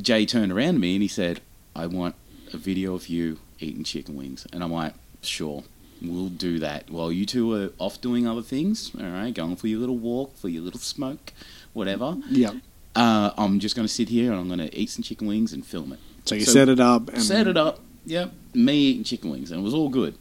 [0.00, 1.40] Jay turned around to me and he said,
[1.76, 2.14] I want
[2.52, 4.46] a video of you eating chicken wings.
[4.52, 5.62] And I'm like, sure,
[6.02, 6.90] we'll do that.
[6.90, 10.36] While you two are off doing other things, all right, going for your little walk,
[10.36, 11.32] for your little smoke,
[11.72, 12.52] whatever, Yeah.
[12.96, 15.52] uh, I'm just going to sit here and I'm going to eat some chicken wings
[15.52, 16.00] and film it.
[16.24, 17.80] So you So- set it up and Set it up.
[18.06, 18.32] Yep.
[18.54, 20.16] Me eating chicken wings, and it was all good.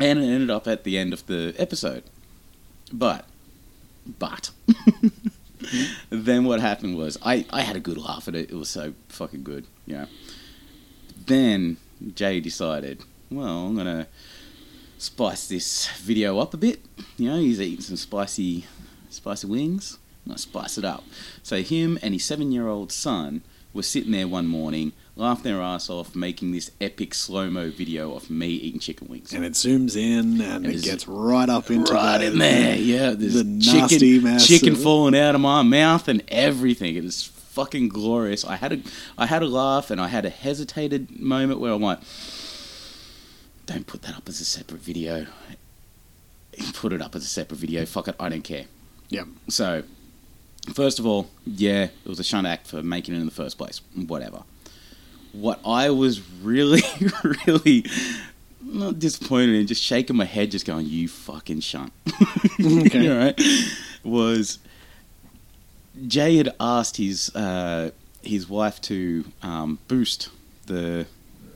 [0.00, 2.02] And it ended up at the end of the episode.
[2.92, 3.26] But,
[4.18, 4.50] but,
[6.10, 8.50] then what happened was I, I had a good laugh at it.
[8.50, 10.06] It was so fucking good, you know.
[11.26, 11.76] Then
[12.14, 14.08] Jay decided, well, I'm gonna
[14.98, 16.80] spice this video up a bit.
[17.16, 18.66] You know, he's eating some spicy,
[19.10, 19.98] spicy wings.
[20.24, 21.04] I'm gonna spice it up.
[21.42, 26.14] So him and his seven-year-old son were sitting there one morning, laughing their ass off,
[26.14, 29.32] making this epic slow-mo video of me eating chicken wings.
[29.32, 33.10] and it zooms in and it gets right up into right the, in there, yeah.
[33.10, 36.96] There's the nasty chicken, chicken falling out of my mouth and everything.
[36.96, 38.44] It is fucking glorious.
[38.44, 38.80] I had a,
[39.16, 42.00] I had a laugh and I had a hesitated moment where I'm like,
[43.66, 45.26] don't put that up as a separate video.
[46.72, 47.84] Put it up as a separate video.
[47.86, 48.64] Fuck it, I don't care.
[49.10, 49.26] Yep.
[49.48, 49.84] So,
[50.72, 53.58] first of all, yeah, it was a shunt act for making it in the first
[53.58, 53.80] place.
[53.94, 54.42] Whatever.
[55.34, 56.82] What I was really,
[57.46, 57.84] really
[58.62, 61.92] not disappointed in, just shaking my head, just going, "You fucking shunt."
[62.60, 63.10] Okay.
[63.10, 63.40] All right.
[64.04, 64.58] Was
[66.06, 67.90] Jay had asked his uh,
[68.22, 70.28] his wife to um, boost
[70.66, 71.06] the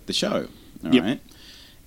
[0.07, 0.49] the show.
[0.85, 1.21] all right, Yep.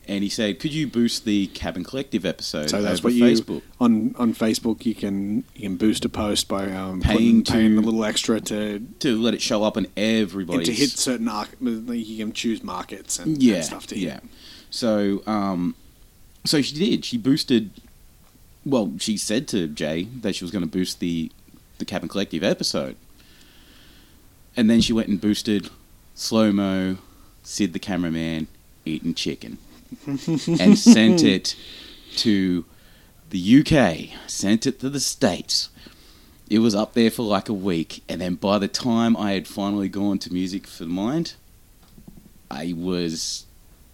[0.07, 3.61] And he said, "Could you boost the Cabin Collective episode So that's what you Facebook?"
[3.79, 4.85] on on Facebook.
[4.85, 8.41] You can you can boost a post by um, Paying putting, paying a little extra
[8.41, 11.29] to to let it show up on and everybody's to hit certain.
[11.61, 14.03] You can choose markets and, and stuff to hit.
[14.03, 14.19] yeah.
[14.71, 15.75] So um,
[16.45, 17.05] so she did.
[17.05, 17.69] She boosted.
[18.65, 21.31] Well, she said to Jay that she was going to boost the
[21.77, 22.95] the Cabin Collective episode,
[24.55, 25.69] and then she went and boosted
[26.15, 26.97] slow mo,
[27.43, 28.47] Sid the cameraman
[28.85, 29.57] eating chicken,
[30.07, 31.55] and sent it
[32.17, 32.65] to
[33.29, 34.09] the UK.
[34.29, 35.69] Sent it to the states.
[36.49, 39.47] It was up there for like a week, and then by the time I had
[39.47, 41.33] finally gone to Music for the Mind,
[42.49, 43.45] I was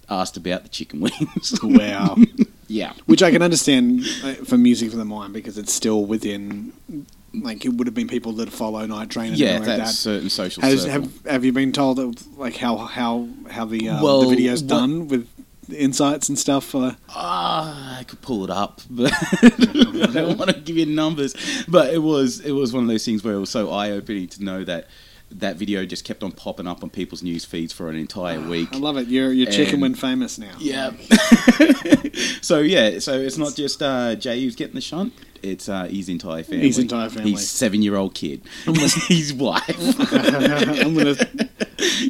[0.09, 1.59] asked about the chicken wings.
[1.61, 2.17] Wow.
[2.67, 2.93] Yeah.
[3.05, 4.05] which I can understand
[4.45, 6.73] for music for the mind because it's still within.
[7.33, 10.29] Like it would have been people that follow Night Train and Yeah, like that certain
[10.29, 14.21] social Has, have have you been told of like how how how the um, Well,
[14.21, 15.27] the video's what- done with
[15.69, 16.73] insights and stuff?
[16.75, 21.35] Uh, Ah, I could pull it up, but I don't want to give you numbers.
[21.67, 24.27] But it was it was one of those things where it was so eye opening
[24.29, 24.87] to know that
[25.29, 28.69] that video just kept on popping up on people's news feeds for an entire week.
[28.73, 29.07] I love it.
[29.07, 30.55] You're you're chicken when famous now.
[30.57, 30.91] Yeah.
[32.41, 35.13] so yeah, so it's not just uh, Jay who's getting the shunt;
[35.43, 36.67] it's uh, his entire family.
[36.67, 37.31] His entire family.
[37.31, 38.41] His seven-year-old kid.
[39.07, 40.13] his wife.
[40.13, 41.15] I'm gonna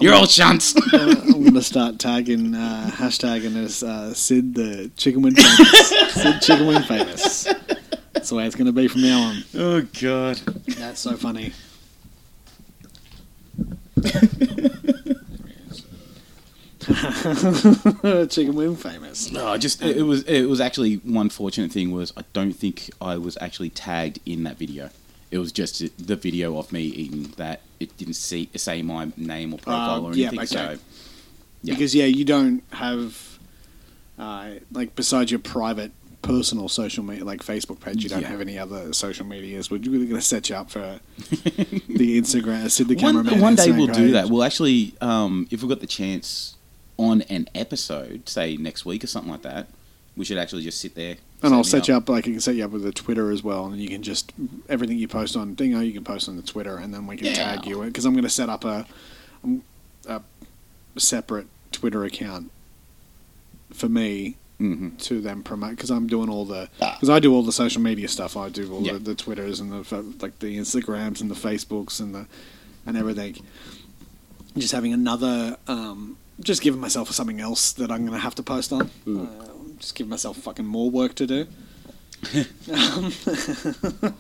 [0.02, 0.74] You're all shunts.
[0.94, 5.90] I'm gonna start tagging uh, hashtagging as uh, Sid the chicken wing famous.
[6.14, 7.44] Sid chicken wing famous.
[8.14, 9.44] That's the way it's gonna be from now on.
[9.56, 10.38] oh God.
[10.78, 11.52] That's so funny.
[18.30, 19.32] chicken wing famous.
[19.32, 22.54] No, I just it, it was it was actually one fortunate thing was I don't
[22.54, 24.90] think I was actually tagged in that video.
[25.30, 27.62] It was just the video of me eating that.
[27.80, 30.40] It didn't see say my name or profile Uh, or yeah, anything.
[30.60, 30.76] okay.
[30.76, 30.80] So
[31.64, 31.74] Yeah.
[31.74, 33.40] Because yeah, you don't have
[34.18, 35.92] uh, like besides your private
[36.24, 38.30] personal social media like Facebook page, you don't Yeah.
[38.30, 39.70] have any other social medias.
[39.70, 42.70] We're really going to set you up for the Instagram.
[42.72, 43.40] Sid the one, cameraman.
[43.42, 44.30] one day Instagram we'll do that.
[44.30, 46.56] We'll actually, um, if we've got the chance
[46.98, 49.68] on an episode, say next week or something like that,
[50.16, 51.18] we should actually just sit there.
[51.44, 53.30] And I'll set set you up like I can set you up with a Twitter
[53.32, 54.34] as well, and you can just
[54.68, 57.28] everything you post on Dingo, you can post on the Twitter, and then we can
[57.28, 57.34] Yeah.
[57.56, 58.88] tag you because I'm going to set up a,
[59.44, 59.62] um,
[60.08, 60.22] a
[60.98, 62.52] separate Twitter account
[63.72, 67.44] for me hmm to then promote because I'm doing all the because I do all
[67.44, 68.36] the social media stuff.
[68.36, 68.94] I do all Yeah.
[68.94, 72.26] the, the Twitters and the like the Instagrams and the Facebooks and the
[72.88, 73.38] and everything.
[74.58, 78.42] Just having another, um, just giving myself something else that I'm going to have to
[78.44, 78.90] post on.
[79.06, 79.28] Mm.
[79.28, 81.48] Uh, just give myself fucking more work to do.
[82.74, 83.14] um,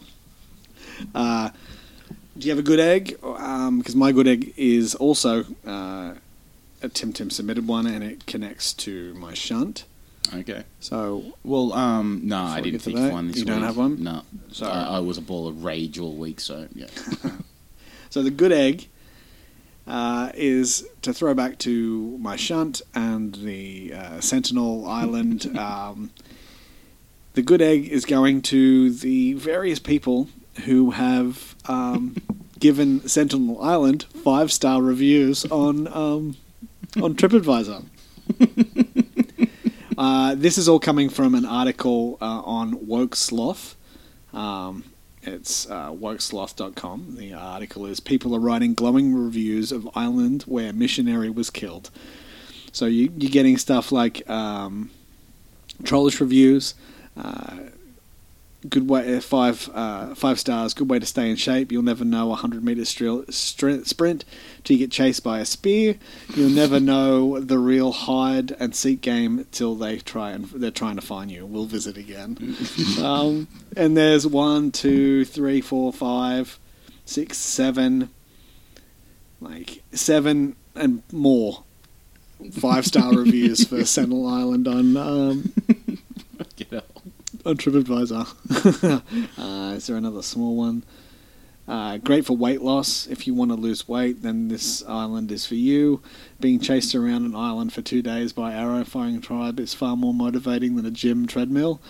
[1.15, 1.49] uh,
[2.38, 3.17] do you have a good egg?
[3.21, 6.13] Because my good egg is also uh,
[6.81, 9.85] a Tim Tim submitted one, and it connects to my shunt.
[10.34, 10.63] Okay.
[10.79, 14.03] So Well, um, no, I didn't think of one this you don't have one?
[14.03, 14.23] No.
[14.51, 16.88] So- I, I was a ball of rage all week, so yeah.
[18.09, 18.88] So the good egg
[19.88, 25.51] uh, is to throw back to my shunt and the uh, Sentinel Island.
[25.68, 26.11] Um,
[27.34, 30.27] the good egg is going to the various people
[30.65, 32.15] who have um,
[32.59, 36.38] given Sentinel Island five star reviews on um,
[37.01, 37.85] on TripAdvisor.
[39.97, 43.76] uh, this is all coming from an article uh, on Woke Sloth.
[44.34, 44.84] Um,
[45.28, 47.16] it's uh, wokesloth.com.
[47.18, 51.90] The article is People are writing glowing reviews of island where missionary was killed.
[52.72, 54.90] So you, you're getting stuff like um,
[55.84, 56.76] trollish reviews,
[57.18, 57.58] uh,
[58.69, 61.71] good way uh, five uh, five stars, good way to stay in shape.
[61.71, 64.25] You'll never know a hundred meter stril- str- sprint
[64.63, 65.95] till you get chased by a spear.
[66.35, 70.95] You'll never know the real hide and seek game till they try and they're trying
[70.95, 71.45] to find you.
[71.45, 72.55] We'll visit again.
[73.01, 76.59] um, and there's one, two, three, four, five,
[77.05, 78.09] six, seven,
[79.39, 81.63] like seven and more
[82.51, 85.53] five star reviews for Sentinel Island on um.
[87.45, 89.01] On TripAdvisor.
[89.38, 90.84] uh, is there another small one?
[91.68, 93.07] Uh, great for weight loss.
[93.07, 96.01] If you want to lose weight, then this island is for you.
[96.39, 100.14] Being chased around an island for two days by arrow firing tribe is far more
[100.14, 101.81] motivating than a gym treadmill.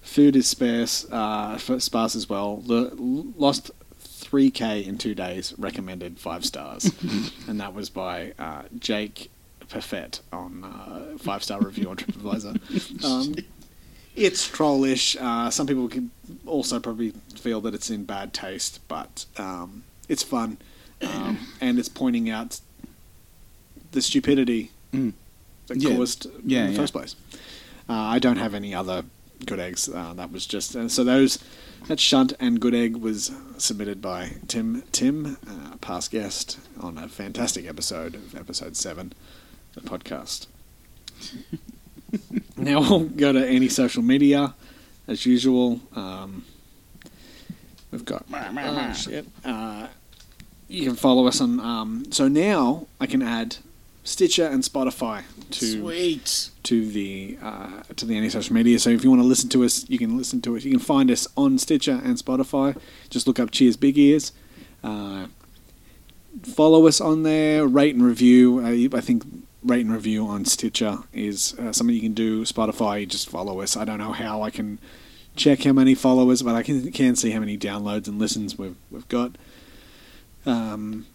[0.00, 2.62] Food is sparse, uh, sparse as well.
[2.70, 2.92] L-
[3.36, 3.70] lost
[4.02, 5.52] 3k in two days.
[5.58, 6.90] Recommended five stars,
[7.46, 9.30] and that was by uh, Jake
[9.68, 13.04] Perfett on uh, five star review on TripAdvisor.
[13.04, 13.34] Um,
[14.16, 15.16] it's trollish.
[15.20, 16.10] Uh, some people can
[16.46, 20.58] also probably feel that it's in bad taste, but um, it's fun,
[21.02, 22.60] um, and it's pointing out
[23.92, 25.12] the stupidity Mm.
[25.66, 25.96] that Yeah.
[25.96, 26.78] caused Yeah, in the yeah.
[26.78, 27.16] first place.
[27.88, 29.04] Uh, I don't have any other
[29.44, 29.88] good eggs.
[29.88, 31.38] Uh, that was just uh, so those
[31.88, 37.08] that shunt and good egg was submitted by Tim Tim, uh, past guest on a
[37.08, 39.12] fantastic episode of episode seven,
[39.74, 40.46] the podcast.
[42.56, 44.54] now we'll go to any social media
[45.06, 45.80] as usual.
[45.94, 46.44] Um,
[47.90, 49.26] we've got oh, shit.
[49.44, 49.88] Uh,
[50.68, 51.60] you can follow us on.
[51.60, 53.56] Um, so now I can add
[54.04, 56.50] Stitcher and Spotify to Sweet.
[56.64, 58.78] to the uh, to the any social media.
[58.78, 60.64] So if you want to listen to us, you can listen to us.
[60.64, 62.78] You can find us on Stitcher and Spotify.
[63.10, 64.32] Just look up Cheers Big Ears.
[64.82, 65.26] Uh,
[66.42, 67.66] follow us on there.
[67.66, 68.60] Rate and review.
[68.60, 69.24] Uh, I think
[69.66, 72.42] rate and review on Stitcher is uh, something you can do.
[72.44, 73.76] Spotify, just follow us.
[73.76, 74.78] I don't know how I can
[75.34, 78.76] check how many followers, but I can can see how many downloads and listens we've
[78.90, 79.36] we've got.
[80.44, 81.06] Um,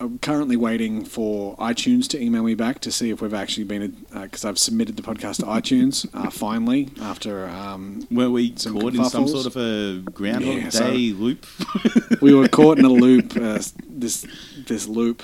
[0.00, 4.04] I'm currently waiting for iTunes to email me back to see if we've actually been
[4.12, 8.94] because I've submitted the podcast to iTunes uh, finally after um, Were we Some caught
[8.94, 11.46] in some sort of a Groundhog Yeah, so- Day loop?
[12.20, 13.36] we were caught in a loop.
[13.42, 14.26] Uh, this
[14.66, 15.22] this loop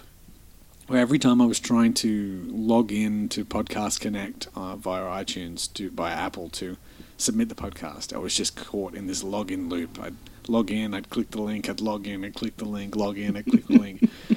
[0.88, 5.72] where every time I was trying to log in to Podcast Connect uh, via iTunes
[5.74, 6.78] to by Apple to
[7.18, 10.00] submit the podcast, I was just caught in this login loop.
[10.02, 10.16] I'd
[10.48, 13.36] log in, I'd click the link, I'd log in, I'd click the link, log in,
[13.36, 14.10] I'd click the link.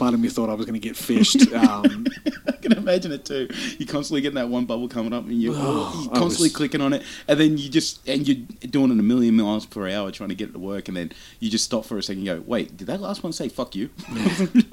[0.00, 1.52] Part of me thought I was going to get phished.
[1.54, 2.06] Um,
[2.48, 3.48] I can imagine it too.
[3.78, 6.80] You're constantly getting that one bubble coming up, and you're, Oh, you're constantly was- clicking
[6.80, 8.38] on it, and then you just and you're
[8.70, 11.12] doing it a million miles per hour trying to get it to work, and then
[11.38, 12.26] you just stop for a second.
[12.26, 13.90] and go, wait, did that last one say "fuck you"?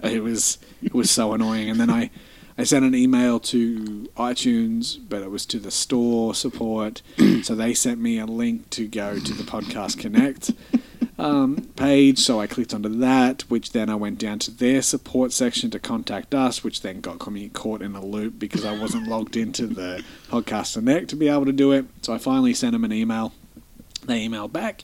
[0.04, 1.70] it was it was so annoying.
[1.70, 2.10] And then I
[2.58, 7.02] I sent an email to iTunes, but it was to the store support.
[7.44, 10.52] so they sent me a link to go to the Podcast Connect
[11.18, 12.20] um, page.
[12.20, 15.80] So I clicked onto that, which then I went down to their support section to
[15.80, 19.68] contact us, which then got me caught in a loop because I wasn't logged into
[19.68, 21.86] the Podcast Connect to be able to do it.
[22.02, 23.34] So I finally sent them an email.
[24.06, 24.84] They emailed back.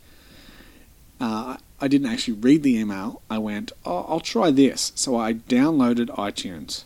[1.20, 3.22] Uh, I didn't actually read the email.
[3.30, 4.92] I went, oh, I'll try this.
[4.96, 6.84] So I downloaded iTunes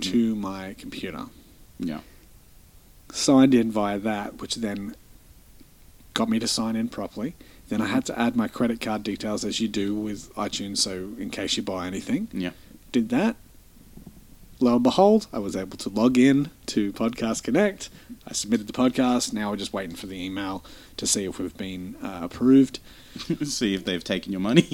[0.00, 1.26] to my computer.
[1.78, 2.00] Yeah.
[3.12, 4.94] Signed in via that, which then
[6.14, 7.34] got me to sign in properly.
[7.68, 11.10] Then I had to add my credit card details as you do with iTunes, so
[11.18, 12.28] in case you buy anything.
[12.32, 12.50] Yeah.
[12.92, 13.36] Did that.
[14.60, 17.90] Lo and behold, I was able to log in to Podcast Connect.
[18.26, 19.32] I submitted the podcast.
[19.32, 20.64] Now we're just waiting for the email
[20.96, 22.80] to see if we've been uh, approved.
[23.44, 24.62] See if they've taken your money.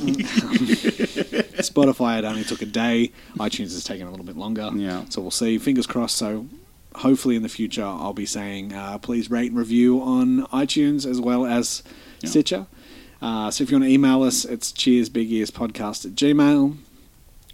[1.58, 3.12] Spotify it only took a day.
[3.38, 4.70] iTunes has taken a little bit longer.
[4.74, 5.04] Yeah.
[5.08, 5.58] So we'll see.
[5.58, 6.16] Fingers crossed.
[6.16, 6.46] So
[6.96, 11.20] hopefully in the future I'll be saying uh, please rate and review on iTunes as
[11.20, 11.82] well as
[12.20, 12.30] Yeah.
[12.30, 12.66] Stitcher.
[13.24, 16.76] Uh, so if you want to email us, it's Cheers Big Ears Podcast at Gmail.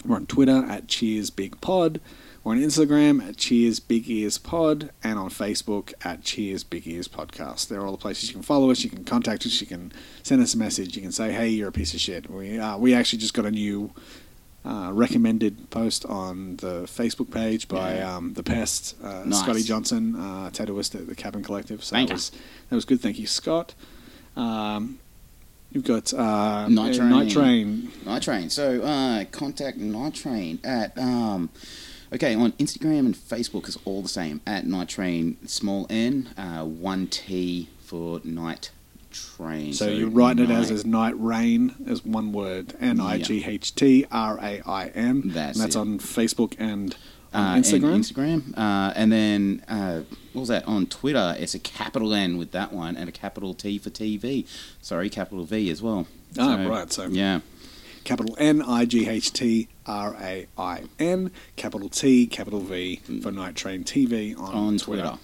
[0.05, 2.01] We're on Twitter at Cheers Big Pod.
[2.43, 7.07] We're on Instagram at Cheers Big Ears Pod and on Facebook at Cheers Big Ears
[7.07, 7.69] Podcast.
[7.69, 8.83] They're all the places you can follow us.
[8.83, 9.61] You can contact us.
[9.61, 9.93] You can
[10.25, 10.97] send us a message.
[10.97, 13.45] You can say, "Hey, you're a piece of shit." We uh, we actually just got
[13.47, 13.93] a new
[14.65, 18.17] uh, recommended post on the Facebook page by Yeah.
[18.17, 19.41] um, the Pest, uh, Nice.
[19.41, 21.85] Scotty Johnson, uh, tattooist at the Cabin Collective.
[21.85, 22.31] So that was
[22.71, 23.01] that was good.
[23.01, 23.75] Thank you, Scott.
[24.35, 24.99] Um,
[25.73, 27.11] you've got uh, Night uh, Train.
[27.11, 27.93] Night Train.
[28.05, 28.51] Night Train.
[28.51, 31.51] So uh, contact Night Train at um,
[32.13, 36.65] okay on Instagram and Facebook is all the same at Night Train small n uh,
[36.65, 38.71] one t for Night
[39.11, 39.73] Train.
[39.73, 42.75] So, you're writing it as night- as Night Rain as one word.
[42.81, 45.23] N I G H T R A I N.
[45.25, 45.79] That's and that's it.
[45.79, 46.95] on Facebook and
[47.35, 47.99] uh, on and Instagram.
[47.99, 50.03] Instagram, uh, and then uh,
[50.33, 51.35] what was that on Twitter?
[51.39, 54.47] It's a capital N with that one and a capital T for TV.
[54.81, 56.07] Sorry, capital V as well.
[56.39, 57.41] Ah, right, so- yeah,
[58.05, 63.33] capital N I G H T R A I N, capital T, capital V for
[63.33, 64.55] Night Train TV on, Mm.
[64.55, 65.03] on Twitter.
[65.03, 65.19] Twitter.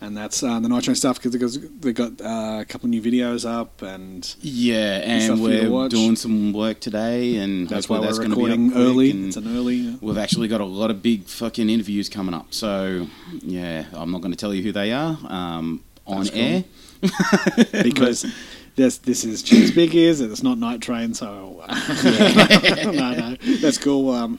[0.00, 0.06] Yeah.
[0.06, 3.48] And that's uh, the Night Train stuff because they got uh, a couple new videos
[3.48, 8.18] up, and Yeah, and to we're doing some work today, and that's why we're that's
[8.18, 9.10] gonna be recording up early.
[9.10, 9.98] It's an early.
[10.00, 12.54] We've actually got a lot of big fucking interviews coming up.
[12.54, 13.08] So
[13.42, 16.38] yeah, I'm not going to tell you who they are um, on cool.
[16.40, 16.64] air
[17.82, 18.26] because
[18.76, 23.36] this this is Cheers Big Ears and it's not Night Train, so uh, no, no,
[23.60, 24.10] that's cool.
[24.10, 24.38] Um,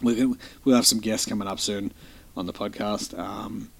[0.00, 1.92] we're gonna, we'll have some guests coming up soon
[2.36, 3.18] on the podcast.
[3.18, 3.70] Um,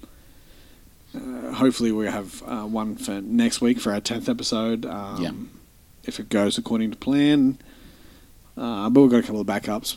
[1.14, 4.86] uh, hopefully, we have uh, one for next week for our tenth episode.
[4.86, 5.32] Um, Yeah.
[6.04, 7.58] If it goes according to plan,
[8.56, 9.96] uh, but we've got a couple of backups.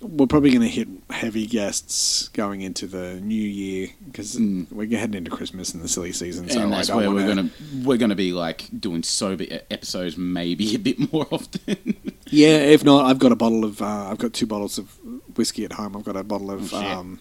[0.00, 4.70] We're probably going to hit heavy guests going into the new year because Mm.
[4.70, 6.50] we're heading into Christmas and the silly season.
[6.50, 7.50] So and that's where wanna, we're gonna
[7.84, 11.94] we're gonna be like doing sober episodes maybe a bit more often.
[12.28, 13.80] Yeah, if not, I've got a bottle of.
[13.80, 14.90] Uh, I've got two bottles of
[15.36, 15.96] whiskey at home.
[15.96, 17.20] I've got a bottle of Oh, um,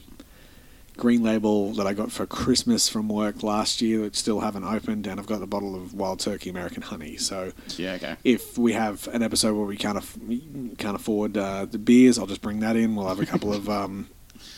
[0.98, 5.08] Green Label that I got for Christmas from work last year that still haven't opened,
[5.08, 7.18] and I've got a bottle of Wild Turkey American Honey.
[7.18, 8.16] So yeah, okay.
[8.24, 10.18] if we have an episode where we can't aff-
[10.78, 12.96] can't afford uh, the beers, I'll just bring that in.
[12.96, 14.10] We'll have a couple of um,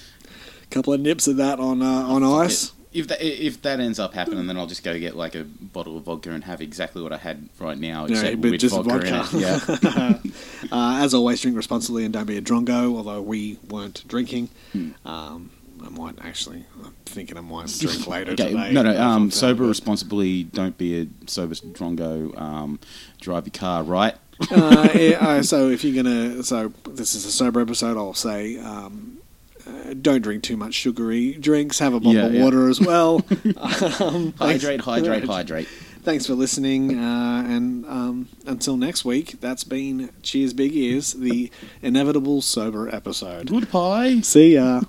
[0.69, 2.73] couple of nips of that on uh, on ice.
[2.93, 5.97] If that if that ends up happening, then I'll just go get like a bottle
[5.97, 8.75] of vodka and have exactly what I had right now, Yeah, except but with just
[8.75, 10.19] vodka, vodka.
[10.23, 12.95] Yeah, uh, as always, drink responsibly and don't be a drongo.
[12.95, 14.91] Although we weren't drinking, Hmm.
[15.05, 15.51] um,
[15.85, 16.65] I might actually.
[16.83, 18.49] I'm thinking I might drink later okay.
[18.49, 18.71] today.
[18.73, 18.99] No, no.
[19.01, 20.43] Um, sober responsibly.
[20.43, 22.39] Don't be a sober drongo.
[22.39, 22.79] Um,
[23.21, 24.15] drive your car right.
[24.51, 27.97] uh, yeah, uh, so if you're gonna, so this is a sober episode.
[27.97, 29.17] I'll say um,
[29.65, 31.79] uh, don't drink too much sugary drinks.
[31.79, 32.43] Have a bottle Yeah, of yeah.
[32.43, 33.25] water as well.
[33.99, 35.67] um, Hydrate, hydrate, hydrate.
[36.03, 41.51] Thanks for listening, uh, and um, until next week, that's been Cheers Big Ears, the
[41.81, 43.47] inevitable sober episode.
[43.47, 44.21] Goodbye.
[44.21, 44.81] See ya.